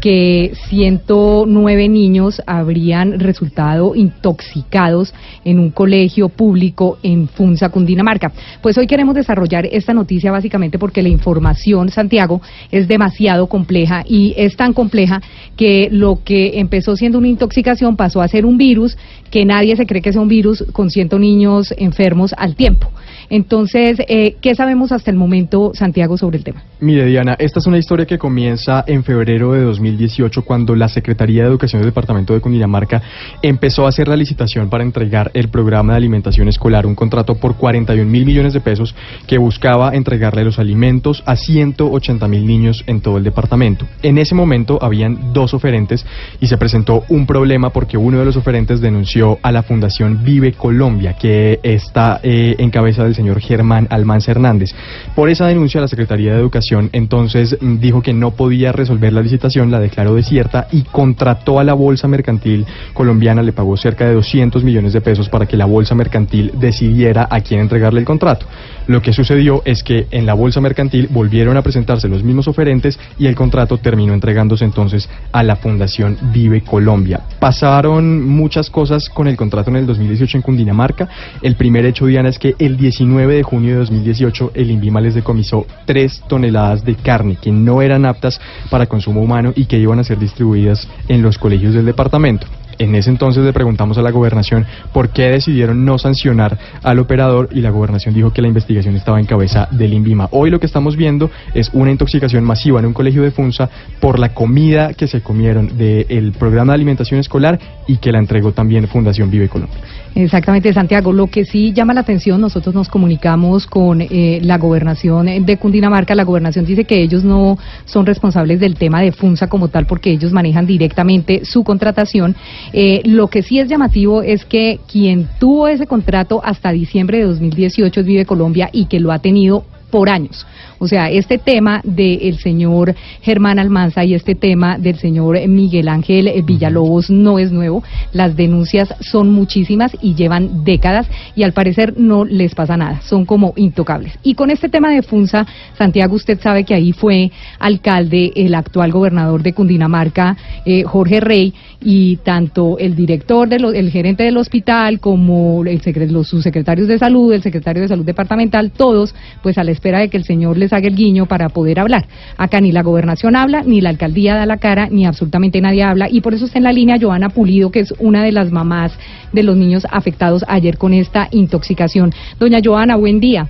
[0.00, 5.14] que 109 niños habrían resultado intoxicados
[5.44, 8.32] en un colegio público en Funza, Cundinamarca.
[8.60, 14.34] Pues hoy queremos desarrollar esta noticia básicamente porque la información, Santiago, es demasiado compleja y
[14.36, 15.22] es tan compleja
[15.56, 18.98] que lo que empezó siendo una intoxicación pasó a ser un virus
[19.34, 22.88] que nadie se cree que sea un virus con 100 niños enfermos al tiempo.
[23.28, 26.62] Entonces, eh, ¿qué sabemos hasta el momento, Santiago, sobre el tema?
[26.78, 31.42] Mire, Diana, esta es una historia que comienza en febrero de 2018 cuando la Secretaría
[31.42, 33.02] de Educación del Departamento de Cundinamarca
[33.42, 37.56] empezó a hacer la licitación para entregar el programa de alimentación escolar, un contrato por
[37.56, 38.94] 41 mil millones de pesos
[39.26, 43.84] que buscaba entregarle los alimentos a 180 mil niños en todo el departamento.
[44.02, 46.06] En ese momento habían dos oferentes
[46.40, 50.52] y se presentó un problema porque uno de los oferentes denunció a la Fundación Vive
[50.52, 54.70] Colombia, que está eh, en cabeza del señor Germán Almanza Hernández.
[55.14, 59.22] Por esa denuncia, la Secretaría de Educación entonces mm, dijo que no podía resolver la
[59.22, 64.14] licitación, la declaró desierta y contrató a la Bolsa Mercantil colombiana, le pagó cerca de
[64.14, 68.46] 200 millones de pesos para que la Bolsa Mercantil decidiera a quién entregarle el contrato.
[68.86, 72.98] Lo que sucedió es que en la Bolsa Mercantil volvieron a presentarse los mismos oferentes
[73.18, 77.20] y el contrato terminó entregándose entonces a la Fundación Vive Colombia.
[77.38, 81.08] Pasaron muchas cosas con el contrato en el 2018 en Cundinamarca.
[81.40, 85.14] El primer hecho, Diana, es que el 19 de junio de 2018 el INVIMA les
[85.14, 89.98] decomisó 3 toneladas de carne que no eran aptas para consumo humano y que iban
[89.98, 92.46] a ser distribuidas en los colegios del departamento.
[92.78, 97.48] En ese entonces le preguntamos a la gobernación por qué decidieron no sancionar al operador
[97.52, 100.28] y la gobernación dijo que la investigación estaba en cabeza del INVIMA.
[100.32, 103.68] Hoy lo que estamos viendo es una intoxicación masiva en un colegio de Funza
[104.00, 108.52] por la comida que se comieron del programa de alimentación escolar y que la entregó
[108.52, 109.78] también Fundación Vive Colombia.
[110.14, 111.12] Exactamente, Santiago.
[111.12, 116.14] Lo que sí llama la atención, nosotros nos comunicamos con eh, la gobernación de Cundinamarca.
[116.14, 120.10] La gobernación dice que ellos no son responsables del tema de FUNSA como tal porque
[120.10, 122.36] ellos manejan directamente su contratación.
[122.72, 127.24] Eh, lo que sí es llamativo es que quien tuvo ese contrato hasta diciembre de
[127.24, 130.44] 2018 es Vive Colombia y que lo ha tenido por años.
[130.80, 136.28] O sea, este tema del señor Germán Almanza y este tema del señor Miguel Ángel
[136.44, 137.84] Villalobos no es nuevo.
[138.12, 141.06] Las denuncias son muchísimas y llevan décadas
[141.36, 143.02] y al parecer no les pasa nada.
[143.02, 144.18] Son como intocables.
[144.24, 145.46] Y con este tema de Funza,
[145.78, 147.30] Santiago, usted sabe que ahí fue
[147.60, 153.72] alcalde el actual gobernador de Cundinamarca, eh, Jorge Rey, y tanto el director, de lo-
[153.72, 158.04] el gerente del hospital, como el secre- los subsecretarios de salud, el secretario de salud
[158.04, 161.50] departamental, todos, pues a la espera de que el señor les haga el guiño para
[161.50, 162.06] poder hablar.
[162.38, 166.08] Acá ni la gobernación habla, ni la alcaldía da la cara, ni absolutamente nadie habla,
[166.10, 168.98] y por eso está en la línea Joana Pulido, que es una de las mamás
[169.34, 172.14] de los niños afectados ayer con esta intoxicación.
[172.40, 173.46] Doña Joana, buen día.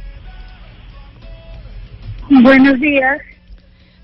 [2.28, 3.19] Buenos días.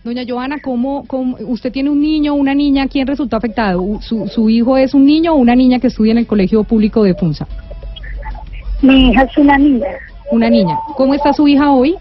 [0.05, 2.87] Doña Joana, ¿cómo, cómo- usted tiene un niño o una niña?
[2.87, 3.83] ¿Quién resultó afectado?
[4.03, 7.03] ¿Su, ¿Su hijo es un niño o una niña que estudia en el colegio público
[7.03, 7.49] de Funza?
[8.83, 9.89] Mi hija es una niña.
[10.31, 10.79] Una niña.
[10.97, 11.97] ¿Cómo está su hija hoy?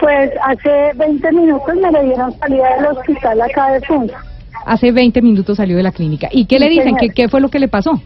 [0.00, 4.16] Pues hace 20 minutos me le dieron salida del hospital acá de Funza.
[4.64, 6.28] Hace 20 minutos salió de la clínica.
[6.30, 6.96] ¿Y qué le dicen?
[6.96, 8.00] ¿Qué, ¿Qué fue lo que le pasó?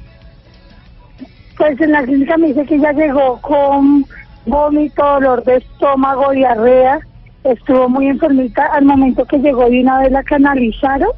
[1.57, 4.05] Pues en la clínica me dice que ella llegó con
[4.47, 7.01] vómito, dolor de estómago, diarrea.
[7.45, 8.67] Estuvo muy enfermita.
[8.67, 11.11] Al momento que llegó de una vez la canalizaron.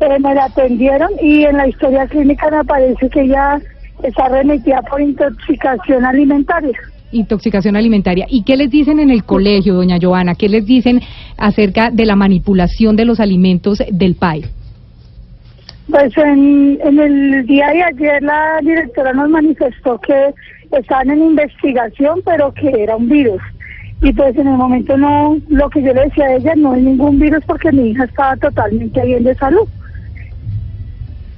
[0.00, 3.58] Eh, me la atendieron y en la historia clínica me parece que ella
[4.02, 6.78] está remitida por intoxicación alimentaria.
[7.12, 8.26] Intoxicación alimentaria.
[8.28, 10.34] ¿Y qué les dicen en el colegio, doña Joana?
[10.34, 11.00] ¿Qué les dicen
[11.36, 14.44] acerca de la manipulación de los alimentos del PAI?
[15.90, 20.34] Pues en, en el día de ayer la directora nos manifestó que
[20.72, 23.40] estaban en investigación, pero que era un virus.
[24.02, 26.82] Y pues en el momento no, lo que yo le decía a ella, no es
[26.82, 29.66] ningún virus porque mi hija estaba totalmente bien de salud.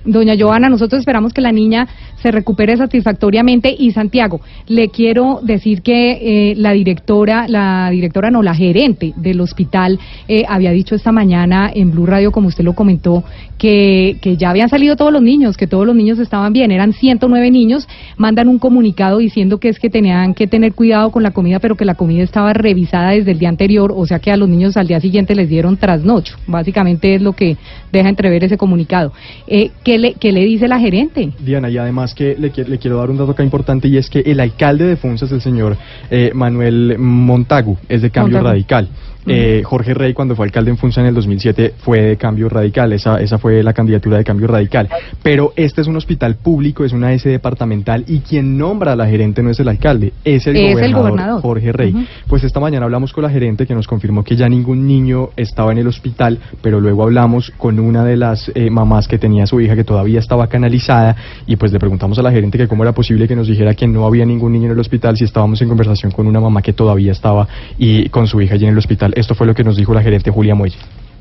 [0.04, 1.86] Doña Joana, nosotros esperamos que la niña
[2.22, 3.74] se recupere satisfactoriamente.
[3.76, 9.40] Y Santiago, le quiero decir que eh, la directora, la directora no, la gerente del
[9.40, 9.98] hospital
[10.28, 13.24] eh, había dicho esta mañana en Blue Radio, como usted lo comentó,
[13.58, 16.92] que, que ya habían salido todos los niños, que todos los niños estaban bien, eran
[16.92, 21.32] 109 niños, mandan un comunicado diciendo que es que tenían que tener cuidado con la
[21.32, 24.36] comida, pero que la comida estaba revisada desde el día anterior, o sea que a
[24.36, 27.56] los niños al día siguiente les dieron trasnocho, básicamente es lo que
[27.92, 29.12] deja entrever ese comunicado.
[29.46, 31.30] Eh, ¿qué, le, ¿Qué le dice la gerente?
[31.38, 34.20] Diana, y además que le, le quiero dar un dato acá importante y es que
[34.20, 35.78] el alcalde de Funza es el señor
[36.10, 38.52] eh, Manuel Montagu, es de Cambio Montagu.
[38.52, 38.88] Radical.
[39.26, 42.92] Eh, Jorge Rey, cuando fue alcalde en Funza en el 2007, fue de Cambio Radical,
[42.92, 44.88] esa, esa fue la candidatura de Cambio Radical.
[45.22, 49.06] Pero este es un hospital público, es una S departamental y quien nombra a la
[49.06, 51.42] gerente no es el alcalde, es el, Es el gobernador.
[51.42, 51.94] Jorge Rey.
[52.26, 55.72] Pues esta mañana hablamos con la gerente que nos confirmó que ya ningún niño estaba
[55.72, 59.46] en el hospital, pero luego hablamos con una de las eh, mamás que tenía a
[59.46, 61.16] su hija que todavía estaba canalizada
[61.46, 63.86] y pues le preguntamos a la gerente que cómo era posible que nos dijera que
[63.86, 66.72] no había ningún niño en el hospital si estábamos en conversación con una mamá que
[66.72, 69.07] todavía estaba y con su hija allí en el hospital.
[69.16, 70.76] Esto fue lo que nos dijo la gerente Julia Muelle.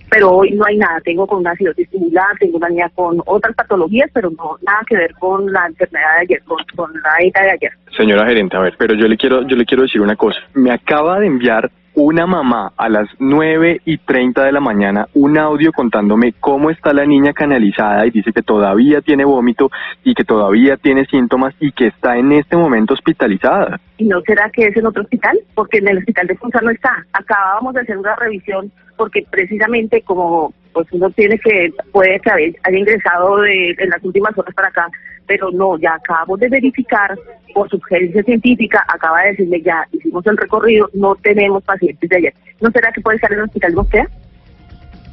[0.09, 1.01] pero hoy no hay nada.
[1.01, 4.95] Tengo con una acidosis similar, tengo una niña con otras patologías, pero no nada que
[4.95, 7.72] ver con la enfermedad de ayer, con, con la hija de ayer.
[7.95, 10.39] Señora gerente, a ver, pero yo le quiero, yo le quiero decir una cosa.
[10.53, 15.36] Me acaba de enviar una mamá a las 9 y 30 de la mañana un
[15.36, 19.72] audio contándome cómo está la niña canalizada y dice que todavía tiene vómito
[20.03, 23.80] y que todavía tiene síntomas y que está en este momento hospitalizada.
[23.98, 25.40] ¿Y no será que es en otro hospital?
[25.56, 27.03] Porque en el hospital de Funza no está.
[27.14, 32.54] Acabábamos de hacer una revisión porque precisamente como pues uno tiene que, puede que haya,
[32.64, 34.86] haya ingresado de, en las últimas horas para acá,
[35.26, 37.18] pero no, ya acabamos de verificar
[37.52, 42.34] por sugerencia científica, acaba de decirme ya hicimos el recorrido, no tenemos pacientes de ayer.
[42.62, 44.08] ¿No será que puede estar en el hospital de Mosquera?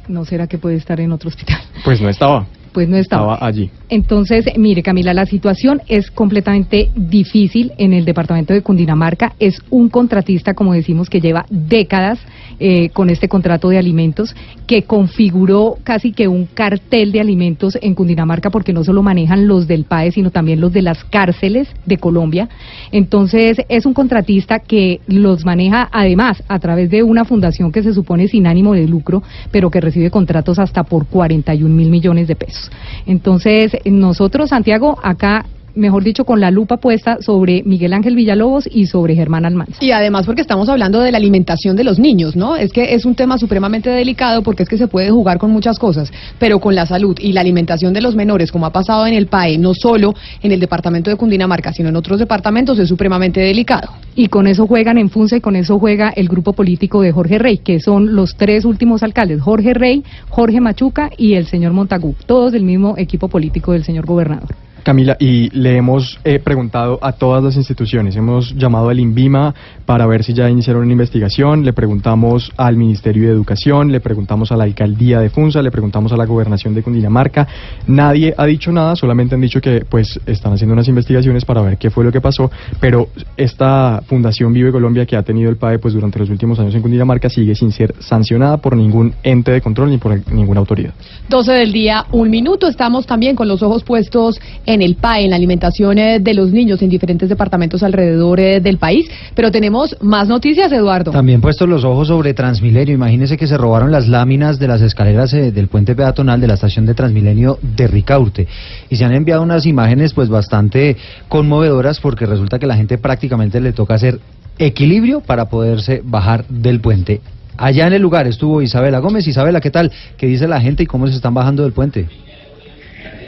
[0.07, 1.57] ¿No será que puede estar en otro hospital?
[1.83, 2.45] Pues no estaba.
[2.71, 3.33] Pues no estaba.
[3.33, 3.71] Estaba allí.
[3.89, 9.33] Entonces, mire Camila, la situación es completamente difícil en el departamento de Cundinamarca.
[9.39, 12.19] Es un contratista, como decimos, que lleva décadas
[12.59, 14.35] eh, con este contrato de alimentos,
[14.67, 19.67] que configuró casi que un cartel de alimentos en Cundinamarca, porque no solo manejan los
[19.67, 22.49] del PAE, sino también los de las cárceles de Colombia.
[22.91, 27.93] Entonces, es un contratista que los maneja además a través de una fundación que se
[27.93, 32.35] supone sin ánimo de lucro, pero que recibe contratos hasta por 41 mil millones de
[32.35, 32.71] pesos.
[33.05, 35.45] Entonces, nosotros, Santiago, acá,
[35.75, 39.77] mejor dicho, con la lupa puesta sobre Miguel Ángel Villalobos y sobre Germán Almanza.
[39.81, 42.55] Y además porque estamos hablando de la alimentación de los niños, ¿no?
[42.55, 45.79] Es que es un tema supremamente delicado porque es que se puede jugar con muchas
[45.79, 49.13] cosas, pero con la salud y la alimentación de los menores, como ha pasado en
[49.13, 53.41] el PAE, no solo en el departamento de Cundinamarca, sino en otros departamentos, es supremamente
[53.41, 53.89] delicado.
[54.15, 57.37] Y con eso juegan en Funza y con eso juega el grupo político de Jorge
[57.37, 62.15] Rey, que son los tres últimos alcaldes, Jorge Rey, Jorge Machuca y el señor Montagú,
[62.25, 64.64] todos del mismo equipo político del señor gobernador.
[64.85, 69.55] Camila, y le hemos eh, preguntado a todas las instituciones, hemos llamado al INVIMA
[69.87, 74.51] para ver si ya iniciaron una investigación, le preguntamos al Ministerio de Educación, le preguntamos
[74.51, 77.47] a la Alcaldía de Funza, le preguntamos a la Gobernación de Cundinamarca,
[77.87, 81.77] nadie ha dicho nada, solamente han dicho que pues están haciendo unas investigaciones para ver
[81.77, 83.07] qué fue lo que pasó, pero
[83.37, 86.83] esta Fundación Vive Colombia que ha tenido el PAE pues durante los últimos años en
[86.83, 90.93] Cundinamarca sigue sin ser sancionada por ningún ente de control ni por ninguna autoridad.
[91.29, 92.67] 12 del día, un minuto.
[92.67, 96.51] Estamos también con los ojos puestos en el PAE, en la alimentación eh, de los
[96.51, 99.09] niños en diferentes departamentos alrededor eh, del país.
[99.33, 101.11] Pero tenemos más noticias, Eduardo.
[101.11, 102.93] También puestos los ojos sobre Transmilenio.
[102.93, 106.55] Imagínese que se robaron las láminas de las escaleras eh, del puente peatonal de la
[106.55, 108.47] estación de Transmilenio de Ricaurte.
[108.89, 110.97] Y se han enviado unas imágenes pues bastante
[111.27, 114.19] conmovedoras porque resulta que la gente prácticamente le toca hacer
[114.57, 117.21] equilibrio para poderse bajar del puente.
[117.57, 119.27] Allá en el lugar estuvo Isabela Gómez.
[119.27, 119.91] Isabela, ¿qué tal?
[120.17, 122.07] ¿Qué dice la gente y cómo se están bajando del puente?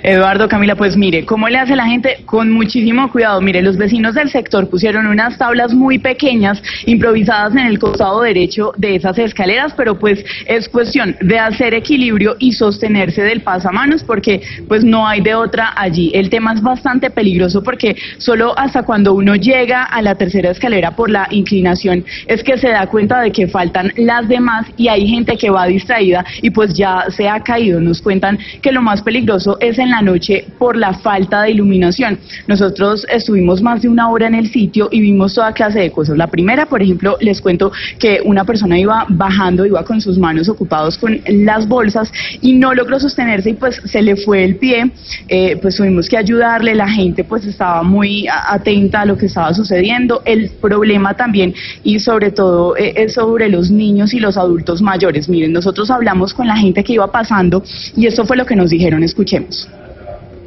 [0.07, 2.19] Eduardo, Camila, pues mire, ¿cómo le hace la gente?
[2.25, 3.41] Con muchísimo cuidado.
[3.41, 8.71] Mire, los vecinos del sector pusieron unas tablas muy pequeñas, improvisadas en el costado derecho
[8.77, 14.41] de esas escaleras, pero pues es cuestión de hacer equilibrio y sostenerse del pasamanos porque
[14.69, 16.09] pues no hay de otra allí.
[16.13, 20.91] El tema es bastante peligroso porque solo hasta cuando uno llega a la tercera escalera
[20.91, 25.05] por la inclinación es que se da cuenta de que faltan las demás y hay
[25.05, 27.81] gente que va distraída y pues ya se ha caído.
[27.81, 32.19] Nos cuentan que lo más peligroso es en la noche por la falta de iluminación.
[32.47, 36.17] Nosotros estuvimos más de una hora en el sitio y vimos toda clase de cosas.
[36.17, 40.49] La primera, por ejemplo, les cuento que una persona iba bajando, iba con sus manos
[40.49, 42.11] ocupados con las bolsas
[42.41, 44.91] y no logró sostenerse y pues se le fue el pie.
[45.27, 49.53] Eh, pues tuvimos que ayudarle, la gente pues estaba muy atenta a lo que estaba
[49.53, 50.21] sucediendo.
[50.25, 51.53] El problema también
[51.83, 55.29] y sobre todo eh, es sobre los niños y los adultos mayores.
[55.29, 57.63] Miren, nosotros hablamos con la gente que iba pasando
[57.95, 59.03] y esto fue lo que nos dijeron.
[59.03, 59.67] Escuchemos.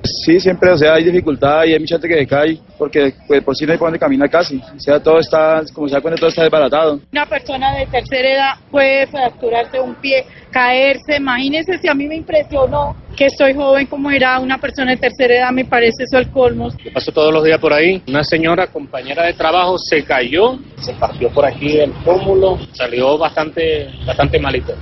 [0.03, 3.43] Sí, siempre, o sea, hay dificultad y hay mucha gente que se cae porque pues,
[3.43, 4.57] por sí no hay por dónde caminar casi.
[4.57, 7.01] O sea, todo está, como se da cuenta, todo está desbaratado.
[7.13, 11.17] Una persona de tercera edad puede fracturarse un pie, caerse.
[11.17, 15.35] Imagínese si a mí me impresionó que soy joven como era una persona de tercera
[15.35, 16.71] edad, me parece eso el colmo.
[16.83, 18.03] Yo paso todos los días por ahí.
[18.09, 23.91] Una señora, compañera de trabajo, se cayó, se partió por aquí el pómulo, salió bastante,
[24.07, 24.75] bastante malito.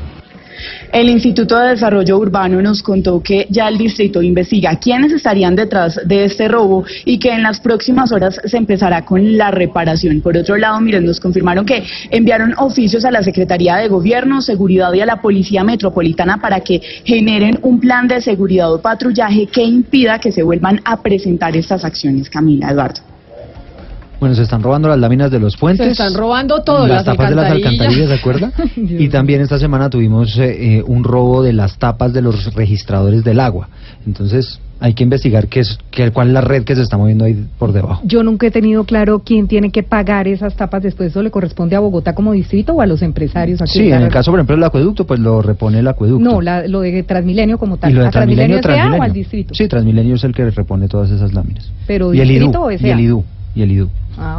[0.93, 6.01] El Instituto de Desarrollo Urbano nos contó que ya el distrito investiga quiénes estarían detrás
[6.07, 10.23] de este robo y que en las próximas horas se empezará con la reparación.
[10.23, 14.93] Por otro lado, miren, nos confirmaron que enviaron oficios a la Secretaría de Gobierno, Seguridad
[14.95, 19.63] y a la Policía Metropolitana para que generen un plan de seguridad o patrullaje que
[19.63, 22.31] impida que se vuelvan a presentar estas acciones.
[22.31, 23.08] Camila, Eduardo.
[24.21, 25.87] Bueno, se están robando las láminas de los puentes.
[25.87, 28.53] Se están robando todo, las, las, tapas de las alcantarillas, ¿se acuerda?
[28.77, 33.23] Y también esta semana tuvimos eh, eh, un robo de las tapas de los registradores
[33.23, 33.69] del agua.
[34.07, 37.25] Entonces, hay que investigar qué es, qué, cuál es la red que se está moviendo
[37.25, 38.01] ahí por debajo.
[38.05, 41.11] Yo nunca he tenido claro quién tiene que pagar esas tapas después.
[41.11, 43.61] ¿Eso le corresponde a Bogotá como distrito o a los empresarios?
[43.61, 46.25] aquí Sí, en el caso, por ejemplo, del acueducto, pues lo repone el acueducto.
[46.25, 47.91] No, la- lo de Transmilenio como tal.
[47.91, 49.03] y lo de ¿A Transmilenio, SA o Transmilenio.
[49.03, 49.55] al distrito?
[49.55, 51.71] Sí, Transmilenio es el que repone todas esas láminas.
[51.87, 52.89] Pero y el distrito IDU, o y SA?
[52.89, 53.25] el IDU,
[53.55, 53.89] y el IDU.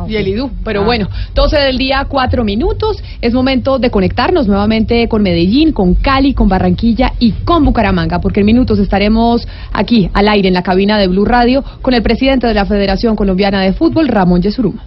[0.10, 0.52] Y el IDU.
[0.65, 0.86] Pero Ah.
[0.86, 2.98] bueno, 12 del día, 4 minutos.
[3.22, 8.41] Es momento de conectarnos nuevamente con Medellín, con Cali, con Barranquilla y con Bucaramanga, porque
[8.41, 12.45] en minutos estaremos aquí al aire en la cabina de Blue Radio con el presidente
[12.48, 14.84] de la Federación Colombiana de Fútbol, Ramón Yesuruma.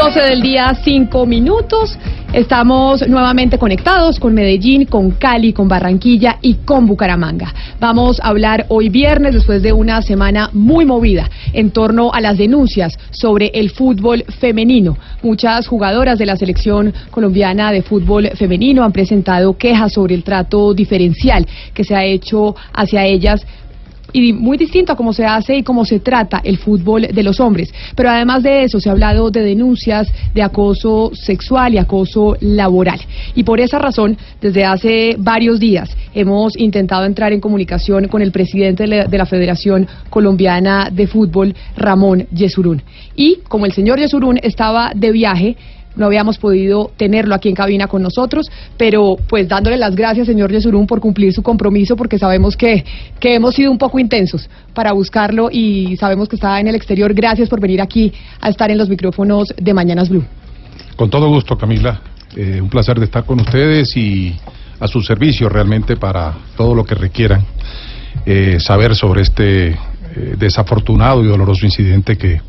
[0.00, 1.98] Doce del día, cinco minutos.
[2.32, 7.52] Estamos nuevamente conectados con Medellín, con Cali, con Barranquilla y con Bucaramanga.
[7.78, 12.38] Vamos a hablar hoy viernes, después de una semana muy movida, en torno a las
[12.38, 14.96] denuncias sobre el fútbol femenino.
[15.22, 20.72] Muchas jugadoras de la selección colombiana de fútbol femenino han presentado quejas sobre el trato
[20.72, 23.44] diferencial que se ha hecho hacia ellas
[24.12, 27.40] y muy distinto a cómo se hace y cómo se trata el fútbol de los
[27.40, 27.72] hombres.
[27.94, 33.00] Pero además de eso, se ha hablado de denuncias de acoso sexual y acoso laboral.
[33.34, 38.32] Y por esa razón, desde hace varios días hemos intentado entrar en comunicación con el
[38.32, 42.82] presidente de la, de la Federación Colombiana de Fútbol, Ramón Yesurún.
[43.14, 45.56] Y como el señor Yesurún estaba de viaje,
[45.96, 50.50] no habíamos podido tenerlo aquí en cabina con nosotros, pero pues dándole las gracias, señor
[50.50, 52.84] Yesurún, por cumplir su compromiso, porque sabemos que,
[53.18, 57.12] que hemos sido un poco intensos para buscarlo y sabemos que está en el exterior.
[57.14, 60.24] Gracias por venir aquí a estar en los micrófonos de Mañanas Blue.
[60.96, 62.00] Con todo gusto, Camila.
[62.36, 64.36] Eh, un placer de estar con ustedes y
[64.78, 67.44] a su servicio realmente para todo lo que requieran
[68.24, 69.76] eh, saber sobre este
[70.16, 72.40] eh, desafortunado y doloroso incidente que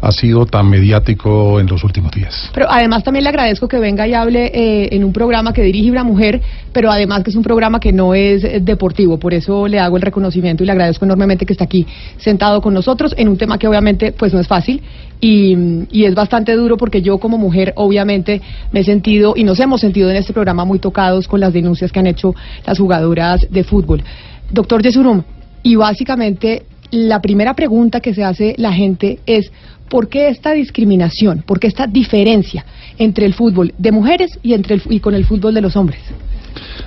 [0.00, 2.50] ha sido tan mediático en los últimos días.
[2.54, 5.90] Pero además también le agradezco que venga y hable eh, en un programa que dirige
[5.90, 6.40] una mujer,
[6.72, 9.18] pero además que es un programa que no es eh, deportivo.
[9.18, 11.86] Por eso le hago el reconocimiento y le agradezco enormemente que está aquí
[12.16, 14.82] sentado con nosotros en un tema que obviamente pues no es fácil
[15.20, 15.56] y,
[15.90, 18.40] y es bastante duro porque yo como mujer obviamente
[18.72, 21.92] me he sentido y nos hemos sentido en este programa muy tocados con las denuncias
[21.92, 22.34] que han hecho
[22.66, 24.02] las jugadoras de fútbol.
[24.50, 25.22] Doctor Yesurum,
[25.62, 29.50] y básicamente la primera pregunta que se hace la gente es
[29.88, 31.42] ¿por qué esta discriminación?
[31.44, 32.64] ¿Por qué esta diferencia
[32.98, 36.00] entre el fútbol de mujeres y, entre el, y con el fútbol de los hombres?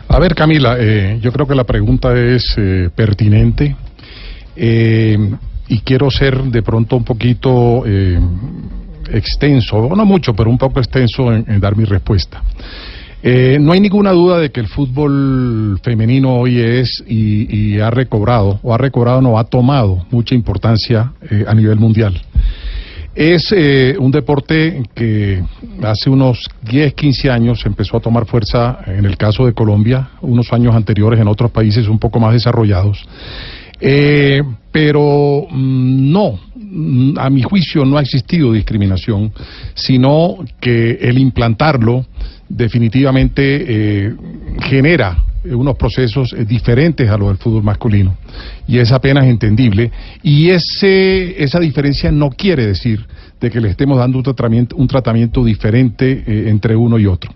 [0.08, 3.76] A ver, Camila, eh, yo creo que la pregunta es eh, pertinente
[4.56, 5.18] eh,
[5.68, 8.20] y quiero ser de pronto un poquito eh,
[9.12, 12.44] extenso, no mucho, pero un poco extenso en, en dar mi respuesta.
[13.28, 18.60] Eh, no hay ninguna duda de que el fútbol femenino hoy es y, ha recobrado,
[18.62, 22.22] o ha recobrado, no, ha tomado mucha importancia eh, a nivel mundial.
[23.16, 25.42] Es eh, un deporte que
[25.82, 30.54] hace unos 10, 15 años empezó a tomar fuerza en el caso de Colombia, unos
[30.54, 33.08] años anteriores en otros países un poco más desarrollados.
[33.82, 39.32] Eh, pero mm, no, mm, a mi juicio no ha existido discriminación,
[39.74, 42.06] sino que el implantarlo
[42.50, 43.42] definitivamente
[44.08, 44.16] eh,
[44.62, 45.24] genera
[45.54, 48.18] unos procesos eh, diferentes a los del fútbol masculino
[48.68, 49.92] y es apenas entendible
[50.24, 53.06] y ese esa diferencia no quiere decir
[53.40, 57.32] de que le estemos dando un tratamiento un tratamiento diferente eh, entre uno y otro.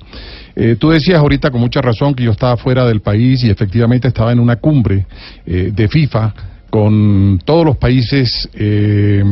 [0.55, 4.07] Eh, tú decías ahorita con mucha razón que yo estaba fuera del país y efectivamente
[4.07, 5.05] estaba en una cumbre
[5.45, 6.33] de FIFA
[6.69, 9.23] con todos los países eh,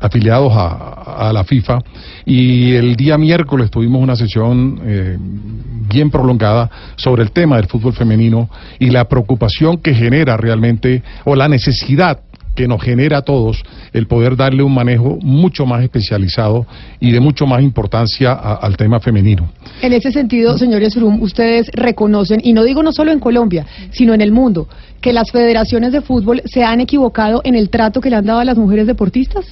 [0.00, 1.78] afiliados a, a la FIFA.
[2.24, 7.92] Y el día miércoles tuvimos una sesión eh, bien prolongada sobre el tema del fútbol
[7.92, 8.48] femenino
[8.78, 12.20] y la preocupación que genera realmente o la necesidad
[12.54, 13.62] que nos genera a todos
[13.92, 16.66] el poder darle un manejo mucho más especializado
[17.00, 19.48] y de mucho más importancia a- al tema femenino.
[19.82, 24.14] En ese sentido, señores Rum, ustedes reconocen, y no digo no solo en Colombia, sino
[24.14, 24.68] en el mundo,
[25.00, 28.40] que las federaciones de fútbol se han equivocado en el trato que le han dado
[28.40, 29.44] a las mujeres deportistas.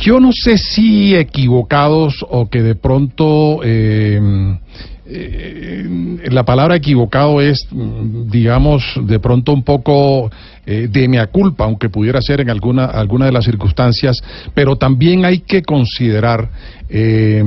[0.00, 4.20] Yo no sé si equivocados o que de pronto eh,
[5.10, 5.84] eh,
[6.30, 10.30] la palabra equivocado es, mm, digamos, de pronto un poco
[10.70, 14.22] eh, de mea culpa, aunque pudiera ser en alguna, alguna de las circunstancias,
[14.52, 16.50] pero también hay que considerar
[16.90, 17.44] eh,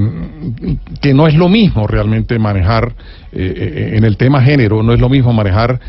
[1.01, 2.93] que no es lo mismo realmente manejar
[3.31, 5.79] eh, eh, en el tema género, no es lo mismo manejar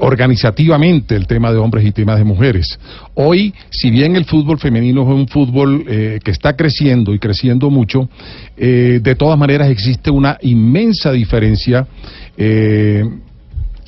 [0.00, 2.76] organizativamente el tema de hombres y temas de mujeres.
[3.14, 8.08] Hoy, si bien el fútbol femenino es un fútbol que está creciendo y creciendo mucho,
[8.56, 11.86] de todas maneras existe una inmensa diferencia.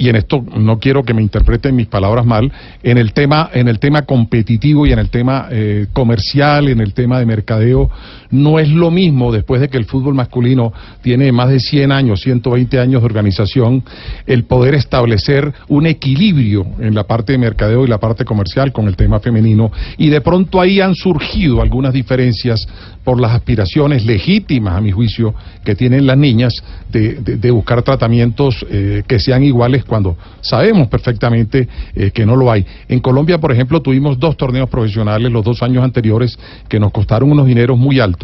[0.00, 2.50] Y en esto no quiero que me interpreten mis palabras mal,
[2.82, 6.94] en el tema, en el tema competitivo y en el tema eh, comercial, en el
[6.94, 7.90] tema de mercadeo,
[8.30, 12.20] no es lo mismo después de que el fútbol masculino tiene más de 100 años,
[12.20, 13.82] 120 años de organización,
[14.26, 18.86] el poder establecer un equilibrio en la parte de mercadeo y la parte comercial con
[18.86, 22.66] el tema femenino y de pronto ahí han surgido algunas diferencias
[23.04, 25.34] por las aspiraciones legítimas, a mi juicio,
[25.64, 32.10] que tienen las niñas de, buscar tratamientos eh, que sean iguales cuando sabemos perfectamente eh,
[32.12, 32.64] que no lo hay.
[32.88, 36.38] En Colombia, por ejemplo, tuvimos dos torneos profesionales los dos años anteriores
[36.68, 38.19] que nos costaron unos dineros muy altos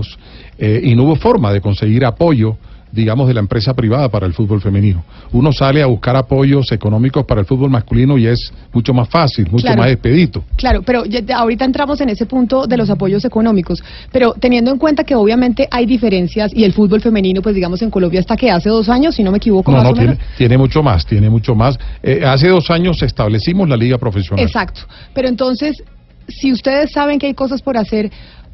[0.59, 2.57] eh, y no hubo forma de conseguir apoyo
[2.93, 5.05] digamos, de la empresa privada para el fútbol femenino.
[5.33, 9.51] Uno sale a buscar apoyos económicos para el fútbol masculino y es mucho más fácil,
[9.51, 9.83] mucho Claro.
[9.83, 10.45] más expedito.
[10.57, 13.83] Claro, pero ya- ya ahorita entramos en ese punto de los apoyos económicos,
[14.13, 17.91] pero teniendo en cuenta que obviamente hay diferencias y el fútbol femenino, pues digamos en
[17.91, 20.09] Colombia hasta que hace dos años, si no me equivoco, No, más no, o tiene,
[20.13, 20.25] menos.
[20.39, 21.79] tiene mucho más, tiene mucho más.
[22.03, 24.43] Eh, hace dos años establecimos la liga profesional.
[24.43, 24.83] Exacto.
[25.13, 25.83] Pero entonces,
[26.29, 28.11] si ustedes saben que hay cosas por hacer,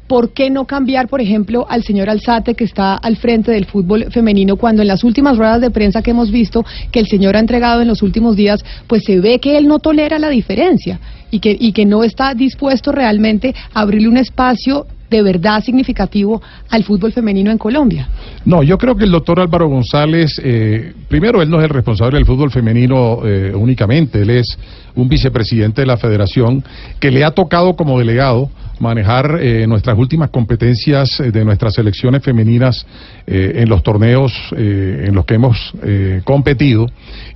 [0.07, 4.07] ¿por qué no cambiar, por ejemplo, al señor Alzate que está al frente del fútbol
[4.11, 7.39] femenino cuando en las últimas ruedas de prensa que hemos visto que el señor ha
[7.39, 10.99] entregado en los últimos días, pues se ve que él no tolera la diferencia
[11.31, 16.41] y que, y que no está dispuesto realmente a abrirle un espacio de verdad significativo
[16.69, 18.09] al fútbol femenino en Colombia?
[18.45, 22.17] No, yo creo que el doctor Álvaro González, eh, primero, él no es el responsable
[22.17, 24.57] del fútbol femenino eh, únicamente, él es
[24.95, 26.63] un vicepresidente de la federación
[26.99, 32.23] que le ha tocado como delegado manejar eh, nuestras últimas competencias eh, de nuestras selecciones
[32.23, 32.85] femeninas
[33.27, 36.87] eh, en los torneos eh, en los que hemos eh, competido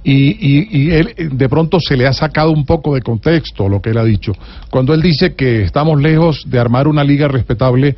[0.04, 3.70] y, y- y él eh, de pronto se le ha sacado un poco de contexto
[3.70, 4.34] lo que él ha dicho.
[4.70, 7.96] Cuando él dice que estamos lejos de armar una liga respetable,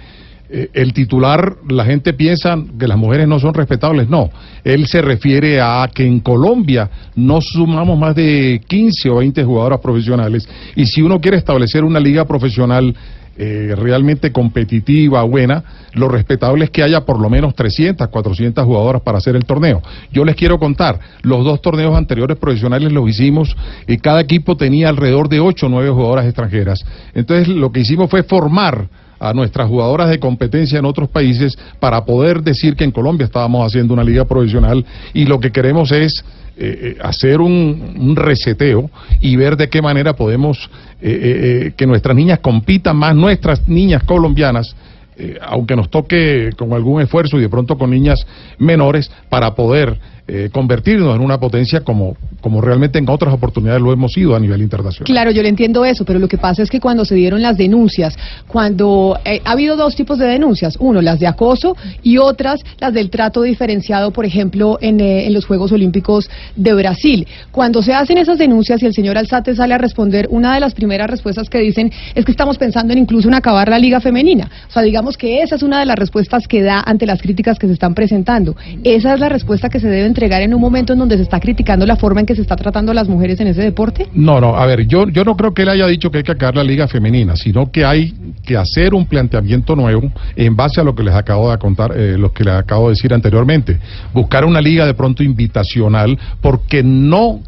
[0.74, 4.10] el titular, la gente piensa que las mujeres no son respetables.
[4.10, 4.32] No,
[4.64, 9.80] él se refiere a que en Colombia no sumamos más de 15 o 20 jugadoras
[9.80, 12.96] profesionales y si uno quiere establecer una liga profesional
[13.42, 15.64] eh, realmente competitiva, buena,
[15.94, 19.82] lo respetable es que haya por lo menos 300, 400 jugadoras para hacer el torneo.
[20.12, 23.56] Yo les quiero contar, los dos torneos anteriores profesionales los hicimos
[23.88, 26.84] y cada equipo tenía alrededor de 8 o 9 jugadoras extranjeras.
[27.14, 28.90] Entonces lo que hicimos fue formar
[29.22, 33.66] a nuestras jugadoras de competencia en otros países para poder decir que en Colombia estábamos
[33.66, 36.26] haciendo una liga profesional y lo que queremos es
[36.62, 38.90] eh, eh, hacer un, un reseteo
[39.22, 40.70] y ver de qué manera podemos
[41.02, 44.76] eh, que nuestras niñas compitan más, nuestras niñas colombianas,
[45.42, 48.26] aunque nos toque con algún esfuerzo y de pronto con niñas
[48.58, 49.98] menores, para poder
[50.32, 54.40] eh, convertirnos en una potencia como, como realmente en otras oportunidades lo hemos sido a
[54.40, 55.06] nivel internacional.
[55.06, 57.58] Claro, yo le entiendo eso, pero lo que pasa es que cuando se dieron las
[57.58, 58.16] denuncias,
[58.48, 62.94] cuando eh, ha habido dos tipos de denuncias, uno las de acoso y otras las
[62.94, 67.28] del trato diferenciado, por ejemplo, en, eh, en los Juegos Olímpicos de Brasil.
[67.52, 70.76] Cuando se hacen esas denuncias y el señor Alzate sale a responder, una de las
[70.76, 74.50] primeras respuestas que dicen es que estamos pensando en incluso en acabar la liga femenina.
[74.68, 77.58] O sea, digamos que esa es una de las respuestas que da ante las críticas
[77.58, 78.56] que se están presentando.
[78.84, 81.40] Esa es la respuesta que se debe entregar en un momento en donde se está
[81.40, 84.10] criticando la forma en que se está tratando a las mujeres en ese deporte.
[84.14, 86.34] No, no, a ver, yo, yo no creo que él haya dicho que hay que
[86.34, 88.14] acabar la liga femenina, sino que hay
[88.46, 92.18] que hacer un planteamiento nuevo en base a lo que les acabo de contar, eh,
[92.18, 93.78] lo que les acabo de decir anteriormente.
[94.14, 97.40] Buscar una liga de pronto invitacional, porque no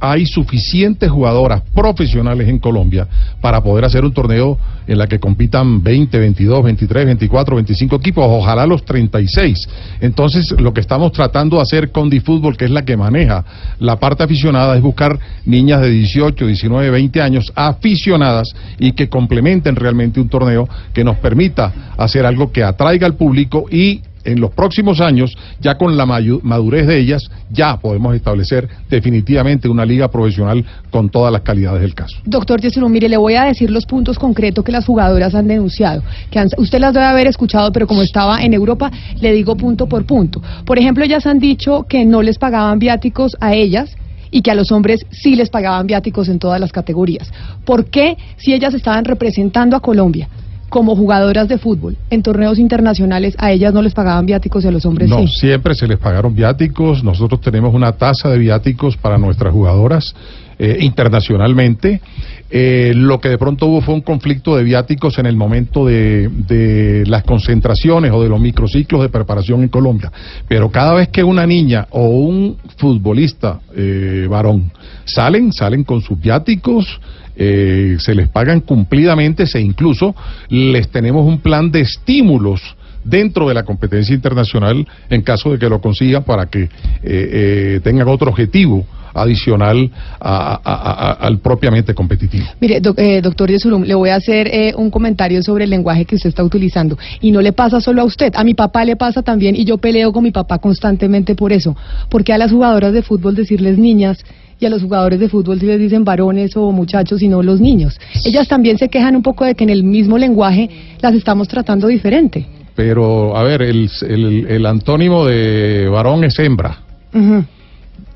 [0.00, 3.06] hay suficientes jugadoras profesionales en Colombia
[3.40, 8.24] para poder hacer un torneo en la que compitan 20, 22, 23, 24, 25 equipos,
[8.28, 9.68] ojalá los 36.
[10.00, 13.44] Entonces, lo que estamos tratando de hacer con Difútbol, que es la que maneja
[13.78, 19.76] la parte aficionada, es buscar niñas de 18, 19, 20 años aficionadas y que complementen
[19.76, 24.50] realmente un torneo que nos permita hacer algo que atraiga al público y en los
[24.52, 30.64] próximos años, ya con la madurez de ellas, ya podemos establecer definitivamente una liga profesional
[30.90, 32.16] con todas las calidades del caso.
[32.24, 36.02] Doctor Yesurum, mire, le voy a decir los puntos concretos que las jugadoras han denunciado.
[36.30, 38.90] Que han- usted las debe haber escuchado, pero como estaba en Europa,
[39.20, 40.42] le digo punto por punto.
[40.64, 43.96] Por ejemplo, ellas han dicho que no les pagaban viáticos a ellas
[44.30, 47.30] y que a los hombres sí les pagaban viáticos en todas las categorías.
[47.64, 50.28] ¿Por qué, si ellas estaban representando a Colombia
[50.68, 54.70] como jugadoras de fútbol en torneos internacionales, a ellas no les pagaban viáticos y a
[54.70, 55.28] los hombres No, sí?
[55.28, 57.04] siempre se les pagaron viáticos.
[57.04, 60.14] Nosotros tenemos una tasa de viáticos para nuestras jugadoras
[60.58, 62.00] eh, internacionalmente.
[62.48, 66.28] Eh, lo que de pronto hubo fue un conflicto de viáticos en el momento de,
[66.28, 70.10] de las concentraciones o de los microciclos de preparación en Colombia.
[70.48, 74.70] Pero cada vez que una niña o un futbolista eh, varón
[75.04, 77.00] salen, salen con sus viáticos.
[77.36, 80.14] Eh, se les pagan cumplidamente, se incluso
[80.48, 82.60] les tenemos un plan de estímulos
[83.04, 86.68] dentro de la competencia internacional en caso de que lo consigan para que eh,
[87.04, 88.84] eh, tengan otro objetivo
[89.14, 89.90] adicional
[90.20, 92.44] a- al propiamente competitivo.
[92.60, 96.04] Mire, doc- eh, doctor Yesurum, le voy a hacer eh, un comentario sobre el lenguaje
[96.04, 96.98] que usted está utilizando.
[97.22, 99.78] Y no le pasa solo a usted, a mi papá le pasa también y yo
[99.78, 101.74] peleo con mi papá constantemente por eso.
[102.10, 104.18] Porque a las jugadoras de fútbol decirles niñas
[104.58, 107.60] y a los jugadores de fútbol si les dicen varones o muchachos y no los
[107.60, 107.98] niños.
[108.24, 110.68] Ellas también se quejan un poco de que en el mismo lenguaje
[111.00, 112.46] las estamos tratando diferente.
[112.74, 116.78] Pero, a ver, el, el- el antónimo de varón es hembra.
[117.14, 117.44] Ujú.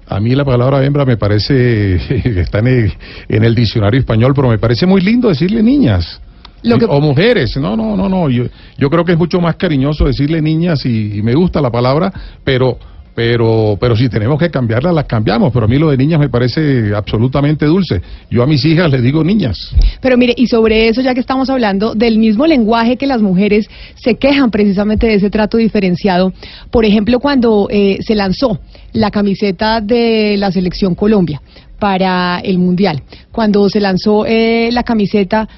[0.07, 1.95] A mí la palabra hembra me parece,
[2.41, 2.93] está en el,
[3.29, 6.21] en el diccionario español, pero me parece muy lindo decirle niñas.
[6.63, 8.29] Lo que- O mujeres, no, no, no, no.
[8.29, 8.45] Yo,
[8.77, 12.13] yo creo que es mucho más cariñoso decirle niñas y, y me gusta la palabra,
[12.45, 12.77] pero,
[13.15, 15.53] pero, pero si tenemos que cambiarla, las cambiamos.
[15.53, 18.01] Pero a mí lo de niñas me parece absolutamente dulce.
[18.31, 19.75] Yo a mis hijas les digo niñas.
[20.01, 23.69] Pero mire, y sobre eso, ya que estamos hablando del mismo lenguaje que las mujeres
[23.97, 26.33] se quejan precisamente de ese trato diferenciado,
[26.71, 28.61] por ejemplo, cuando eh, se lanzó
[28.93, 31.43] la camiseta de la selección Colombia
[31.79, 35.49] para el Mundial, cuando se lanzó eh, la camiseta,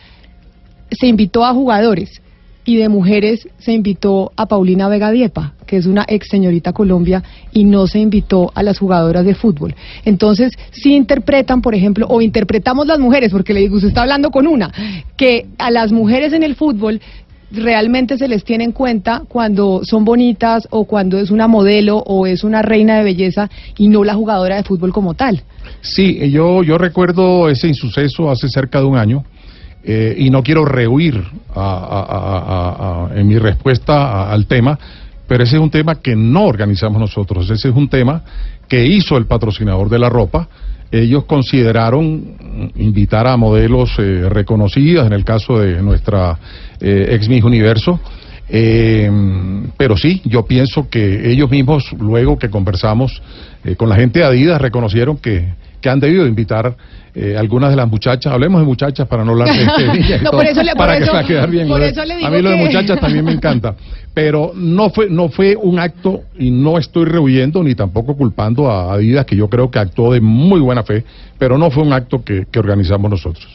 [0.90, 2.21] se invitó a jugadores
[2.64, 7.22] y de mujeres se invitó a Paulina Vega Diepa, que es una ex señorita Colombia,
[7.52, 9.74] y no se invitó a las jugadoras de fútbol.
[10.05, 14.30] Entonces, si interpretan, por ejemplo, o interpretamos las mujeres, porque le digo, usted está hablando
[14.30, 14.72] con una,
[15.16, 17.01] que a las mujeres en el fútbol
[17.52, 22.26] realmente se les tiene en cuenta cuando son bonitas o cuando es una modelo o
[22.26, 25.43] es una reina de belleza y no la jugadora de fútbol como tal.
[25.80, 29.24] Sí, yo, yo recuerdo ese insuceso hace cerca de un año
[29.84, 31.22] eh, y no quiero rehuir
[31.54, 34.78] a- en mi respuesta al tema,
[35.26, 38.22] pero ese es un tema que no organizamos nosotros, ese es un tema
[38.68, 40.48] que hizo el patrocinador de la ropa.
[40.90, 46.38] Ellos consideraron invitar a modelos eh, reconocidas, en el caso de nuestra
[46.80, 47.98] eh, ex Miss Universo,
[48.54, 49.09] Eh,
[49.78, 53.22] pero sí, yo pienso que ellos mismos, luego que conversamos
[53.64, 56.74] eh, con la gente de Adidas, reconocieron que, que han debido invitar
[57.14, 60.30] eh, algunas de las muchachas, hablemos de muchachas para no hablar de, niñas y No,
[60.30, 61.68] todo, por eso le- por para que eso- va a quedar bien.
[61.68, 63.74] por eso le digo a mí lo de muchachas también me encanta,
[64.14, 68.93] pero no fue no fue un acto y no estoy rehuyendo ni tampoco culpando a
[68.93, 71.05] Adidas que yo creo que actuó de muy buena fe,
[71.39, 73.47] pero no fue un acto que, que organizamos nosotros.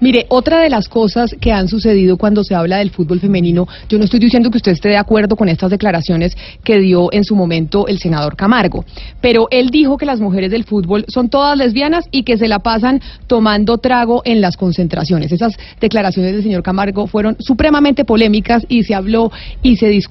[0.00, 3.98] Mire, otra de las cosas que han sucedido cuando se habla del fútbol femenino, yo
[3.98, 7.36] no estoy diciendo que usted esté de acuerdo con estas declaraciones que dio en su
[7.36, 8.84] momento el senador Camargo,
[9.20, 12.60] pero él dijo que las mujeres del fútbol son todas lesbianas y que se la
[12.60, 15.30] pasan tomando trago en las concentraciones.
[15.32, 19.30] Esas declaraciones del señor Camargo fueron supremamente polémicas y se habló
[19.62, 20.05] y se discutió.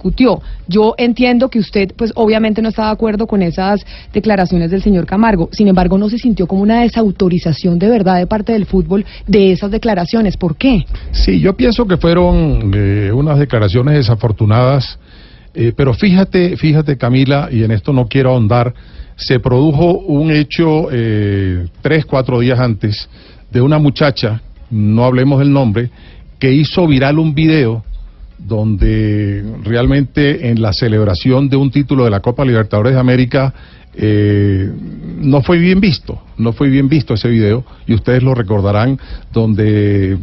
[0.67, 5.05] Yo entiendo que usted, pues obviamente no está de acuerdo con esas declaraciones del señor
[5.05, 5.49] Camargo.
[5.51, 9.51] Sin embargo, no se sintió como una desautorización de verdad de parte del fútbol de
[9.51, 10.37] esas declaraciones.
[10.37, 10.85] ¿Por qué?
[11.11, 14.99] Sí, yo pienso que fueron eh, unas declaraciones desafortunadas,
[15.53, 18.73] eh, pero fíjate, fíjate Camila, y en esto no quiero ahondar,
[19.15, 23.07] se produjo un hecho eh, tres, cuatro días antes
[23.49, 25.89] de una muchacha, no hablemos del nombre,
[26.39, 27.83] que hizo viral un video
[28.37, 33.53] donde realmente en la celebración de un título de la Copa Libertadores de América
[33.97, 34.69] eh,
[35.21, 38.99] no fue bien visto, no fue bien visto ese video y ustedes lo recordarán
[39.31, 40.17] donde,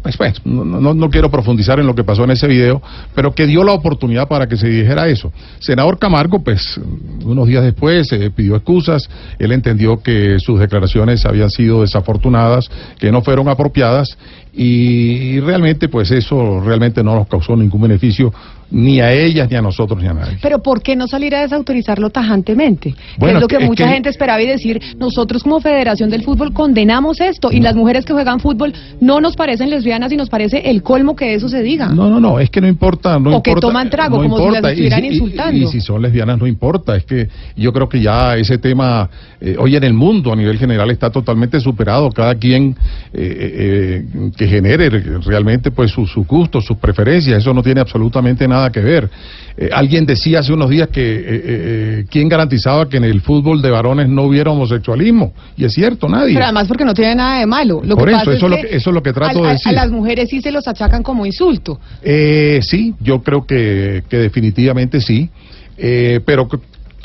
[0.00, 2.80] pues, pues, no, no- no quiero profundizar en lo que pasó en ese video,
[3.16, 5.32] pero que dio la oportunidad para que se dijera eso.
[5.58, 6.78] Senador Camargo, pues
[7.24, 9.02] unos días después eh, pidió excusas,
[9.40, 12.70] él entendió que sus declaraciones habían sido desafortunadas,
[13.00, 14.16] que no fueron apropiadas
[14.56, 18.32] y, realmente pues eso realmente no nos causó ningún beneficio
[18.68, 20.38] ni a ellas, ni a nosotros, ni a nadie.
[20.42, 22.90] Pero ¿por qué no salir a desautorizarlo tajantemente?
[22.94, 26.10] Que Bueno, es lo que es mucha que- gente esperaba y decir, nosotros como Federación
[26.10, 30.16] del Fútbol condenamos esto y las mujeres que juegan fútbol no nos parecen lesbianas y
[30.16, 31.90] nos parece el colmo que eso se diga.
[31.90, 34.42] No, no, no, es que no importa, no O que toman trago, no como si
[34.46, 35.58] las importa, y estuvieran si- insultando.
[35.60, 39.08] Y, si son lesbianas no importa, es que yo creo que ya ese tema
[39.40, 42.74] eh, hoy en el mundo a nivel general está totalmente superado, cada quien
[43.12, 44.88] eh, eh, eh, que genere
[45.24, 49.08] realmente pues sus su gustos, sus preferencias, eso no tiene absolutamente nada que ver.
[49.58, 53.20] Eh, alguien decía hace unos días que eh, eh, eh, quién garantizaba que en el
[53.20, 56.34] fútbol de varones no hubiera homosexualismo, y es cierto, nadie.
[56.34, 57.80] Pero además porque no tiene nada de malo.
[57.84, 59.46] Lo Por que eso, pasa eso es lo que- eso es lo que trato a,
[59.48, 59.68] de decir.
[59.68, 61.80] A las mujeres sí se los achacan como insulto.
[62.02, 65.28] Eh, sí, yo creo que, que definitivamente sí,
[65.78, 66.48] Eh, pero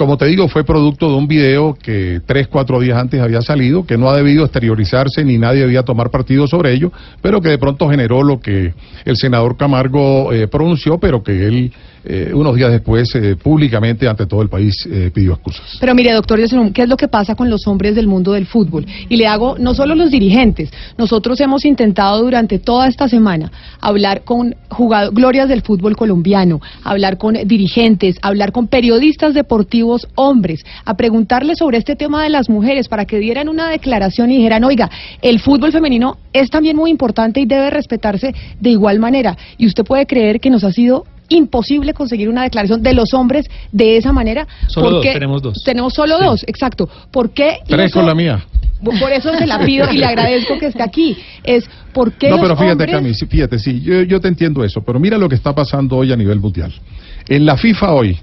[0.02, 3.86] como te digo, fue producto de un video que tres, cuatro días antes había salido,
[3.86, 6.92] que no ha debido exteriorizarse ni nadie debía tomar partido sobre ello,
[7.22, 8.74] pero que de pronto generó lo que
[9.06, 11.72] el senador Camargo eh, pronunció, pero que él
[12.04, 15.78] eh, unos días después eh, públicamente ante todo el país eh, pidió excusas.
[15.80, 16.40] Pero mire, doctor
[16.74, 18.86] ¿qué es lo que pasa con los hombres del mundo del fútbol?
[19.10, 24.24] Y le hago, no solo los dirigentes, nosotros hemos intentado durante toda esta semana hablar
[24.24, 30.96] con jugadores, glorias del fútbol colombiano, hablar con dirigentes, hablar con periodistas deportivos hombres, a
[30.96, 34.90] preguntarles sobre este tema de las mujeres para que dieran una declaración y dijeran, oiga,
[35.22, 39.38] el fútbol femenino es también muy importante y debe respetarse de igual manera.
[39.58, 43.46] Y usted puede creer que nos ha sido imposible conseguir una declaración de los hombres
[43.72, 44.48] de esa manera.
[44.68, 45.64] Solo dos, porque tenemos dos.
[45.64, 46.26] Tenemos solo Sí.
[46.26, 46.90] dos, exacto.
[47.12, 47.60] ¿Por qué?
[47.68, 48.46] Tres con la mía.
[48.84, 51.16] Por eso se la pido y le agradezco que esté aquí.
[51.44, 53.20] Es ¿por qué No, pero fíjate, hombres...
[53.20, 56.12] Cami, fíjate, sí, yo, yo te entiendo eso, pero mira lo que está pasando hoy
[56.12, 56.74] a nivel mundial.
[57.30, 58.18] En la FIFA hoy,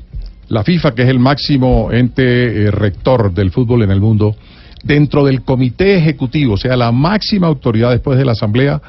[0.48, 4.34] la FIFA, que es el máximo ente eh, rector del fútbol en el mundo,
[4.82, 8.80] dentro del comité ejecutivo, o sea, la máxima autoridad después de la asamblea,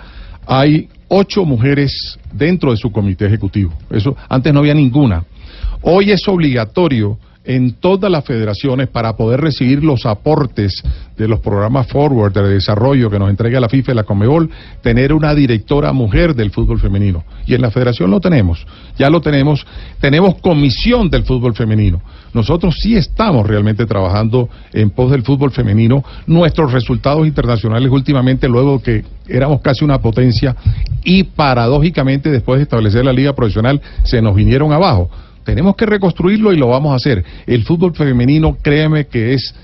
[0.47, 3.73] hay ocho mujeres dentro de su comité ejecutivo.
[3.89, 5.25] Eso antes no había ninguna.
[5.81, 10.83] Hoy es obligatorio en todas las federaciones para poder recibir los aportes
[11.17, 14.49] de los programas Forward de desarrollo que nos entrega la FIFA y la Conmebol,
[14.83, 17.23] tener una directora mujer del fútbol femenino.
[17.47, 18.65] Y en la federación lo tenemos,
[18.97, 19.65] ya lo tenemos,
[19.99, 22.01] tenemos comisión del fútbol femenino.
[22.33, 26.03] Nosotros sí estamos realmente trabajando en pos del fútbol femenino.
[26.27, 30.55] Nuestros resultados internacionales últimamente, luego que éramos casi una potencia
[31.03, 35.09] y paradójicamente después de establecer la liga profesional, se nos vinieron abajo.
[35.43, 37.23] Tenemos que reconstruirlo y lo vamos a hacer.
[37.47, 39.55] El fútbol femenino, créeme que es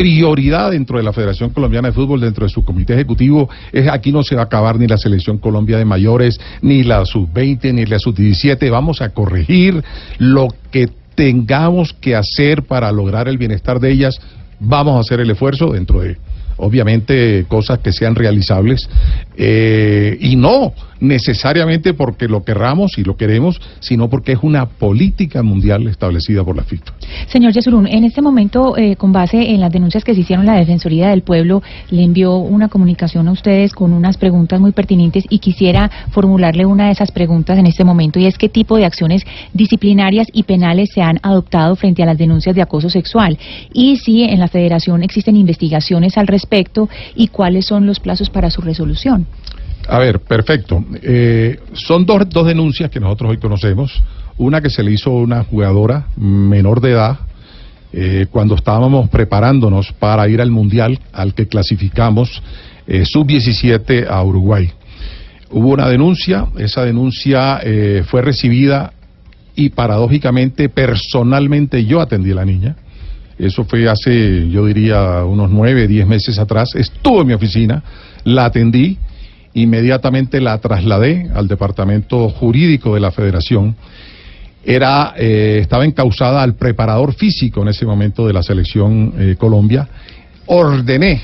[0.00, 3.50] prioridad dentro de la Federación Colombiana de Fútbol, dentro de su comité ejecutivo.
[3.70, 7.04] Es, aquí no se va a acabar ni la selección Colombia de mayores, ni la
[7.04, 8.70] sub-20, ni la sub-17.
[8.70, 9.84] Vamos a corregir
[10.18, 10.88] lo que
[11.20, 14.18] tengamos que hacer para lograr el bienestar de ellas
[14.58, 16.18] Vamos a hacer el esfuerzo dentro de,
[16.60, 18.88] obviamente, cosas que sean realizables
[19.36, 25.42] eh, y no necesariamente porque lo querramos y lo queremos, sino porque es una política
[25.42, 26.92] mundial establecida por la FIFA.
[27.26, 30.56] Señor Yesurún, en este momento, eh, con base en las denuncias que se hicieron, la
[30.56, 35.38] Defensoría del Pueblo le envió una comunicación a ustedes con unas preguntas muy pertinentes y
[35.38, 39.22] quisiera formularle una de esas preguntas en este momento y es qué tipo de acciones
[39.54, 43.38] disciplinarias y penales se han adoptado frente a las denuncias de acoso sexual
[43.72, 46.49] y si en la Federación existen investigaciones al respecto
[47.14, 49.26] y cuáles son los plazos para su resolución.
[49.88, 50.84] A ver, perfecto.
[51.02, 54.02] Eh, son dos, dos denuncias que nosotros hoy conocemos.
[54.38, 57.18] Una que se le hizo a una jugadora menor de edad
[57.92, 62.42] eh, cuando estábamos preparándonos para ir al Mundial al que clasificamos
[62.86, 64.70] eh, sub-17 a Uruguay.
[65.50, 67.60] Hubo una denuncia, esa denuncia
[68.04, 68.92] fue recibida
[69.56, 72.76] y paradójicamente, personalmente yo atendí a la niña.
[73.40, 76.74] Eso fue hace, yo diría, unos nueve, diez meses atrás.
[76.74, 77.82] Estuvo en mi oficina,
[78.24, 78.98] la atendí,
[79.54, 83.76] inmediatamente la trasladé al departamento jurídico de la Federación.
[84.62, 89.88] Era, eh, estaba encausada al preparador físico en ese momento de la selección eh, Colombia.
[90.46, 91.22] Ordené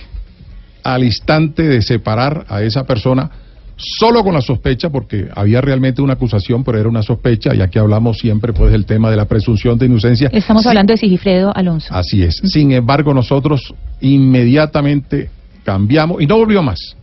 [0.83, 3.31] al instante de separar a esa persona
[3.77, 7.79] solo con la sospecha, porque había realmente una acusación, pero era una sospecha, y aquí
[7.79, 10.31] hablamos siempre pues del tema de la presunción de inocencia.
[10.33, 11.95] Estamos Sí, hablando de Sigifredo Alonso.
[11.95, 12.37] Así es.
[12.45, 15.31] Sin embargo, nosotros inmediatamente
[15.65, 16.97] cambiamos y no volvió más.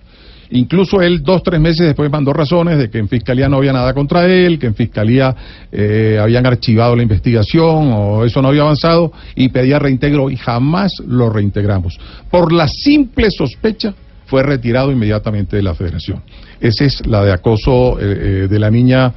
[0.49, 3.91] Incluso él dos, tres meses después mandó razones de que en Fiscalía no había nada
[3.93, 5.35] contra él, que en Fiscalía
[5.71, 10.93] eh, habían archivado la investigación o eso no había avanzado y pedía reintegro y jamás
[11.07, 11.99] lo reintegramos.
[12.29, 13.95] Por la simple sospecha
[14.27, 16.21] fue retirado inmediatamente de la federación.
[16.59, 19.13] Esa es la de acoso eh, eh, de la niña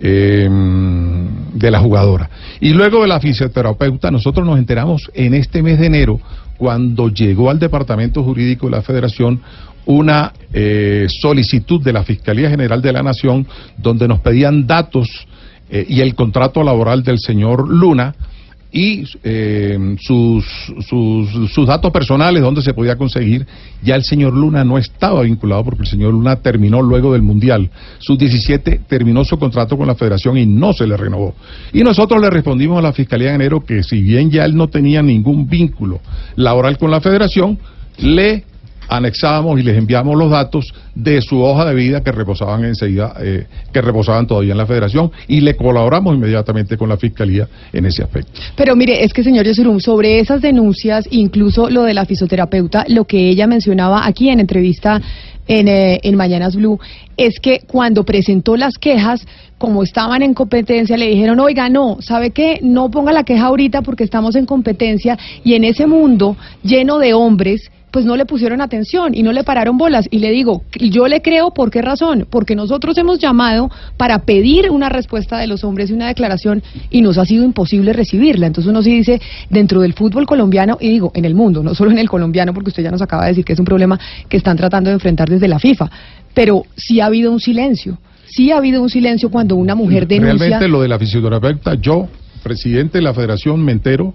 [0.00, 2.30] eh, de la jugadora.
[2.60, 6.20] Y luego de la fisioterapeuta, nosotros nos enteramos en este mes de enero,
[6.56, 9.40] cuando llegó al Departamento Jurídico de la Federación
[9.86, 13.46] una eh, solicitud de la Fiscalía General de la Nación
[13.76, 15.08] donde nos pedían datos
[15.70, 18.14] eh, y el contrato laboral del señor Luna
[18.72, 20.44] y eh, sus,
[20.88, 23.46] sus, sus datos personales, donde se podía conseguir.
[23.82, 27.70] Ya el señor Luna no estaba vinculado porque el señor Luna terminó luego del Mundial.
[27.98, 31.34] Sus 17 terminó su contrato con la federación y no se le renovó.
[31.72, 34.68] Y nosotros le respondimos a la Fiscalía de Enero que si bien ya él no
[34.68, 36.00] tenía ningún vínculo
[36.36, 37.58] laboral con la federación,
[37.98, 38.44] le
[38.90, 43.46] anexábamos y les enviamos los datos de su hoja de vida que reposaban enseguida, eh,
[43.72, 48.02] que reposaban todavía en la federación y le colaboramos inmediatamente con la fiscalía en ese
[48.02, 48.32] aspecto.
[48.56, 53.04] Pero mire, es que señor Yesurum, sobre esas denuncias, incluso lo de la fisioterapeuta, lo
[53.04, 55.00] que ella mencionaba aquí en entrevista
[55.46, 56.78] en, eh, en Mañanas Blue,
[57.16, 59.26] es que cuando presentó las quejas,
[59.58, 62.60] como estaban en competencia, le dijeron, oiga, no, ¿sabe qué?
[62.62, 67.14] No ponga la queja ahorita porque estamos en competencia y en ese mundo lleno de
[67.14, 70.06] hombres, pues no le pusieron atención y no le pararon bolas.
[70.10, 72.26] Y le digo, yo le creo, ¿por qué razón?
[72.30, 77.02] Porque nosotros hemos llamado para pedir una respuesta de los hombres y una declaración y
[77.02, 78.46] nos ha sido imposible recibirla.
[78.46, 81.90] Entonces uno sí dice, dentro del fútbol colombiano, y digo, en el mundo, no solo
[81.90, 83.98] en el colombiano, porque usted ya nos acaba de decir que es un problema
[84.28, 85.90] que están tratando de enfrentar desde la FIFA,
[86.34, 87.98] pero sí ha habido un silencio.
[88.26, 90.38] Sí ha habido un silencio cuando una mujer denuncia...
[90.38, 92.08] Realmente lo de la fisioterapeuta, yo,
[92.44, 94.14] presidente de la federación, me entero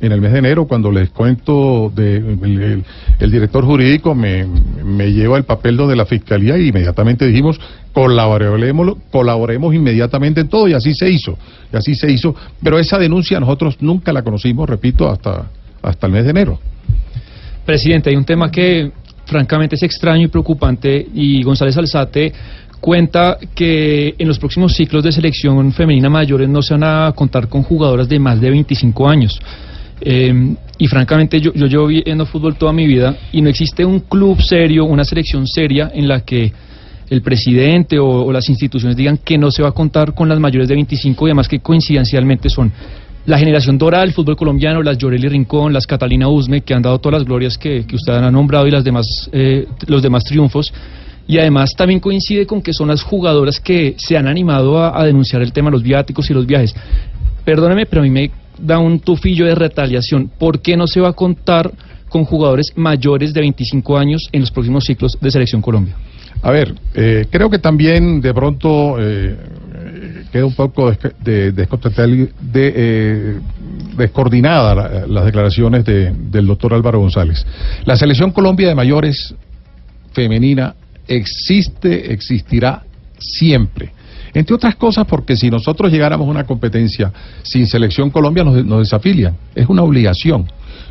[0.00, 2.16] en el mes de enero cuando les cuento de
[3.20, 7.60] el, director jurídico me, me lleva el papel de la fiscalía y inmediatamente dijimos
[7.92, 11.38] colaboremos colaboremos inmediatamente en todo y así se hizo
[11.72, 15.50] y así se hizo pero esa denuncia nosotros nunca la conocimos repito hasta
[15.82, 16.58] hasta el mes de enero
[17.64, 18.92] Presidente, hay un tema que
[19.24, 22.32] francamente es extraño y preocupante y González Alzate
[22.78, 27.48] cuenta que en los próximos ciclos de selección femenina mayores no se van a contar
[27.48, 29.40] con jugadoras de más de 25 años.
[30.06, 34.00] Eh, y francamente yo, yo llevo viendo fútbol toda mi vida y no existe un
[34.00, 36.52] club serio, una selección seria en la que
[37.08, 40.68] el presidente o, las instituciones digan que no se va a contar con las mayores
[40.68, 42.72] de 25 y además que coincidencialmente son
[43.26, 46.98] la generación dorada del fútbol colombiano, las Llorelli Rincón, las Catalina Usme, que han dado
[46.98, 50.72] todas las glorias que, usted ha nombrado y las demás, eh, los demás triunfos.
[51.26, 55.40] Y además también coincide con que son las jugadoras que se han animado a denunciar
[55.40, 56.74] el tema de los viáticos y los viajes.
[57.44, 60.30] Perdóneme, pero a mí me da un tufillo de retaliación.
[60.38, 61.70] ¿Por qué no se va a contar
[62.08, 65.96] con jugadores mayores de 25 años en los próximos ciclos de Selección Colombia?
[66.42, 69.34] A ver, eh, creo que también de pronto eh,
[70.30, 71.52] queda un poco eh,
[73.96, 77.44] descoordinada la- las declaraciones de- del doctor Álvaro González.
[77.84, 79.34] La selección Colombia de mayores
[80.12, 80.74] femenina
[81.08, 82.82] existe, existirá
[83.18, 83.92] siempre.
[84.34, 87.12] Entre otras cosas porque si nosotros llegáramos a una competencia
[87.42, 89.36] sin selección Colombia nos, nos desafilian.
[89.54, 90.46] Es una obligación.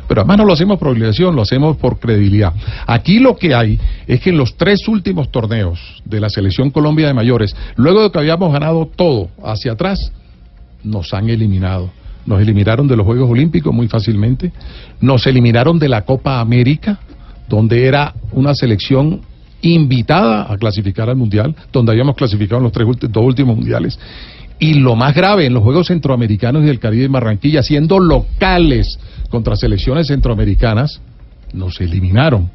[0.08, 2.52] Pero además no lo hacemos por obligación, lo hacemos por credibilidad.
[2.86, 7.06] Aquí lo que hay es que en los tres últimos torneos de la selección Colombia
[7.06, 10.12] de mayores, luego de que habíamos ganado todo hacia atrás,
[10.82, 11.90] nos han eliminado.
[12.26, 14.52] Nos eliminaron de los Juegos Olímpicos muy fácilmente,
[15.00, 16.98] nos eliminaron de la Copa América,
[17.48, 19.20] donde era una selección
[19.72, 23.98] invitada a clasificar al Mundial, donde habíamos clasificado en los tres, dos últimos Mundiales.
[24.58, 28.98] Y lo más grave, en los Juegos Centroamericanos y del Caribe en Barranquilla, siendo locales
[29.28, 31.00] contra selecciones centroamericanas,
[31.52, 32.50] nos eliminaron.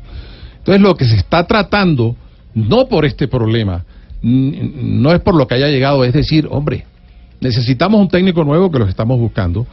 [0.60, 2.16] Entonces lo que se está tratando,
[2.54, 3.84] no por este problema,
[4.22, 6.86] no es por lo que haya llegado, es decir, hombre,
[7.42, 9.66] necesitamos un técnico nuevo que los estamos buscando,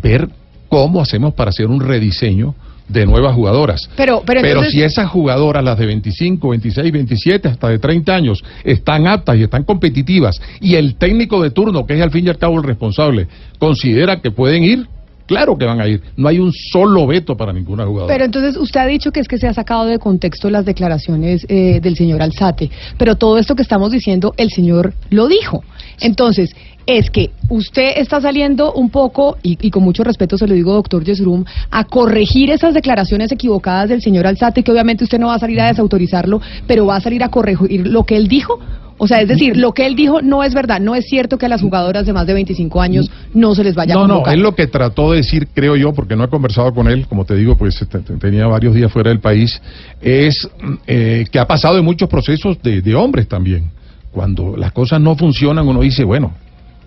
[0.00, 0.28] ver
[0.68, 2.54] cómo hacemos para hacer un rediseño
[2.88, 3.88] de nuevas jugadoras.
[3.96, 8.44] Pero, pero, entonces- si esas jugadoras, las de 25, 26, 27, hasta de 30 años,
[8.64, 12.28] están aptas y están competitivas, y el técnico de turno, que es al fin y
[12.28, 13.26] al cabo el responsable,
[13.58, 14.86] considera que pueden ir,
[15.26, 16.00] claro que van a ir.
[16.16, 18.12] No hay un solo veto para ninguna jugadora.
[18.12, 21.44] Pero entonces usted ha dicho que es que se ha sacado de contexto las declaraciones
[21.48, 25.64] eh, del señor Alzate, pero todo esto que estamos diciendo, el señor lo dijo.
[26.00, 26.54] Entonces,
[26.86, 30.72] es que usted está saliendo un poco, y, y con mucho respeto se lo digo,
[30.74, 35.34] doctor Yesrum, a corregir esas declaraciones equivocadas del señor Alzate, que obviamente usted no va
[35.34, 38.60] a salir a desautorizarlo, pero va a salir a corregir lo que él dijo.
[38.98, 41.44] O sea, es decir, lo que él dijo no es verdad, no es cierto que
[41.44, 44.08] a las jugadoras de más de 25 años no se les vaya a No, no,
[44.14, 44.32] convocar.
[44.34, 47.26] él lo que trató de decir, creo yo, porque no he conversado con él, como
[47.26, 49.60] te digo, pues te- te- tenía varios días fuera del país,
[50.00, 50.48] es
[50.86, 53.64] eh, que ha pasado en muchos procesos de, de hombres también.
[54.16, 56.32] Cuando las cosas no funcionan, uno dice, bueno,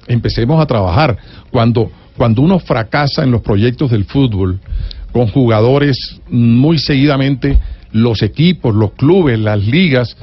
[0.08, 1.16] empecemos a trabajar.
[1.52, 4.60] Cuando, cuando uno fracasa en los proyectos del fútbol,
[5.12, 7.60] con jugadores muy seguidamente,
[7.92, 10.18] los equipos, los clubes, las ligas,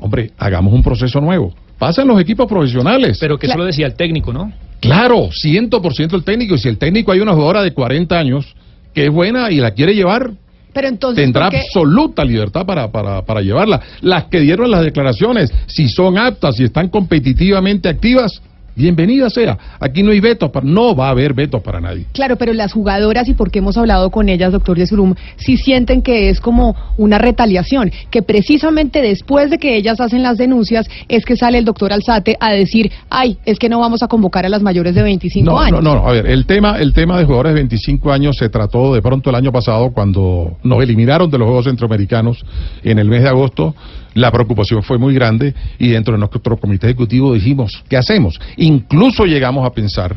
[0.00, 1.54] hombre, hagamos un proceso nuevo.
[1.78, 3.18] Pasen los equipos profesionales.
[3.20, 4.52] Pero que eso lo decía el técnico, ¿no?
[4.80, 6.56] Claro, 100% el técnico.
[6.56, 8.56] Y si el técnico hay una jugadora de 40 años
[8.92, 10.32] que es buena y la quiere llevar,
[10.72, 13.80] Pero entonces, tendrá absoluta libertad para, para, para llevarla.
[14.00, 18.40] Las que dieron las declaraciones, si son aptas, si están competitivamente activas,
[18.80, 19.58] bienvenida sea.
[19.78, 22.06] Aquí no hay veto, para, no va a haber veto para nadie.
[22.12, 26.30] Claro, pero las jugadoras, y porque hemos hablado con ellas, doctor Yesurum, sí sienten que
[26.30, 31.36] es como una retaliación, que precisamente después de que ellas hacen las denuncias es que
[31.36, 34.62] sale el doctor Alzate a decir, ay, es que no vamos a convocar a las
[34.62, 35.82] mayores de 25 No, años.
[35.82, 38.94] no, no, a ver, el tema, el tema de jugadores de 25 años se trató
[38.94, 42.44] de pronto el año pasado cuando nos eliminaron de los Juegos Centroamericanos
[42.82, 43.74] en el mes de agosto.
[44.14, 48.40] La preocupación fue muy grande y dentro de nuestro comité ejecutivo dijimos, ¿qué hacemos?
[48.56, 50.16] Incluso llegamos a pensar,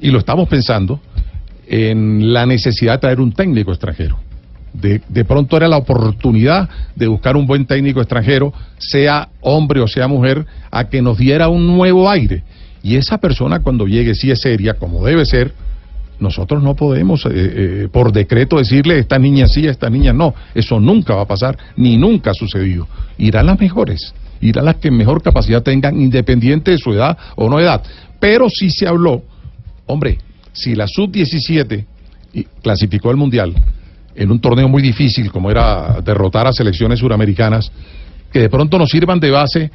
[0.00, 1.00] y lo estamos pensando,
[1.66, 4.18] en la necesidad de traer un técnico extranjero.
[4.72, 9.88] De, de pronto era la oportunidad de buscar un buen técnico extranjero, sea hombre o
[9.88, 12.42] sea mujer, a que nos diera un nuevo aire.
[12.82, 15.52] Y esa persona cuando llegue, si es seria, como debe ser,
[16.20, 20.34] nosotros no podemos eh, eh, por decreto decirle esta niña sí, esta niña no.
[20.54, 22.88] Eso nunca va a pasar, ni nunca ha sucedido.
[23.18, 27.60] Irán las mejores, irán las que mejor capacidad tengan, independiente de su edad o no
[27.60, 27.82] edad.
[28.20, 29.22] Pero sí se habló,
[29.86, 30.18] hombre,
[30.52, 31.84] si la sub-17
[32.34, 33.54] y- clasificó al Mundial
[34.14, 37.70] en un torneo muy difícil como era derrotar a selecciones suramericanas,
[38.32, 39.70] que de pronto nos sirvan de base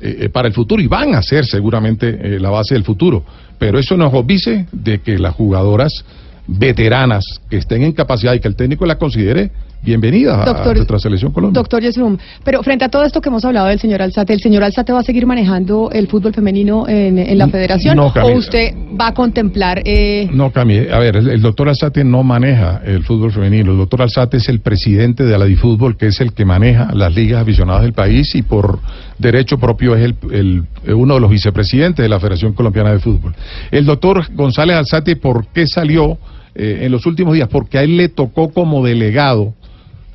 [0.00, 3.24] eh, eh, para el futuro y van a ser seguramente eh, la base del futuro.
[3.58, 6.04] Pero eso nos obvice de que las jugadoras
[6.46, 9.50] veteranas que estén en capacidad y que el técnico las considere
[9.82, 11.58] bienvenidas a- nuestra selección Colombia.
[11.60, 14.62] Doctor Yesurum, pero frente a todo esto que hemos hablado del señor Alzate, ¿el señor
[14.64, 17.96] Alzate va a seguir manejando el fútbol femenino en, en la federación?
[17.96, 18.36] no, ¿O Camila.
[18.36, 19.82] usted va a contemplar...
[19.84, 23.72] Eh, No, Cami, a ver, el, el doctor Alzate no maneja el fútbol femenino.
[23.72, 27.14] El doctor Alzate es el presidente de la Difútbol, que es el que maneja las
[27.14, 28.80] ligas aficionadas del país y por
[29.18, 30.64] derecho propio es el, el-
[30.94, 33.34] uno de los vicepresidentes de la Federación Colombiana de Fútbol.
[33.70, 36.18] El doctor González Alzate, ¿por qué salió
[36.54, 37.48] eh, en los últimos días?
[37.48, 39.54] Porque a él le tocó como delegado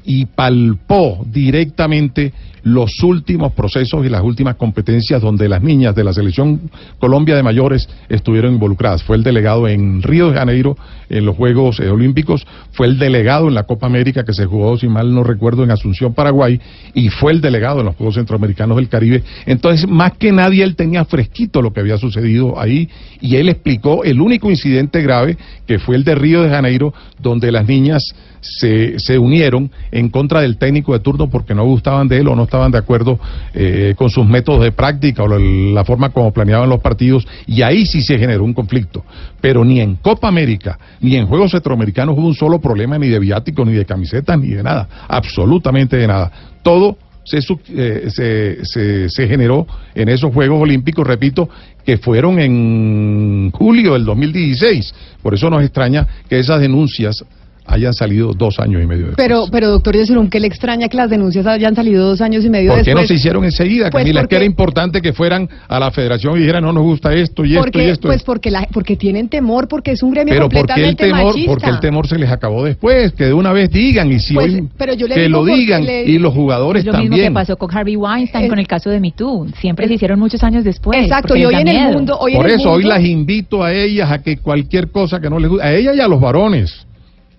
[0.05, 2.33] y palpó directamente
[2.63, 6.61] los últimos procesos y las últimas competencias donde las niñas de la selección
[6.99, 9.03] Colombia de mayores estuvieron involucradas.
[9.03, 10.77] Fue el delegado en Río de Janeiro
[11.09, 14.77] en los Juegos eh, Olímpicos, fue el delegado en la Copa América que se jugó,
[14.77, 16.59] si mal no recuerdo, en Asunción, Paraguay,
[16.93, 19.23] y fue el delegado en los Juegos Centroamericanos del Caribe.
[19.45, 22.89] Entonces, más que nadie, él tenía fresquito lo que había sucedido ahí
[23.21, 25.37] y él explicó el único incidente grave
[25.67, 28.03] que fue el de Río de Janeiro, donde las niñas
[28.41, 32.35] se, se unieron en contra del técnico de turno porque no gustaban de él o
[32.35, 33.19] no estaban de acuerdo
[33.55, 37.63] eh, con sus métodos de práctica o la, la forma como planeaban los partidos y
[37.63, 39.03] ahí sí se generó un conflicto.
[39.41, 43.17] Pero ni en Copa América ni en Juegos Centroamericanos hubo un solo problema ni de
[43.17, 46.31] viáticos, ni de camisetas, ni de nada, absolutamente de nada.
[46.61, 49.65] Todo se, eh, se, se, se generó
[49.95, 51.49] en esos Juegos Olímpicos, repito,
[51.83, 54.93] que fueron en julio del 2016.
[55.23, 57.25] Por eso nos extraña que esas denuncias
[57.65, 59.17] hayan salido dos años y medio después.
[59.27, 62.49] Pero, pero doctor Yesurum, ¿qué le extraña que las denuncias hayan salido dos años y
[62.49, 63.03] medio ¿Por qué después?
[63.03, 64.19] no se hicieron enseguida, Pues Camila?
[64.21, 67.13] Es que porque- era importante que fueran a la federación y dijeran, no nos gusta
[67.13, 68.07] esto y esto y Porque, esto.
[68.07, 71.05] pues porque, la, porque tienen temor, porque es un gremio pero ¿por qué el completamente
[71.05, 71.25] temor?
[71.25, 71.51] machista.
[71.51, 74.53] Porque el temor se les acabó después, que de una vez digan y si Pues,
[74.53, 76.93] hoy pero yo le que digo lo porque digan le- y los jugadores Es lo
[76.93, 77.27] mismo también.
[77.29, 79.47] que pasó con Harvey Weinstein con el caso de Me Too.
[79.59, 81.01] Siempre se hicieron muchos años después.
[81.01, 81.93] Exacto, porque y hoy en el miedo.
[81.93, 84.89] mundo- hoy en Por el eso hoy mundo- las invito a ellas a que cualquier
[84.91, 86.85] cosa que no les guste, a ellas y a los varones,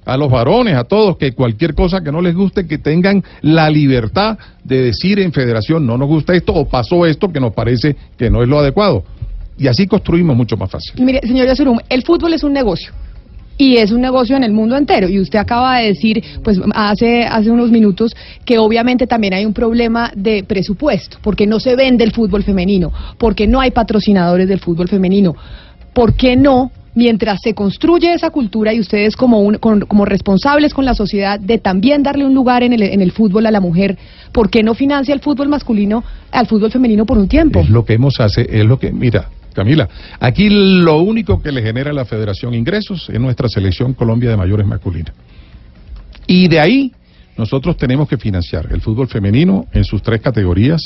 [0.05, 3.71] a los varones, a todos, que cualquier cosa que no les guste, que tengan la
[3.71, 7.97] libertad de decir en federación, no nos gusta esto o pasó esto que nos parece
[8.17, 9.05] que no es lo adecuado.
[9.59, 10.93] Y así construimos mucho más fácil.
[11.05, 12.93] Mire, señor Yesurum, el fútbol es un negocio.
[13.57, 15.09] Y es un negocio en el mundo entero.
[15.09, 19.53] Y usted acaba de decir, pues hace, hace unos minutos, que obviamente también hay un
[19.53, 24.59] problema de presupuesto, porque no se vende el fútbol femenino, porque no hay patrocinadores del
[24.59, 25.37] fútbol femenino.
[25.93, 26.73] ¿Por qué no?
[26.97, 31.41] Mientras se construye esa cultura y ustedes como, un- con- como responsables con la sociedad
[31.41, 33.99] de también darle un lugar en el, en el fútbol a la mujer,
[34.33, 37.61] ¿por qué no financia el fútbol masculino al fútbol femenino por un tiempo?
[37.61, 39.89] Es lo que hemos hace, es lo que, mira, Camila,
[40.21, 44.37] aquí lo único que le genera a la federación ingresos es nuestra selección Colombia de
[44.37, 45.13] mayores masculina.
[46.27, 46.93] Y de ahí
[47.37, 50.81] nosotros tenemos que financiar el fútbol femenino en sus tres categorías,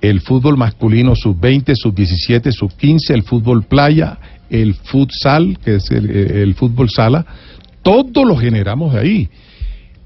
[0.00, 4.18] el fútbol masculino sub-20, sub-17, sub-15, el fútbol playa,
[4.50, 7.24] el futsal, que es el, el fútbol sala,
[7.82, 9.28] todo lo generamos de ahí.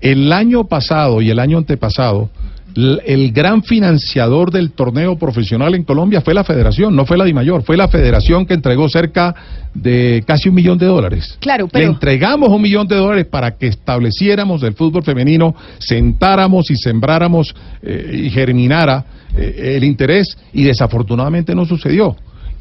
[0.00, 2.30] El año pasado y el año antepasado,
[2.74, 7.62] el gran financiador del torneo profesional en Colombia fue la federación, no fue la DIMAYOR,
[7.62, 9.34] fue la federación que entregó cerca
[9.74, 11.36] de casi un millón de dólares.
[11.40, 11.90] Claro, Le pero...
[11.90, 18.22] entregamos un millón de dólares para que estableciéramos el fútbol femenino, sentáramos y sembráramos eh,
[18.26, 19.04] y germinara
[19.36, 22.16] eh, el interés y desafortunadamente no sucedió.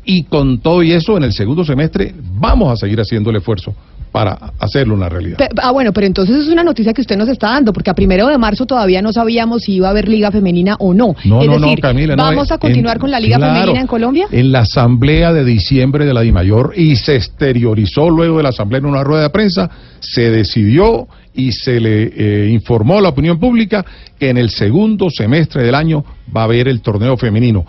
[0.09, 3.75] Y con todo y eso, en el segundo semestre vamos a seguir haciendo el esfuerzo
[4.09, 5.37] para hacerlo una realidad.
[5.37, 7.93] Pe- ah, bueno, pero entonces es una noticia que usted nos está dando, porque a
[7.93, 11.13] primero de marzo todavía no sabíamos si iba a haber liga femenina o no.
[11.25, 13.35] No, es no, no, decir, Camila, no, ¿vamos eh, a continuar en- con la liga
[13.37, 14.27] claro, femenina en Colombia?
[14.31, 18.79] En la asamblea de diciembre de la DIMAYOR y se exteriorizó luego de la asamblea
[18.79, 19.69] en una rueda de prensa,
[19.99, 23.85] se decidió y se le eh, informó a la opinión pública
[24.17, 26.03] que en el segundo semestre del año
[26.35, 27.65] va a haber el torneo femenino.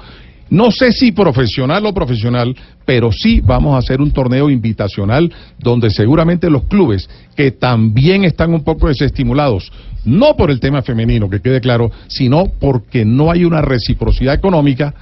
[0.50, 5.90] No sé si profesional o profesional, pero sí vamos a hacer un torneo invitacional donde
[5.90, 9.70] seguramente los clubes que también están un poco desestimulados,
[10.04, 14.94] no por el tema femenino, que quede claro, sino porque no hay una reciprocidad económica,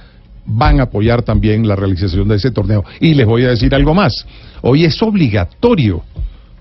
[0.45, 2.83] van a apoyar también la realización de ese torneo.
[2.99, 4.25] Y les voy a decir algo más.
[4.61, 6.03] Hoy es obligatorio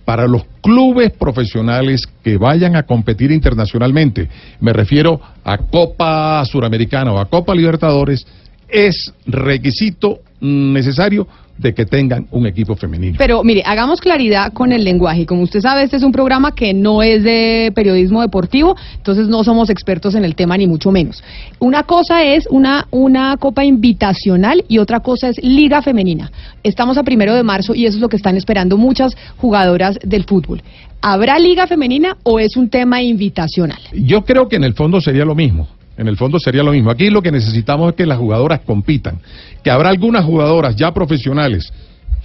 [0.04, 4.28] para los clubes profesionales que vayan a competir internacionalmente,
[4.60, 8.24] me refiero a Copa Suramericana o a Copa Libertadores,
[8.68, 11.26] es requisito necesario
[11.58, 13.16] de que tengan un equipo femenino.
[13.18, 15.26] Pero mire, hagamos claridad con el lenguaje.
[15.26, 19.42] Como usted sabe, este es un programa que no es de periodismo deportivo, entonces no
[19.42, 21.22] somos expertos en el tema ni mucho menos.
[21.58, 26.30] Una cosa es una, una copa invitacional y otra cosa es liga femenina.
[26.62, 30.24] Estamos a primero de marzo y eso es lo que están esperando muchas jugadoras del
[30.24, 30.62] fútbol.
[31.00, 33.78] ¿Habrá liga femenina o es un tema invitacional?
[33.92, 35.68] Yo creo que en el fondo sería lo mismo.
[35.96, 36.90] En el fondo sería lo mismo.
[36.90, 39.18] Aquí lo que necesitamos es que las jugadoras compitan.
[39.62, 41.72] Que habrá algunas jugadoras ya profesionales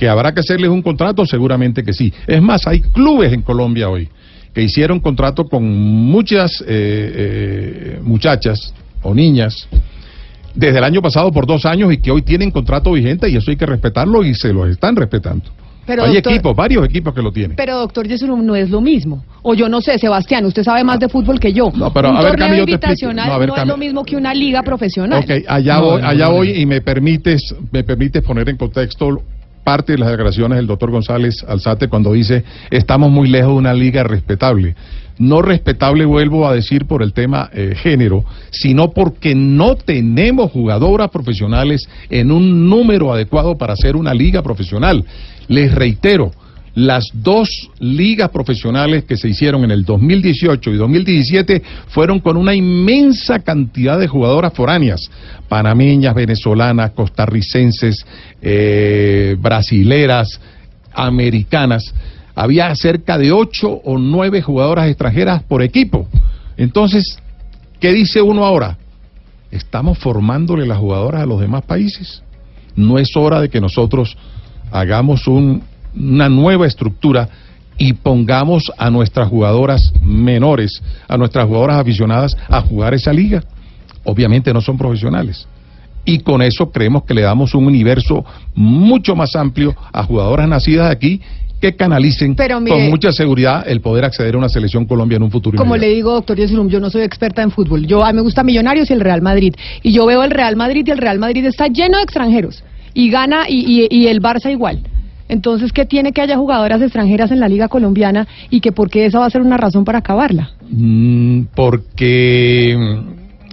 [0.02, 2.11] que habrá que hacerles un contrato, seguramente que sí.
[2.26, 4.10] Es más, hay clubes en Colombia hoy
[4.52, 8.73] que hicieron contrato con muchas eh, eh, muchachas
[9.03, 9.68] o niñas
[10.56, 13.52] desde el año pasado por dos años y que hoy tienen contrato vigente y eso
[13.52, 15.45] hay que respetarlo y se los están respetando.
[15.92, 17.58] Pero, hay doctor- equipos, varios equipos que lo tienen.
[17.58, 19.24] Pero doctor Yesurum, no es lo mismo.
[19.42, 21.70] O yo no sé, Sebastián, usted sabe más de fútbol que yo.
[21.76, 22.92] No, pero un a ver, torneo Cami, yo te explico.
[23.12, 25.24] invitacional No, a ver, no es lo mismo que una liga profesional.
[25.24, 28.58] Ok, allá No, voy, no, allá no, voy y me permites, me permites poner en
[28.58, 29.22] contexto
[29.64, 33.74] parte de las declaraciones del doctor González Alzate cuando dice estamos muy lejos de una
[33.74, 34.76] liga respetable.
[35.20, 41.10] No respetable, vuelvo a decir, por el tema eh, género, sino porque no tenemos jugadoras
[41.12, 45.06] profesionales en un número adecuado para hacer una liga profesional.
[45.48, 46.32] Les reitero,
[46.74, 52.56] las dos ligas profesionales que se hicieron en el 2018 y 2017 fueron con una
[52.56, 55.02] inmensa cantidad de jugadoras foráneas,
[55.50, 58.06] panameñas, venezolanas, costarricenses,
[58.42, 60.40] eh, brasileras,
[60.94, 61.94] americanas.
[62.36, 66.08] Había cerca de ocho o nueve jugadoras extranjeras por equipo.
[66.56, 67.20] Entonces,
[67.82, 68.78] ¿qué dice uno ahora?
[69.52, 72.24] ¿Estamos formándole las jugadoras a los demás países?
[72.78, 74.16] No es hora de que nosotros
[74.72, 75.61] hagamos un-
[75.95, 77.27] una nueva estructura
[77.77, 83.43] y pongamos a nuestras jugadoras menores, a nuestras jugadoras aficionadas a jugar esa liga.
[84.03, 85.48] Obviamente no son profesionales.
[86.06, 88.26] Y con eso creemos que le damos un universo
[88.56, 91.22] mucho más amplio a jugadoras nacidas aquí
[91.60, 95.23] que canalicen Pero mire- con mucha seguridad el poder acceder a una selección Colombia en
[95.23, 95.89] un futuro Como inmediato.
[95.89, 97.85] le digo, doctor Yesurum, yo no soy experta en fútbol.
[97.85, 99.53] Yo a mí me gusta Millonarios y el Real Madrid.
[99.84, 102.64] Y yo veo el Real Madrid y el Real Madrid está lleno de extranjeros.
[102.94, 104.80] Y gana y, y- el Barça igual.
[105.30, 109.06] Entonces, ¿qué tiene que haya jugadoras extranjeras en la Liga Colombiana y que por qué
[109.06, 110.52] esa va a ser una razón para acabarla?
[110.70, 112.78] Mm, porque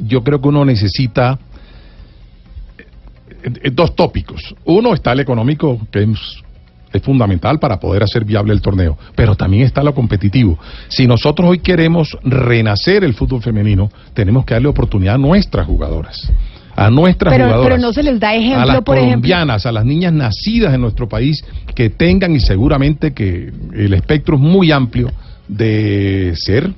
[0.05, 1.39] yo creo que uno necesita
[3.43, 4.55] eh, eh, dos tópicos.
[4.65, 9.65] Uno está el económico, que es fundamental para poder hacer viable el torneo, pero también
[9.65, 10.59] está lo competitivo.
[10.89, 16.33] Si nosotros hoy queremos renacer el fútbol femenino, tenemos que darle oportunidad a nuestras jugadoras.
[16.81, 19.15] A nuestras Pero, jugadoras pero no se les da a las ejemplo, por ejemplo.
[19.15, 21.45] colombianas, a las niñas nacidas en nuestro país,
[21.75, 25.11] que tengan y seguramente que el espectro es muy amplio
[25.49, 26.71] de ser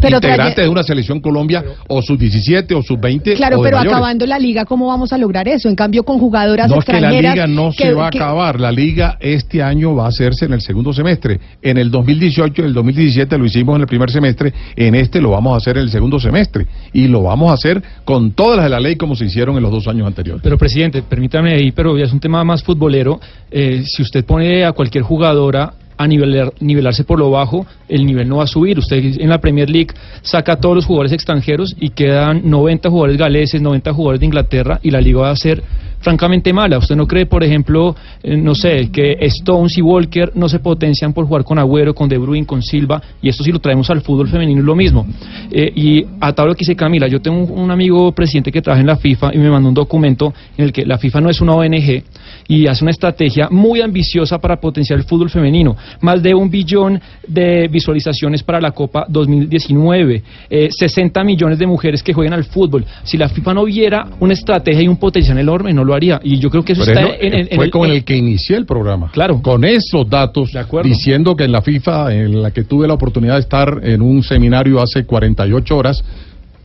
[0.00, 3.68] Pero integrantes de una selección Colombia o sub 17 o sub 20 Claro, o de
[3.68, 3.96] pero mayores.
[3.96, 5.68] acabando la liga, ¿cómo vamos a lograr eso?
[5.68, 7.34] En cambio, con jugadoras No es que la extranjeras.
[7.34, 10.52] liga no que- se va a acabar, la liga este año va a hacerse en
[10.52, 11.40] el segundo semestre.
[11.62, 15.30] En el 2018 y el 2017 lo hicimos en el primer semestre, en este lo
[15.30, 18.64] vamos a hacer en el segundo semestre y lo vamos a hacer con todas las
[18.64, 20.42] de la ley como se hicieron en los dos años anteriores.
[20.42, 23.20] Pero presidente, permítame ahí, pero ya es un tema más futbolero.
[23.50, 28.28] Eh, si usted pone a cualquier jugadora a nivelar, nivelarse por lo bajo, el nivel
[28.28, 28.78] no va a subir.
[28.78, 33.18] Usted en la Premier League saca a todos los jugadores extranjeros y quedan 90 jugadores
[33.18, 35.62] galeses, 90 jugadores de Inglaterra y la liga va a ser
[36.00, 36.78] francamente mala.
[36.78, 41.12] ¿Usted no cree, por ejemplo, eh, no sé, que Stones y Walker no se potencian
[41.12, 43.02] por jugar con Agüero, con De Bruyne, con Silva?
[43.20, 45.06] Y esto si lo traemos al fútbol femenino es lo mismo.
[45.50, 48.80] Eh, y a lo que dice Camila, yo tengo un, un amigo presidente que trabaja
[48.80, 51.40] en la FIFA y me mandó un documento en el que la FIFA no es
[51.40, 52.02] una ONG
[52.48, 55.76] y hace una estrategia muy ambiciosa para potenciar el fútbol femenino.
[56.00, 62.02] Más de un billón de visualizaciones para la Copa 2019, eh, 60 millones de mujeres
[62.02, 62.84] que juegan al fútbol.
[63.04, 66.20] Si la FIFA no viera una estrategia y un potencial enorme, no lo haría.
[66.22, 68.66] Y yo creo que eso Pero está en, fue el- con el que inicié el
[68.66, 69.10] programa.
[69.12, 69.42] Claro.
[69.42, 70.88] Con esos datos, acuerdo.
[70.88, 74.22] diciendo que en la FIFA, en la que tuve la oportunidad de estar en un
[74.22, 76.04] seminario hace 48 horas,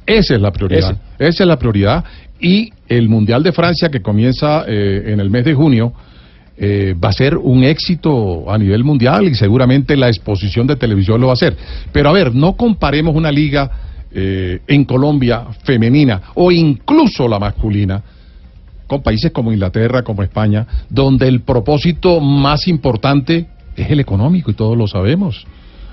[0.05, 0.95] esa es la prioridad.
[1.17, 2.03] Esa es la prioridad.
[2.39, 5.93] Y el Mundial de Francia, que comienza eh, en el mes de junio,
[6.57, 11.19] eh, va a ser un éxito a nivel mundial y seguramente la exposición de televisión
[11.19, 11.55] lo va a hacer.
[11.91, 13.71] Pero a ver, no comparemos una liga
[14.11, 18.03] eh, en Colombia femenina o incluso la masculina
[18.93, 24.53] con países como Inglaterra, como España, donde el propósito más importante es el económico y
[24.53, 25.45] todos lo sabemos.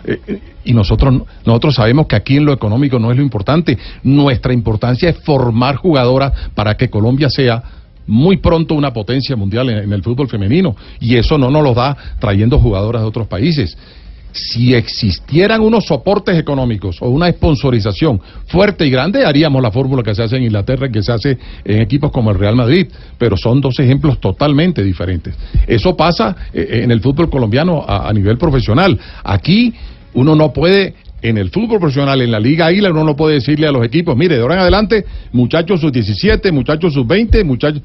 [0.05, 3.23] Eh, eh, y nosotros, no- nosotros sabemos que aquí en lo económico no es lo
[3.23, 3.77] importante.
[4.03, 7.63] Nuestra importancia es formar jugadoras para que Colombia sea
[8.07, 10.75] muy pronto una potencia mundial en el fútbol femenino.
[11.01, 13.77] Y eso no nos lo da trayendo jugadoras de otros países.
[14.33, 20.15] Si existieran unos soportes económicos o una sponsorización fuerte y grande, haríamos la fórmula que
[20.15, 22.89] se hace en Inglaterra y que se hace en equipos como el Real Madrid.
[23.19, 25.35] Pero son dos ejemplos totalmente diferentes.
[25.67, 28.99] Eso pasa eh, en el fútbol colombiano a, a nivel profesional.
[29.25, 29.75] Aquí
[30.15, 33.67] uno no puede en el fútbol profesional, en la Liga Águila, uno no puede decirle
[33.67, 37.83] a los equipos, mire, de ahora en adelante, muchachos sus 17, muchachos sus 20, muchachos...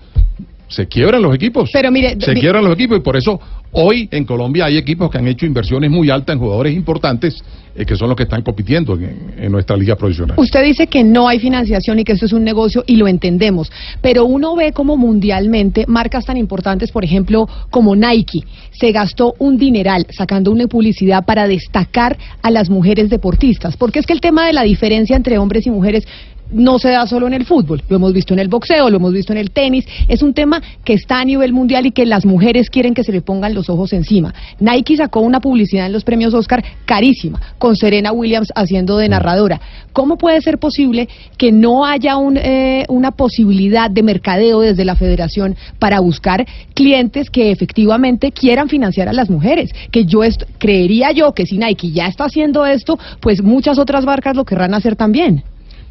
[0.67, 1.69] Se quiebran los equipos.
[1.71, 3.39] Pero mire, se quiebran los equipos y por eso
[3.71, 7.43] hoy en Colombia hay equipos que han hecho inversiones muy altas en jugadores importantes
[7.77, 10.39] eh, que son los que están compitiendo en, en nuestra liga profesional.
[10.39, 13.69] Usted dice que no hay financiación y que esto es un negocio y lo entendemos,
[14.01, 19.57] pero uno ve como mundialmente marcas tan importantes, por ejemplo, como Nike, se gastó un
[19.57, 24.47] dineral sacando una publicidad para destacar a las mujeres deportistas, porque es que el tema
[24.47, 26.07] de la diferencia entre hombres y mujeres
[26.55, 29.13] no se da solo en el fútbol, lo hemos visto en el boxeo, lo hemos
[29.13, 32.25] visto en el tenis, es un tema que está a nivel mundial y que las
[32.25, 34.33] mujeres quieren que se le pongan los ojos encima.
[34.59, 39.59] Nike sacó una publicidad en los premios Oscar carísima, con Serena Williams haciendo de narradora.
[39.91, 44.95] ¿Cómo puede ser posible que no haya un, eh, una posibilidad de mercadeo desde la
[44.95, 49.71] federación para buscar clientes que efectivamente quieran financiar a las mujeres?
[49.91, 50.21] Que yo
[50.57, 54.73] creería yo que si Nike ya está haciendo esto, pues muchas otras marcas lo querrán
[54.73, 55.43] hacer también.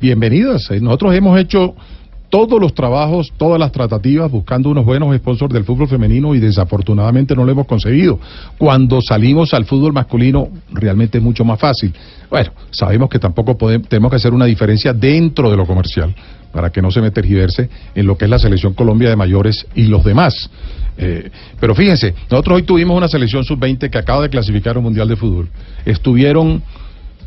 [0.04, 0.70] Bienvenidas.
[0.70, 1.74] Eh, Nosotros hemos hecho
[2.28, 7.34] todos los trabajos, todas las tratativas buscando unos buenos sponsors del fútbol femenino y desafortunadamente
[7.34, 8.20] no lo hemos conseguido.
[8.58, 11.94] Cuando salimos al fútbol masculino realmente es mucho más fácil.
[12.28, 16.14] Bueno, sabemos que tampoco podemos, tenemos que hacer una diferencia dentro de lo comercial
[16.52, 19.66] para que no se me tergiverse en lo que es la selección Colombia de mayores
[19.74, 20.50] y los demás.
[20.98, 25.08] Eh, pero fíjense, nosotros hoy tuvimos una selección sub-20 que acaba de clasificar un mundial
[25.08, 25.48] de fútbol.
[25.86, 26.62] Estuvieron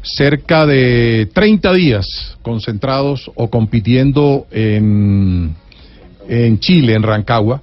[0.07, 5.55] cerca de 30 días concentrados o compitiendo en,
[6.27, 7.61] en Chile, en Rancagua.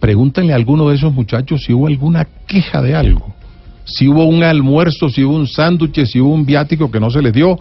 [0.00, 3.34] Pregúntenle a alguno de esos muchachos si hubo alguna queja de algo.
[3.84, 7.20] si hubo un almuerzo, si hubo un sándwich, si hubo un viático que no se
[7.20, 7.58] les dio,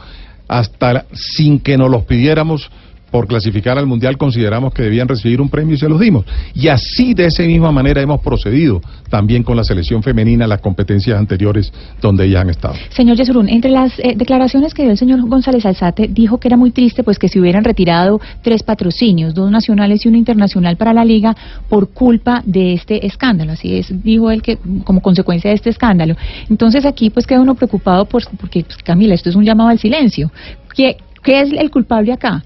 [0.47, 2.69] hasta sin que nos los pidiéramos
[3.13, 6.25] por clasificar al Mundial consideramos que debían recibir un premio y se los dimos.
[6.55, 11.19] Y así de esa misma manera hemos procedido también con la selección femenina, las competencias
[11.19, 11.71] anteriores
[12.01, 12.73] donde ellas han estado.
[12.89, 16.57] Señor Yesurún, entre las eh, declaraciones que dio el señor González Alzate, dijo que era
[16.57, 20.91] muy triste pues que se hubieran retirado tres patrocinios, dos nacionales y uno internacional para
[20.91, 21.35] la liga
[21.69, 23.51] por culpa de este escándalo.
[23.51, 26.15] Así es, dijo él que como consecuencia de este escándalo.
[26.49, 29.77] Entonces aquí pues queda uno preocupado por, porque pues, Camila, esto es un llamado al
[29.77, 30.31] silencio.
[30.75, 32.43] ¿Qué, qué es el culpable acá?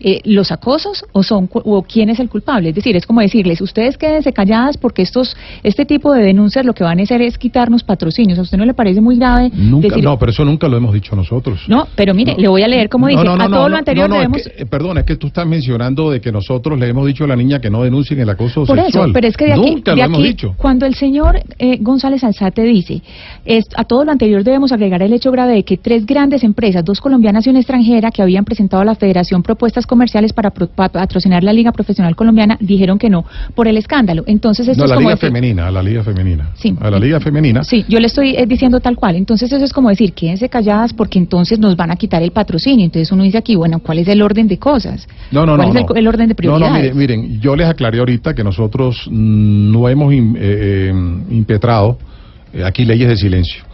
[0.00, 2.70] Eh, los acosos o son o quién es el culpable.
[2.70, 6.72] Es decir, es como decirles, ustedes quédense calladas porque estos este tipo de denuncias lo
[6.74, 8.38] que van a hacer es quitarnos patrocinios.
[8.38, 10.92] ¿A usted no le parece muy grave Nunca, decir no, pero eso nunca lo hemos
[10.92, 11.60] dicho nosotros.
[11.68, 14.12] No, pero mire, le voy a leer cómo dice, No, a todo lo anterior es
[14.12, 17.24] debemos que, eh, perdón, es que tú estás mencionando de que nosotros le hemos dicho
[17.24, 19.06] a la niña que no denuncien el acoso Por sexual.
[19.06, 20.54] eso, pero es que de aquí, Nunca de lo hemos dicho.
[20.56, 23.02] cuando el señor eh, González Alzate dice,
[23.44, 26.84] es, a todo lo anterior debemos agregar el hecho grave de que tres grandes empresas,
[26.84, 30.68] dos colombianas y una extranjera, que habían presentado a la Federación propuestas comerciales para pro-
[30.68, 33.24] pa- patrocinar la Liga Profesional Colombiana, dijeron que no
[33.56, 34.22] por el escándalo.
[34.28, 36.50] Entonces esto No, es la como liga decir- femenina, a la liga femenina.
[36.54, 36.76] Sí.
[36.80, 37.64] A la liga femenina.
[37.64, 39.16] Sí, yo le estoy eh, diciendo tal cual.
[39.16, 42.84] Entonces eso es como decir, quédense calladas porque entonces nos van a quitar el patrocinio.
[42.84, 45.08] Entonces uno dice aquí, bueno, ¿cuál es el orden de cosas?
[45.32, 45.74] No, no, ¿Cuál no.
[45.74, 45.94] es el, no.
[45.96, 46.72] el orden de No, prioridades?
[46.90, 50.92] no, mire, miren, yo les aclaré ahorita que nosotros no hemos eh, eh,
[51.30, 51.98] impetrado
[52.52, 53.64] eh, aquí leyes de silencio.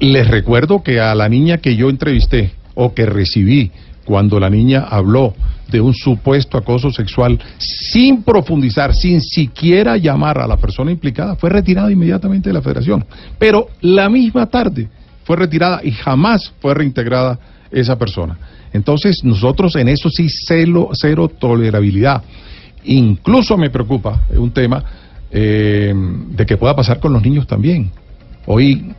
[0.00, 3.70] Les recuerdo que a la niña que yo entrevisté o que recibí
[4.04, 5.34] cuando la niña habló
[5.70, 11.50] de un supuesto acoso sexual sin profundizar, sin siquiera llamar a la persona implicada, fue
[11.50, 13.04] retirada inmediatamente de la federación.
[13.38, 14.88] Pero la misma tarde
[15.24, 17.38] fue retirada y jamás fue reintegrada
[17.70, 18.38] esa persona.
[18.72, 22.22] Entonces nosotros en eso sí celo, cero tolerabilidad.
[22.84, 24.84] Incluso me preocupa un tema
[25.30, 25.94] eh,
[26.30, 27.90] de que pueda pasar con los niños también.
[28.46, 28.92] Hoy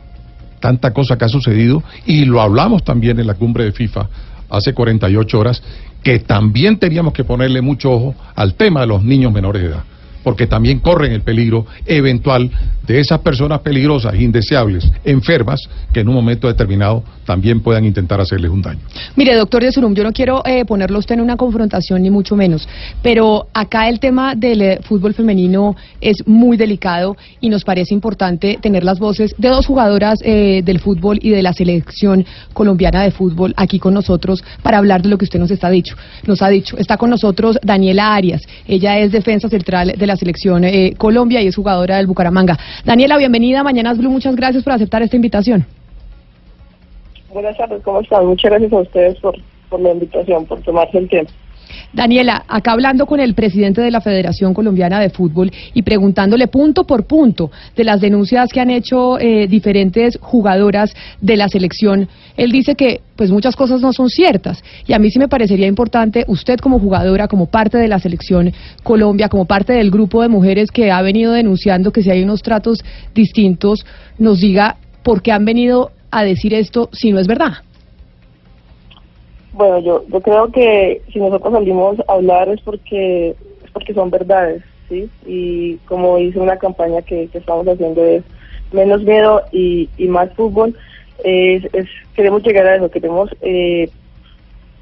[0.60, 4.08] tanta cosa que ha sucedido y lo hablamos también en la cumbre de FIFA
[4.50, 5.62] hace 48 horas,
[6.02, 9.84] que también teníamos que ponerle mucho ojo al tema de los niños menores de edad,
[10.26, 12.50] porque también corren el peligro eventual
[12.84, 15.60] de esas personas peligrosas, indeseables, enfermas,
[15.92, 18.80] que en un momento determinado también puedan intentar hacerles un daño.
[19.14, 22.34] Mire, doctor de Surum, yo no quiero eh, ponerlo usted en una confrontación, ni mucho
[22.34, 22.68] menos,
[23.02, 28.58] pero acá el tema del eh, fútbol femenino es muy delicado y nos parece importante
[28.60, 33.12] tener las voces de dos jugadoras eh, del fútbol y de la selección colombiana de
[33.12, 35.94] fútbol aquí con nosotros para hablar de lo que usted nos está dicho.
[36.26, 40.64] Nos ha dicho, está con nosotros Daniela Arias, ella es defensa central de la selección
[40.64, 42.58] eh, Colombia y es jugadora del Bucaramanga.
[42.84, 45.66] Daniela, bienvenida a Mañanas Blue, muchas gracias por aceptar esta invitación.
[47.32, 48.26] Buenas tardes, ¿cómo están?
[48.26, 49.34] Muchas gracias a ustedes por,
[49.68, 51.32] por la invitación, por tomarse el tiempo.
[51.92, 56.84] Daniela, acá hablando con el presidente de la Federación Colombiana de Fútbol y preguntándole punto
[56.84, 62.52] por punto de las denuncias que han hecho eh, diferentes jugadoras de la selección, él
[62.52, 66.24] dice que pues muchas cosas no son ciertas y a mí sí me parecería importante
[66.28, 70.70] usted como jugadora, como parte de la selección Colombia, como parte del grupo de mujeres
[70.70, 72.84] que ha venido denunciando que si hay unos tratos
[73.14, 73.86] distintos,
[74.18, 77.65] nos diga por qué han venido a decir esto si no es verdad.
[79.56, 83.30] Bueno, yo, yo creo que si nosotros salimos a hablar es porque
[83.64, 85.08] es porque son verdades, ¿sí?
[85.24, 88.22] Y como dice una campaña que, que estamos haciendo es
[88.70, 90.76] menos miedo y, y más fútbol,
[91.24, 93.88] es, es queremos llegar a eso, queremos eh,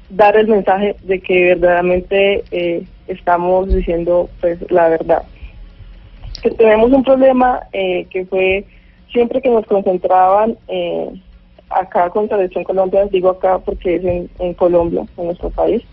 [0.09, 5.23] dar el mensaje de que verdaderamente eh, estamos diciendo pues la verdad.
[6.43, 8.65] Que tenemos un problema eh, que fue
[9.13, 11.11] siempre que nos concentraban eh,
[11.75, 15.83] acá con Selección Colombia, digo acá porque es en, en Colombia, en nuestro país,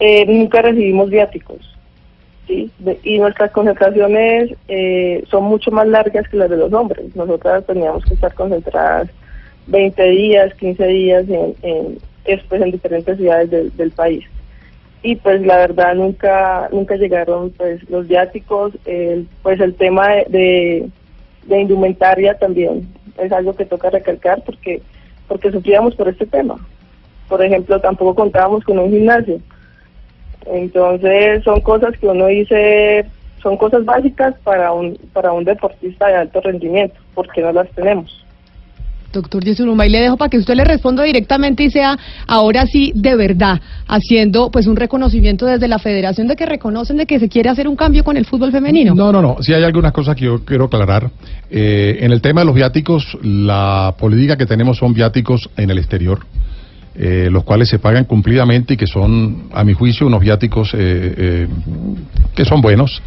[0.00, 1.58] eh, nunca recibimos viáticos.
[2.46, 2.70] ¿sí?
[3.04, 7.14] Y nuestras concentraciones eh, son mucho más largas que las de los hombres.
[7.14, 9.08] Nosotras teníamos que estar concentradas
[9.68, 14.24] 20 días, 15 días en, en, después en diferentes ciudades del, país.
[15.02, 20.90] Y pues la verdad nunca nunca llegaron pues los viáticos, el, pues el tema de
[21.48, 22.86] indumentaria también
[23.20, 24.82] es algo que toca recalcar porque
[25.28, 26.56] porque sufríamos por este tema.
[27.28, 29.38] Por ejemplo, tampoco contábamos con un gimnasio.
[30.46, 33.06] Entonces, son cosas que uno dice,
[33.40, 38.19] son cosas básicas para un para un deportista de alto rendimiento, porque no las tenemos.
[39.12, 42.92] Doctor Yesuruma, y le dejo para que usted le responda directamente y sea ahora sí
[42.94, 47.28] de verdad haciendo pues un reconocimiento desde la federación de que reconocen de que se
[47.28, 48.94] quiere hacer un cambio con el fútbol femenino.
[48.94, 49.36] No, no, no.
[49.40, 51.10] Sí hay algunas cosas que yo quiero aclarar.
[51.50, 55.78] Eh, en el tema de los viáticos, la política que tenemos son viáticos en el
[55.78, 56.20] exterior,
[56.94, 60.78] eh, los cuales se pagan cumplidamente y que son, a mi juicio, unos viáticos eh,
[60.78, 61.48] eh,
[62.34, 63.02] que son buenos.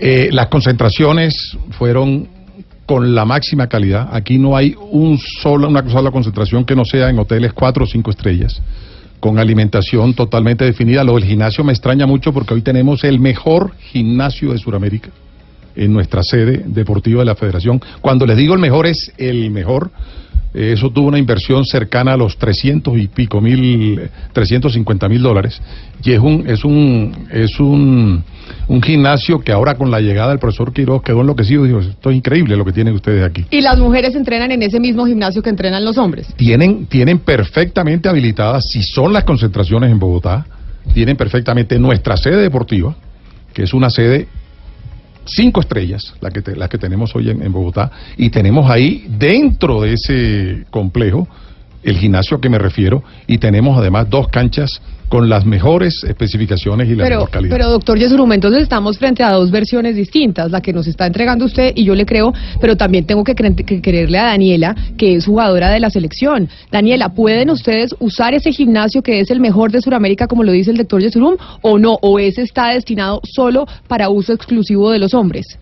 [0.00, 2.28] Eh, las concentraciones fueron
[2.88, 4.08] con la máxima calidad.
[4.12, 7.86] Aquí no hay un solo, una sola concentración que no sea en hoteles cuatro o
[7.86, 8.62] cinco estrellas,
[9.20, 11.04] con alimentación totalmente definida.
[11.04, 15.10] Lo del gimnasio me extraña mucho porque hoy tenemos el mejor gimnasio de Sudamérica
[15.78, 17.80] en nuestra sede deportiva de la Federación.
[18.00, 19.90] Cuando les digo el mejor es el mejor.
[20.54, 25.22] Eh, Eso tuvo una inversión cercana a los 300 y pico mil, eh, 350 mil
[25.22, 25.60] dólares.
[26.02, 28.24] Y es un, es un, es un,
[28.66, 31.64] un gimnasio que ahora con la llegada del profesor Quiroz quedó enloquecido.
[31.64, 33.44] Dijo, esto es increíble lo que tienen ustedes aquí.
[33.50, 36.26] Y las mujeres entrenan en ese mismo gimnasio que entrenan los hombres.
[36.36, 40.46] Tienen, tienen perfectamente habilitadas, si son las concentraciones en Bogotá,
[40.94, 42.96] tienen perfectamente nuestra sede deportiva,
[43.52, 44.28] que es una sede
[45.28, 49.06] cinco estrellas, la que, te- la que tenemos hoy en, en Bogotá, y tenemos ahí
[49.08, 51.28] dentro de ese complejo
[51.82, 56.88] el gimnasio a que me refiero, y tenemos además dos canchas con las mejores especificaciones
[56.88, 57.56] y la Pero, mejor calidad.
[57.56, 61.46] pero doctor Yesurum, entonces estamos frente a dos versiones distintas, la que nos está entregando
[61.46, 65.14] usted y yo le creo, pero también tengo que, cre- que creerle a Daniela, que
[65.14, 66.48] es jugadora de la selección.
[66.70, 70.70] Daniela, ¿pueden ustedes usar ese gimnasio que es el mejor de Sudamérica, como lo dice
[70.72, 71.98] el doctor Yesurum, o no?
[72.02, 75.58] ¿O ese está destinado solo para uso exclusivo de los hombres?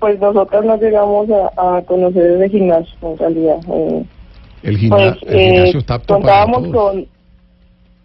[0.00, 3.56] Pues nosotros no llegamos a, a conocer ese gimnasio, en realidad.
[3.72, 4.04] Eh,
[4.64, 6.92] el, gimna- pues, el eh, gimnasio está apto para contábamos todos.
[6.92, 7.06] con,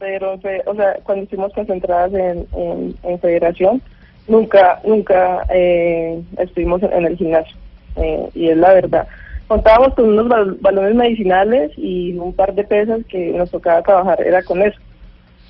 [0.04, 0.34] pero,
[0.66, 3.82] o sea, cuando estuvimos concentradas en, en, en federación,
[4.28, 7.56] nunca, nunca eh, estuvimos en, en el gimnasio,
[7.96, 9.08] eh, y es la verdad.
[9.48, 14.20] Contábamos con unos bal- balones medicinales y un par de pesas que nos tocaba trabajar,
[14.22, 14.78] era con eso.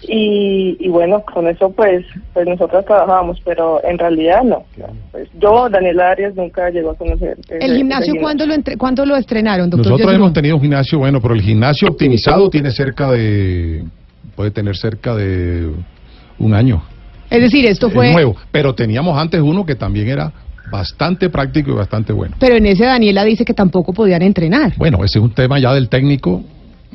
[0.05, 4.65] Y, y bueno, con eso pues pues nosotros trabajábamos, pero en realidad no.
[5.13, 7.37] Pues yo, Daniela Arias, nunca llegó a conocer.
[7.39, 10.61] ese- ¿El ese gimnasio cuándo lo, entre- cuándo lo estrenaron, doctor Nosotros hemos tenido un
[10.61, 13.83] gimnasio, bueno, pero el gimnasio optimizado tiene cerca de,
[14.35, 15.69] puede tener cerca de
[16.39, 16.83] un año.
[17.29, 18.11] Es decir, esto Es fue...
[18.13, 20.31] nuevo, pero teníamos antes uno que también era
[20.71, 22.35] bastante práctico y bastante bueno.
[22.39, 24.73] Pero en ese Daniela dice que tampoco podían entrenar.
[24.77, 26.43] Bueno, ese es un tema ya del técnico.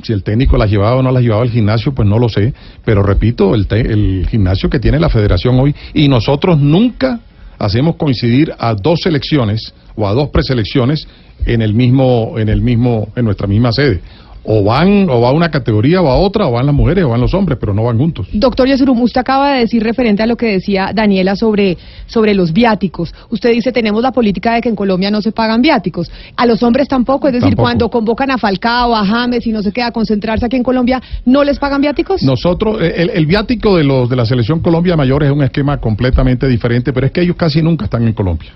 [0.01, 2.53] Si el técnico las llevaba o no las llevaba al gimnasio, pues no lo sé.
[2.85, 7.19] Pero repito, el, te- el gimnasio que tiene la federación hoy, y nosotros nunca
[7.57, 11.05] hacemos coincidir a dos selecciones o a dos preselecciones
[11.45, 13.99] en el mismo, en el mismo, en nuestra misma sede.
[14.43, 17.19] O van, o va una categoría o a otra, o van las mujeres o van
[17.21, 18.27] los hombres, pero no van juntos.
[18.31, 22.53] Doctor Yesurum, usted acaba de decir referente a lo que decía Daniela sobre, sobre los
[22.53, 23.13] viáticos.
[23.29, 26.09] Usted dice, tenemos la política de que en Colombia no se pagan viáticos.
[26.35, 27.63] A los hombres tampoco, es decir, Tampoco.
[27.63, 31.01] cuando convocan a Falcao, a James y no se queda a concentrarse aquí en Colombia,
[31.25, 32.23] ¿no les pagan viáticos?
[32.23, 35.77] Nosotros, eh, el, el viático de los de la selección Colombia Mayor es un esquema
[35.77, 38.51] completamente diferente, pero es que ellos casi nunca están en Colombia.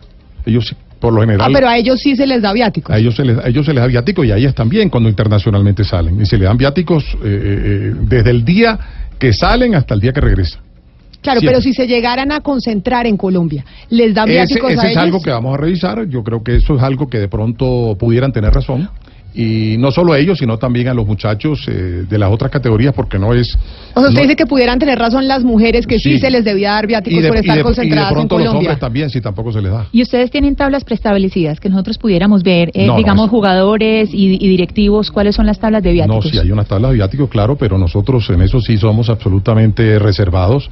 [0.46, 2.94] Ellos, por lo Ah, general, pero a ellos sí se les da viáticos.
[2.94, 5.10] a ellos se les, a ellos se les da viático y a ellas también cuando
[5.10, 6.22] internacionalmente salen.
[6.22, 8.78] Y se les dan viáticos eh, eh, desde el día
[9.20, 10.62] que salen hasta el día que regresan.
[11.22, 11.56] Claro, Siempre.
[11.58, 14.92] pero si se llegaran a concentrar en Colombia, ¿les dan Ese, viáticos ese a es
[14.92, 15.04] ellos?
[15.04, 16.06] algo que vamos a revisar.
[16.10, 18.90] Yo creo que eso es algo que de pronto pudieran tener razón.
[19.36, 22.94] Y no solo a ellos, sino también a los muchachos eh, de las otras categorías,
[22.94, 23.56] porque no es...
[23.96, 26.20] O sea, usted no- dice que pudieran tener razón las mujeres que sí, Sí.
[26.20, 28.14] se les debía dar viáticos y de, por y estar de- y de concentradas en
[28.16, 28.70] pronto los Colombia.
[28.70, 29.88] hombres también, si tampoco se les da.
[29.92, 34.36] Y ustedes tienen tablas preestablecidas que nosotros pudiéramos ver, eh, No, no, digamos, jugadores y,
[34.36, 36.30] y directivos, cuáles son las tablas de No, viáticos.
[36.30, 40.70] si hay unas tablas de viáticos, claro, pero nosotros en eso sí somos absolutamente reservados.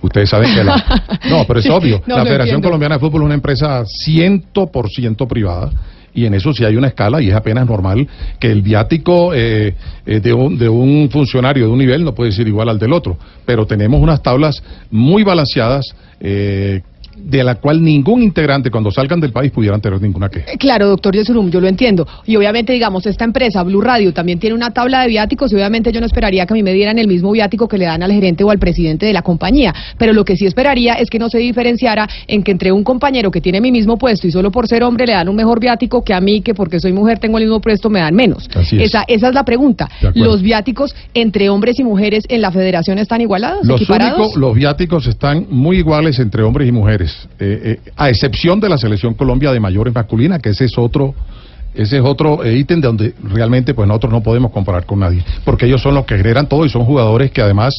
[0.00, 0.76] Ustedes saben que la...
[1.28, 2.02] No, pero es Sí, obvio.
[2.06, 2.68] no, la Federación entiendo.
[2.68, 5.70] Colombiana de Fútbol es una empresa 100% privada.
[6.16, 8.08] Y en eso sí hay una escala y es apenas normal
[8.40, 9.74] que el viático eh,
[10.06, 12.94] eh, de, un, de un funcionario de un nivel no puede ser igual al del
[12.94, 13.18] otro.
[13.44, 15.84] Pero tenemos unas tablas muy balanceadas
[16.18, 16.80] eh,
[17.26, 20.52] de la cual ningún integrante cuando salgan del país pudieran tener ninguna queja.
[20.52, 22.06] Eh, Claro, doctor Yesurum, yo lo entiendo.
[22.24, 25.90] Y obviamente, digamos, esta empresa, Blue Radio, también tiene una tabla de viáticos y obviamente
[25.92, 28.12] yo no esperaría que a mí me dieran el mismo viático que le dan al
[28.12, 29.74] gerente o al presidente de la compañía.
[29.98, 33.30] Pero lo que sí esperaría es que no se diferenciara en que entre un compañero
[33.30, 36.04] que tiene mi mismo puesto y solo por ser hombre le dan un mejor viático
[36.04, 38.48] que a mí, que porque soy mujer tengo el mismo puesto me dan menos.
[38.54, 38.84] Así es.
[38.84, 39.88] Esa, esa es la pregunta.
[40.14, 45.06] ¿Los viáticos entre hombres y mujeres en la federación están igualados, Los únicos, los viáticos
[45.06, 49.52] están muy iguales entre hombres y mujeres, eh, eh, a excepción de la selección Colombia
[49.52, 51.14] de mayores masculina, que ese es otro,
[51.76, 55.22] ese es otro eh, ítem de donde realmente pues nosotros no podemos comparar con nadie,
[55.44, 57.74] porque ellos son los que generan todo y son jugadores que además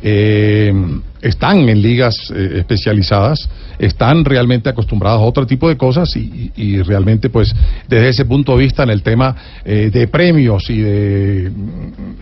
[0.00, 0.72] eh,
[1.20, 3.48] están en ligas eh, especializadas,
[3.78, 7.54] están realmente acostumbrados a otro tipo de cosas y, realmente pues
[7.88, 9.34] desde ese punto de vista en el tema
[9.64, 11.52] de premios y de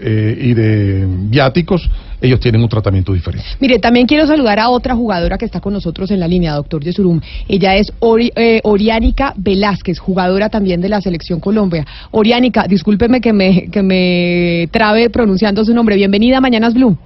[0.02, 1.88] y de viáticos
[2.20, 3.46] ellos tienen un tratamiento diferente.
[3.60, 6.82] Mire, también quiero saludar a otra jugadora que está con nosotros en la línea, doctor
[6.82, 7.20] Yesurum.
[7.48, 11.86] Ella es Ori- eh, Oriánica Velázquez, jugadora también de la Selección Colombia.
[12.10, 15.96] Oriánica, discúlpeme que me, que me trabe pronunciando su nombre.
[15.96, 16.96] Bienvenida a Mañanas Blue.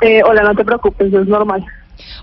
[0.00, 1.64] Eh, hola, no te preocupes, es normal.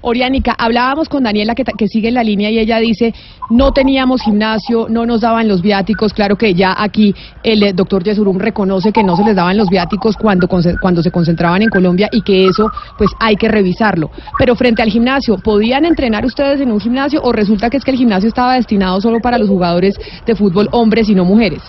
[0.02, 3.14] Oriánica, hablábamos con Daniela que, sigue en la línea y ella dice,
[3.49, 8.03] no teníamos gimnasio, no nos daban los viáticos, claro que ya aquí el eh, doctor
[8.03, 12.07] Yesurum reconoce que no se les daban los viáticos cuando, cuando se concentraban en Colombia
[12.11, 14.11] y que eso pues hay que revisarlo.
[14.38, 17.91] Pero frente al gimnasio, ¿podían entrenar ustedes en un gimnasio o resulta que es que
[17.91, 19.95] el gimnasio estaba destinado solo para los jugadores
[20.26, 21.61] de fútbol hombres y no mujeres?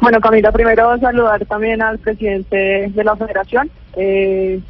[0.00, 3.70] Bueno, Camila, primero saludar también al presidente de la federación.
[3.96, 4.60] Eh,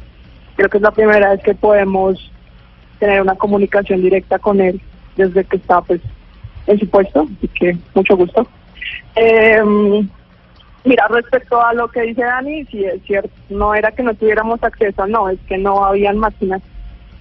[0.55, 2.31] creo que es la primera vez que podemos
[2.99, 4.81] tener una comunicación directa con él
[5.15, 6.01] desde que está pues
[6.67, 8.47] en su puesto, así que mucho gusto.
[9.15, 9.61] Eh,
[10.83, 14.63] mira, respecto a lo que dice Dani, sí es cierto, no era que no tuviéramos
[14.63, 16.61] acceso, no, es que no habían máquinas.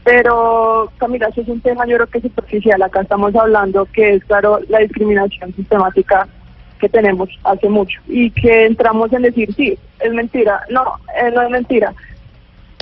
[0.04, 2.82] Pero, Camila, eso es un tema yo creo que superficial.
[2.82, 6.28] Acá estamos hablando que es, claro, la discriminación sistemática
[6.78, 10.60] que tenemos hace mucho y que entramos en decir, sí, es mentira.
[10.68, 10.84] No,
[11.18, 11.94] eh, no es mentira.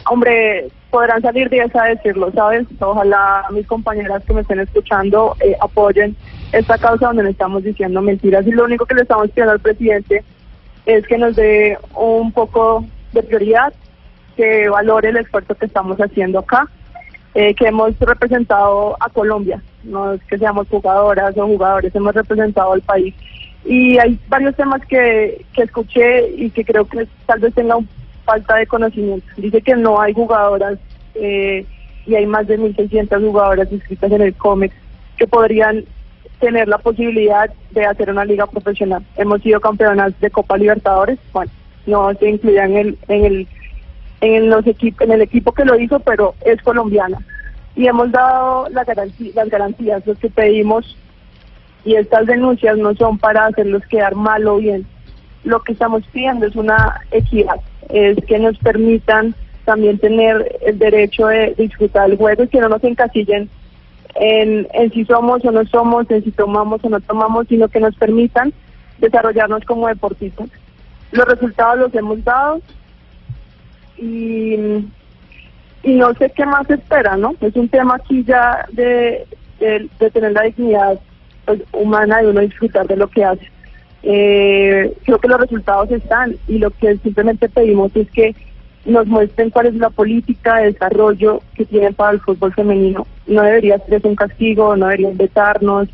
[0.07, 2.67] Hombre, podrán salir 10 a decirlo, ¿sabes?
[2.81, 6.17] Ojalá mis compañeras que me estén escuchando eh, apoyen
[6.53, 8.47] esta causa donde no estamos diciendo mentiras.
[8.47, 10.25] Y lo único que le estamos pidiendo al presidente
[10.85, 13.73] es que nos dé un poco de prioridad,
[14.37, 16.69] que valore el esfuerzo que estamos haciendo acá,
[17.35, 22.73] eh, que hemos representado a Colombia, no es que seamos jugadoras o jugadores, hemos representado
[22.73, 23.15] al país.
[23.65, 27.89] Y hay varios temas que, que escuché y que creo que tal vez tenga un
[28.25, 29.27] falta de conocimiento.
[29.37, 30.79] Dice que no hay jugadoras
[31.15, 31.67] eh,
[32.07, 34.75] y hay más de 1.600 jugadoras inscritas en el COMEX
[35.17, 35.85] que podrían
[36.41, 39.05] tener la posibilidad de hacer una liga profesional.
[39.17, 41.53] Hemos sido campeonas de Copa Libertadores, bueno,
[41.87, 43.49] no se incluía en el, en el,
[44.21, 47.19] en los equipos, en el equipo que lo hizo, pero es colombiana.
[47.77, 50.97] Y hemos dado las garantías, lo que pedimos,
[51.85, 54.87] y estas denuncias no son para hacerlos quedar mal o bien.
[55.45, 59.35] Lo que estamos pidiendo es una equidad, es que nos permitan
[59.65, 63.49] también tener el derecho de disfrutar el juego y que no nos encasillen
[64.15, 67.95] en, si somos o no somos, en si tomamos o no tomamos, sino que nos
[67.97, 68.53] permitan
[68.99, 70.49] desarrollarnos como deportistas.
[71.13, 72.61] Los resultados los hemos dado
[73.97, 74.55] y,
[75.83, 77.35] y no sé qué más espera, ¿no?
[77.41, 79.27] Es un tema aquí ya de,
[79.61, 80.99] de, tener la dignidad
[81.45, 83.51] pues, humana de uno disfrutar de lo que hace.
[84.03, 88.35] Eh, creo que los resultados están y lo que simplemente pedimos es que
[88.85, 93.07] nos muestren cuál es la política de desarrollo que tienen para el fútbol femenino.
[93.27, 95.89] No debería ser un castigo, no deberían vetarnos,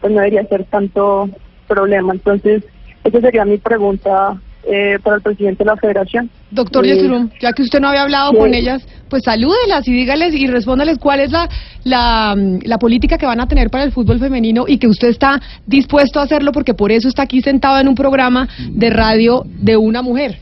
[0.00, 1.28] pues no debería ser tanto
[1.66, 2.12] problema.
[2.12, 2.62] Entonces,
[3.02, 6.30] esa sería mi pregunta eh, para el presidente de la federación.
[6.50, 8.38] Doctor Eh, Yesurum, ya que usted no había hablado sí.
[8.38, 11.48] con ellas, pues salúdelas y dígales y respóndales cuál es la,
[11.84, 15.40] la, la política que van a tener para el fútbol femenino y que usted está
[15.66, 19.76] dispuesto a hacerlo porque por eso está aquí sentado en un programa de radio de
[19.76, 20.38] una mujer.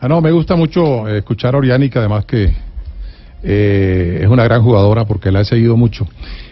[0.00, 2.52] Ah, no, me gusta mucho escuchar a Oriánica, además que
[3.44, 6.06] eh, es una gran jugadora porque la he seguido mucho.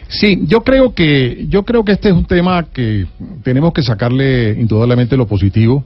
[0.09, 3.07] Sí, yo creo que yo creo que este es un tema que
[3.45, 5.85] tenemos que sacarle indudablemente lo positivo.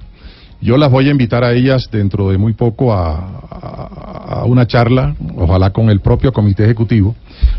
[0.65, 5.70] Yo las voy a invitar a ellas dentro de muy poco a, una charla, ojalá
[5.70, 7.15] con el propio comité ejecutivo.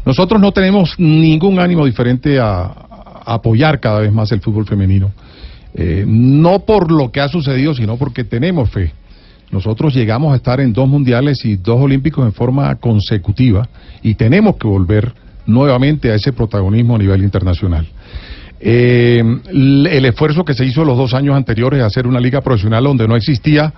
[0.08, 5.12] Nosotros no tenemos ningún ánimo diferente a, a apoyar cada vez más el fútbol femenino.
[5.76, 8.92] Eh, no por lo que ha sucedido, sino porque tenemos fe.
[9.52, 13.70] Nosotros llegamos a estar en dos mundiales y dos olímpicos en forma consecutiva
[14.02, 15.14] y tenemos que volver
[15.46, 17.88] nuevamente a ese protagonismo a nivel internacional.
[18.60, 22.84] Eh, el esfuerzo que se hizo los dos años anteriores de hacer una liga profesional
[22.84, 23.74] donde no existía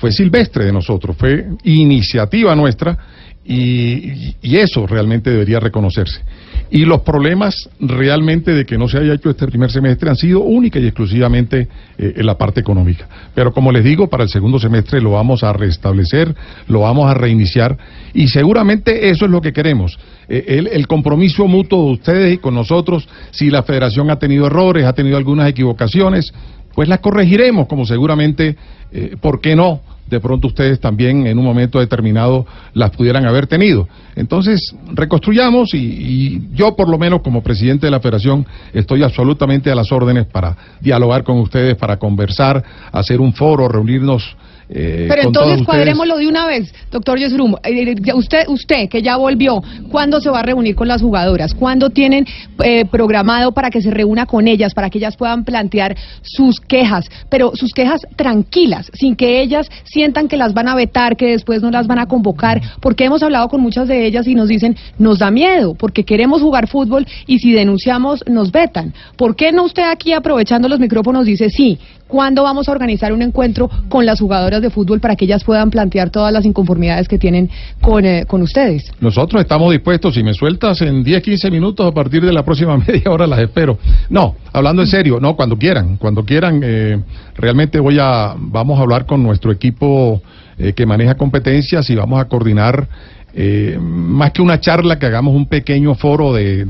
[0.00, 2.98] fue silvestre de nosotros, fue iniciativa nuestra
[3.44, 6.22] y, y eso realmente debería reconocerse.
[6.70, 10.40] Y los problemas realmente de que no se haya hecho este primer semestre han sido
[10.40, 11.68] única y exclusivamente
[11.98, 13.06] eh, en la parte económica.
[13.34, 16.34] Pero como les digo, para el segundo semestre lo vamos a restablecer,
[16.66, 17.76] lo vamos a reiniciar
[18.14, 19.98] y seguramente eso es lo que queremos.
[20.28, 24.46] Eh, el, el compromiso mutuo de ustedes y con nosotros, si la federación ha tenido
[24.46, 26.32] errores, ha tenido algunas equivocaciones,
[26.74, 28.56] pues las corregiremos, como seguramente,
[28.90, 29.80] eh, ¿por qué no?
[30.06, 33.88] De pronto ustedes también en un momento determinado las pudieran haber tenido.
[34.16, 39.70] Entonces, reconstruyamos y, y yo por lo menos como presidente de la federación estoy absolutamente
[39.70, 42.62] a las órdenes para dialogar con ustedes, para conversar,
[42.92, 44.36] hacer un foro, reunirnos.
[44.68, 47.56] Eh, Pero entonces cuadrémoslo de una vez, doctor Yesurum.
[47.62, 51.54] Eh, ya usted, usted que ya volvió, ¿cuándo se va a reunir con las jugadoras?
[51.54, 52.26] ¿Cuándo tienen
[52.62, 57.06] eh, programado para que se reúna con ellas, para que ellas puedan plantear sus quejas?
[57.28, 61.62] Pero sus quejas tranquilas, sin que ellas sientan que las van a vetar, que después
[61.62, 64.76] no las van a convocar, porque hemos hablado con muchas de ellas y nos dicen,
[64.98, 68.94] nos da miedo, porque queremos jugar fútbol y si denunciamos nos vetan.
[69.16, 73.22] ¿Por qué no usted aquí aprovechando los micrófonos dice, sí, ¿cuándo vamos a organizar un
[73.22, 74.53] encuentro con las jugadoras?
[74.60, 77.50] De fútbol para que ellas puedan plantear todas las inconformidades que tienen
[77.80, 78.90] con, eh, con ustedes.
[79.00, 82.76] Nosotros estamos dispuestos, si me sueltas en 10, 15 minutos a partir de la próxima
[82.86, 83.78] media hora las espero.
[84.10, 87.00] No, hablando en serio, no, cuando quieran, cuando quieran, eh,
[87.36, 90.22] realmente voy a, vamos a hablar con nuestro equipo
[90.56, 92.86] eh, que maneja competencias y vamos a coordinar,
[93.34, 96.64] eh, más que una charla, que hagamos un pequeño foro de,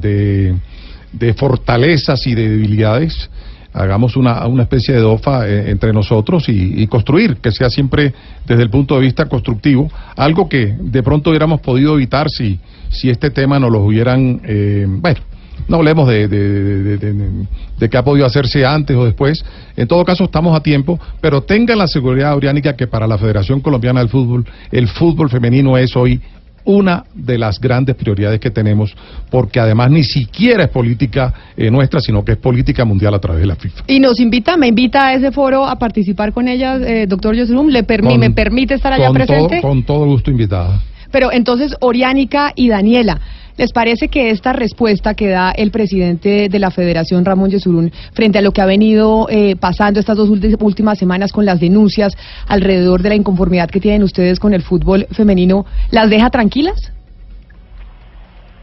[1.12, 3.28] de, fortalezas y de debilidades
[3.74, 8.14] hagamos una, una especie de DOFA eh, entre nosotros y, y construir, que sea siempre
[8.46, 12.58] desde el punto de vista constructivo, algo que de pronto hubiéramos podido evitar si,
[12.90, 15.20] si este tema no lo hubieran, eh, bueno,
[15.68, 19.44] no hablemos de, de, de, qué ha podido hacerse antes o después.
[19.76, 23.60] En todo caso, estamos a tiempo, pero tengan la seguridad, Oriánica, que para la Federación
[23.60, 26.20] Colombiana del Fútbol, el fútbol femenino es hoy
[26.64, 28.94] una de las grandes prioridades que tenemos,
[29.30, 33.40] porque además ni siquiera es política eh, nuestra, sino que es política mundial a través
[33.42, 33.84] de la FIFA.
[33.86, 37.68] Y nos invita, me invita a ese foro a participar con ellas, eh, doctor Yesurum,
[37.68, 39.60] ¿le permi- Con- ¿me permite estar allá con presente?
[39.60, 40.80] Todo, con todo gusto invitada.
[41.10, 43.20] Pero entonces, Oriánica y Daniela,
[43.56, 48.38] ¿les parece que esta respuesta que da el presidente de la Federación, Ramón Yesurún, frente
[48.38, 52.14] a lo que ha venido eh, pasando estas dos últimas semanas con las denuncias
[52.48, 56.92] alrededor de la inconformidad que tienen ustedes con el fútbol femenino, las deja tranquilas?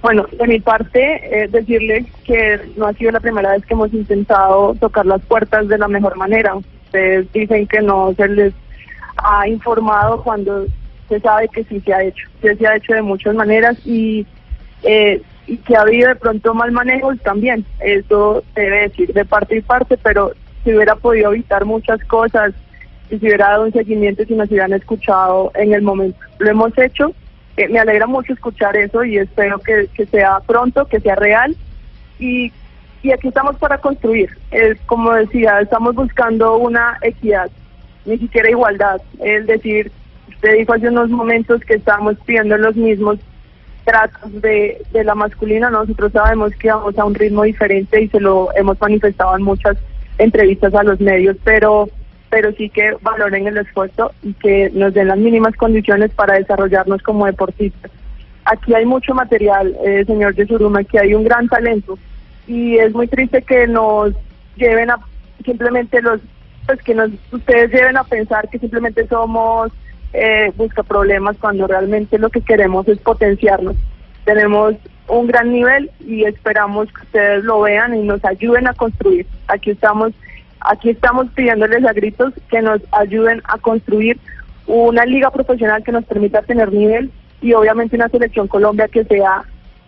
[0.01, 3.93] Bueno, de mi parte, eh, decirle que no ha sido la primera vez que hemos
[3.93, 6.55] intentado tocar las puertas de la mejor manera.
[6.55, 8.53] Ustedes dicen que no se les
[9.17, 10.65] ha informado cuando
[11.07, 12.27] se sabe que sí se ha hecho.
[12.41, 14.25] Sí se ha hecho de muchas maneras y,
[14.83, 17.65] eh, y que ha habido de pronto mal manejo también.
[17.79, 20.31] Eso se debe decir de parte y parte, pero
[20.63, 22.53] se hubiera podido evitar muchas cosas
[23.09, 26.19] y se hubiera dado un seguimiento si nos hubieran escuchado en el momento.
[26.39, 27.13] Lo hemos hecho.
[27.57, 31.55] Eh, me alegra mucho escuchar eso y espero que, que sea pronto, que sea real.
[32.17, 32.51] Y,
[33.03, 34.29] y aquí estamos para construir.
[34.51, 37.49] Es como decía, estamos buscando una equidad,
[38.05, 39.01] ni siquiera igualdad.
[39.19, 39.91] Es decir,
[40.29, 43.19] usted dijo hace unos momentos que estamos pidiendo los mismos
[43.83, 45.69] tratos de, de la masculina.
[45.69, 49.77] Nosotros sabemos que vamos a un ritmo diferente y se lo hemos manifestado en muchas
[50.17, 51.89] entrevistas a los medios, pero
[52.29, 57.01] pero sí que valoren el esfuerzo y que nos den las mínimas condiciones para desarrollarnos
[57.03, 57.91] como deportistas.
[58.45, 61.99] Aquí hay mucho material, eh, señor Yesuruma, aquí hay un gran talento
[62.47, 64.13] y es muy triste que nos
[64.55, 64.97] lleven a
[65.43, 66.21] simplemente los,
[66.65, 69.71] pues que nos, ustedes lleven a pensar que simplemente somos
[70.13, 73.75] eh, busca problemas cuando realmente lo que queremos es potenciarnos.
[74.25, 74.75] Tenemos
[75.07, 79.25] un gran nivel y esperamos que ustedes lo vean y nos ayuden a construir.
[79.47, 80.13] Aquí estamos
[80.61, 84.19] Aquí estamos pidiéndoles a gritos que nos ayuden a construir
[84.67, 87.11] una liga profesional que nos permita tener nivel
[87.41, 89.43] y obviamente una selección Colombia que sea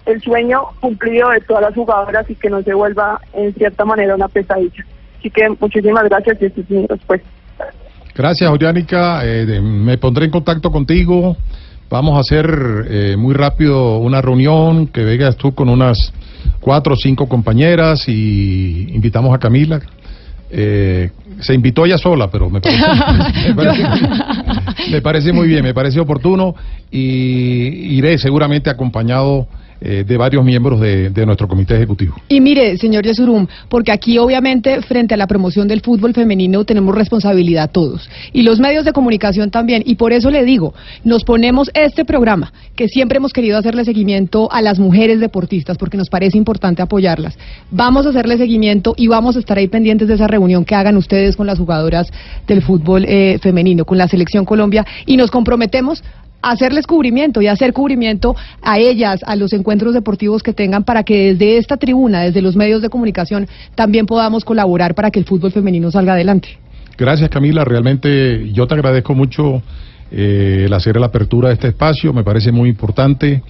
[0.08, 4.16] el sueño cumplido de todas las jugadoras y que no se vuelva en cierta manera
[4.16, 4.84] una pesadilla.
[5.20, 7.30] Así que muchísimas gracias y esta es mi respuesta.
[8.16, 9.22] Gracias, Oriánica.
[9.26, 11.36] Eh, me pondré en contacto contigo.
[11.90, 12.48] Vamos a hacer
[12.88, 16.14] eh, muy rápido una reunión, que vengas tú con unas
[16.60, 19.82] cuatro o cinco compañeras y invitamos a Camila.
[20.52, 21.10] Eh,
[21.40, 22.84] se invitó ella sola, pero me parece,
[23.50, 23.84] me parece,
[24.92, 26.54] me parece muy bien, me parece oportuno
[26.92, 29.48] y iré seguramente acompañado
[29.82, 32.16] eh, de varios miembros de, de nuestro comité ejecutivo.
[32.28, 36.96] Y mire, señor Yesurum, porque aquí obviamente frente a la promoción del fútbol femenino tenemos
[36.96, 38.10] responsabilidad todos.
[38.32, 39.84] Y los medios de comunicación también.
[39.86, 40.74] Y por eso le digo,
[41.04, 45.98] nos ponemos este programa, que siempre hemos querido hacerle seguimiento a las mujeres deportistas, porque
[45.98, 47.38] nos parece importante apoyarlas.
[47.72, 50.98] Vamos a hacerle seguimiento y vamos a estar ahí pendientes de esa reunión que hagan
[50.98, 52.08] ustedes con las jugadoras
[52.48, 54.86] del fútbol eh, femenino, con la Selección Colombia.
[55.06, 56.04] Y nos comprometemos
[56.44, 61.34] hacerles cubrimiento y hacer cubrimiento a ellas, a los encuentros deportivos que tengan para que
[61.34, 65.52] desde esta tribuna, desde los medios de comunicación, también podamos colaborar para que el fútbol
[65.52, 66.50] femenino salga adelante.
[66.98, 69.64] Gracias Camila, realmente yo te agradezco mucho
[70.12, 73.42] eh, el hacer la apertura de este espacio, me parece muy importante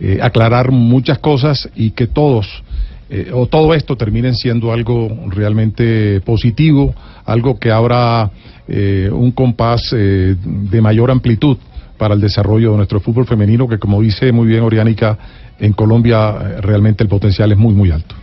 [0.00, 2.64] eh, aclarar muchas cosas y que todos
[3.10, 6.94] eh, o todo esto terminen siendo algo realmente positivo,
[7.24, 8.30] algo que abra
[8.66, 11.56] eh, un compás eh, de mayor amplitud
[11.98, 15.18] para el desarrollo de nuestro fútbol femenino, que como dice muy bien Oriánica,
[15.58, 18.14] en Colombia eh, realmente el potencial es muy, muy alto.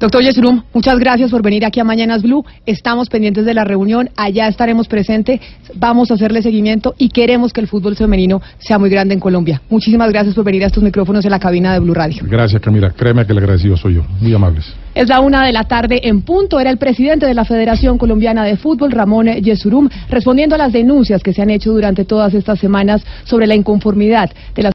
[0.00, 2.44] Doctor Yesurum, muchas gracias por venir aquí a Mañanas Blue.
[2.66, 5.40] Estamos pendientes de la reunión, allá estaremos presentes,
[5.74, 9.62] vamos a hacerle seguimiento y queremos que el fútbol femenino sea muy grande en Colombia.
[9.70, 12.22] Muchísimas gracias por venir a estos micrófonos en la cabina de Blue Radio.
[12.26, 14.72] Gracias Camila, créeme que el agradecido soy yo, muy amables.
[14.94, 16.60] Es la una de la tarde en punto.
[16.60, 21.22] Era el presidente de la Federación Colombiana de Fútbol, Ramón Yesurum, respondiendo a las denuncias
[21.22, 24.72] que se han hecho durante todas estas semanas sobre la inconformidad de las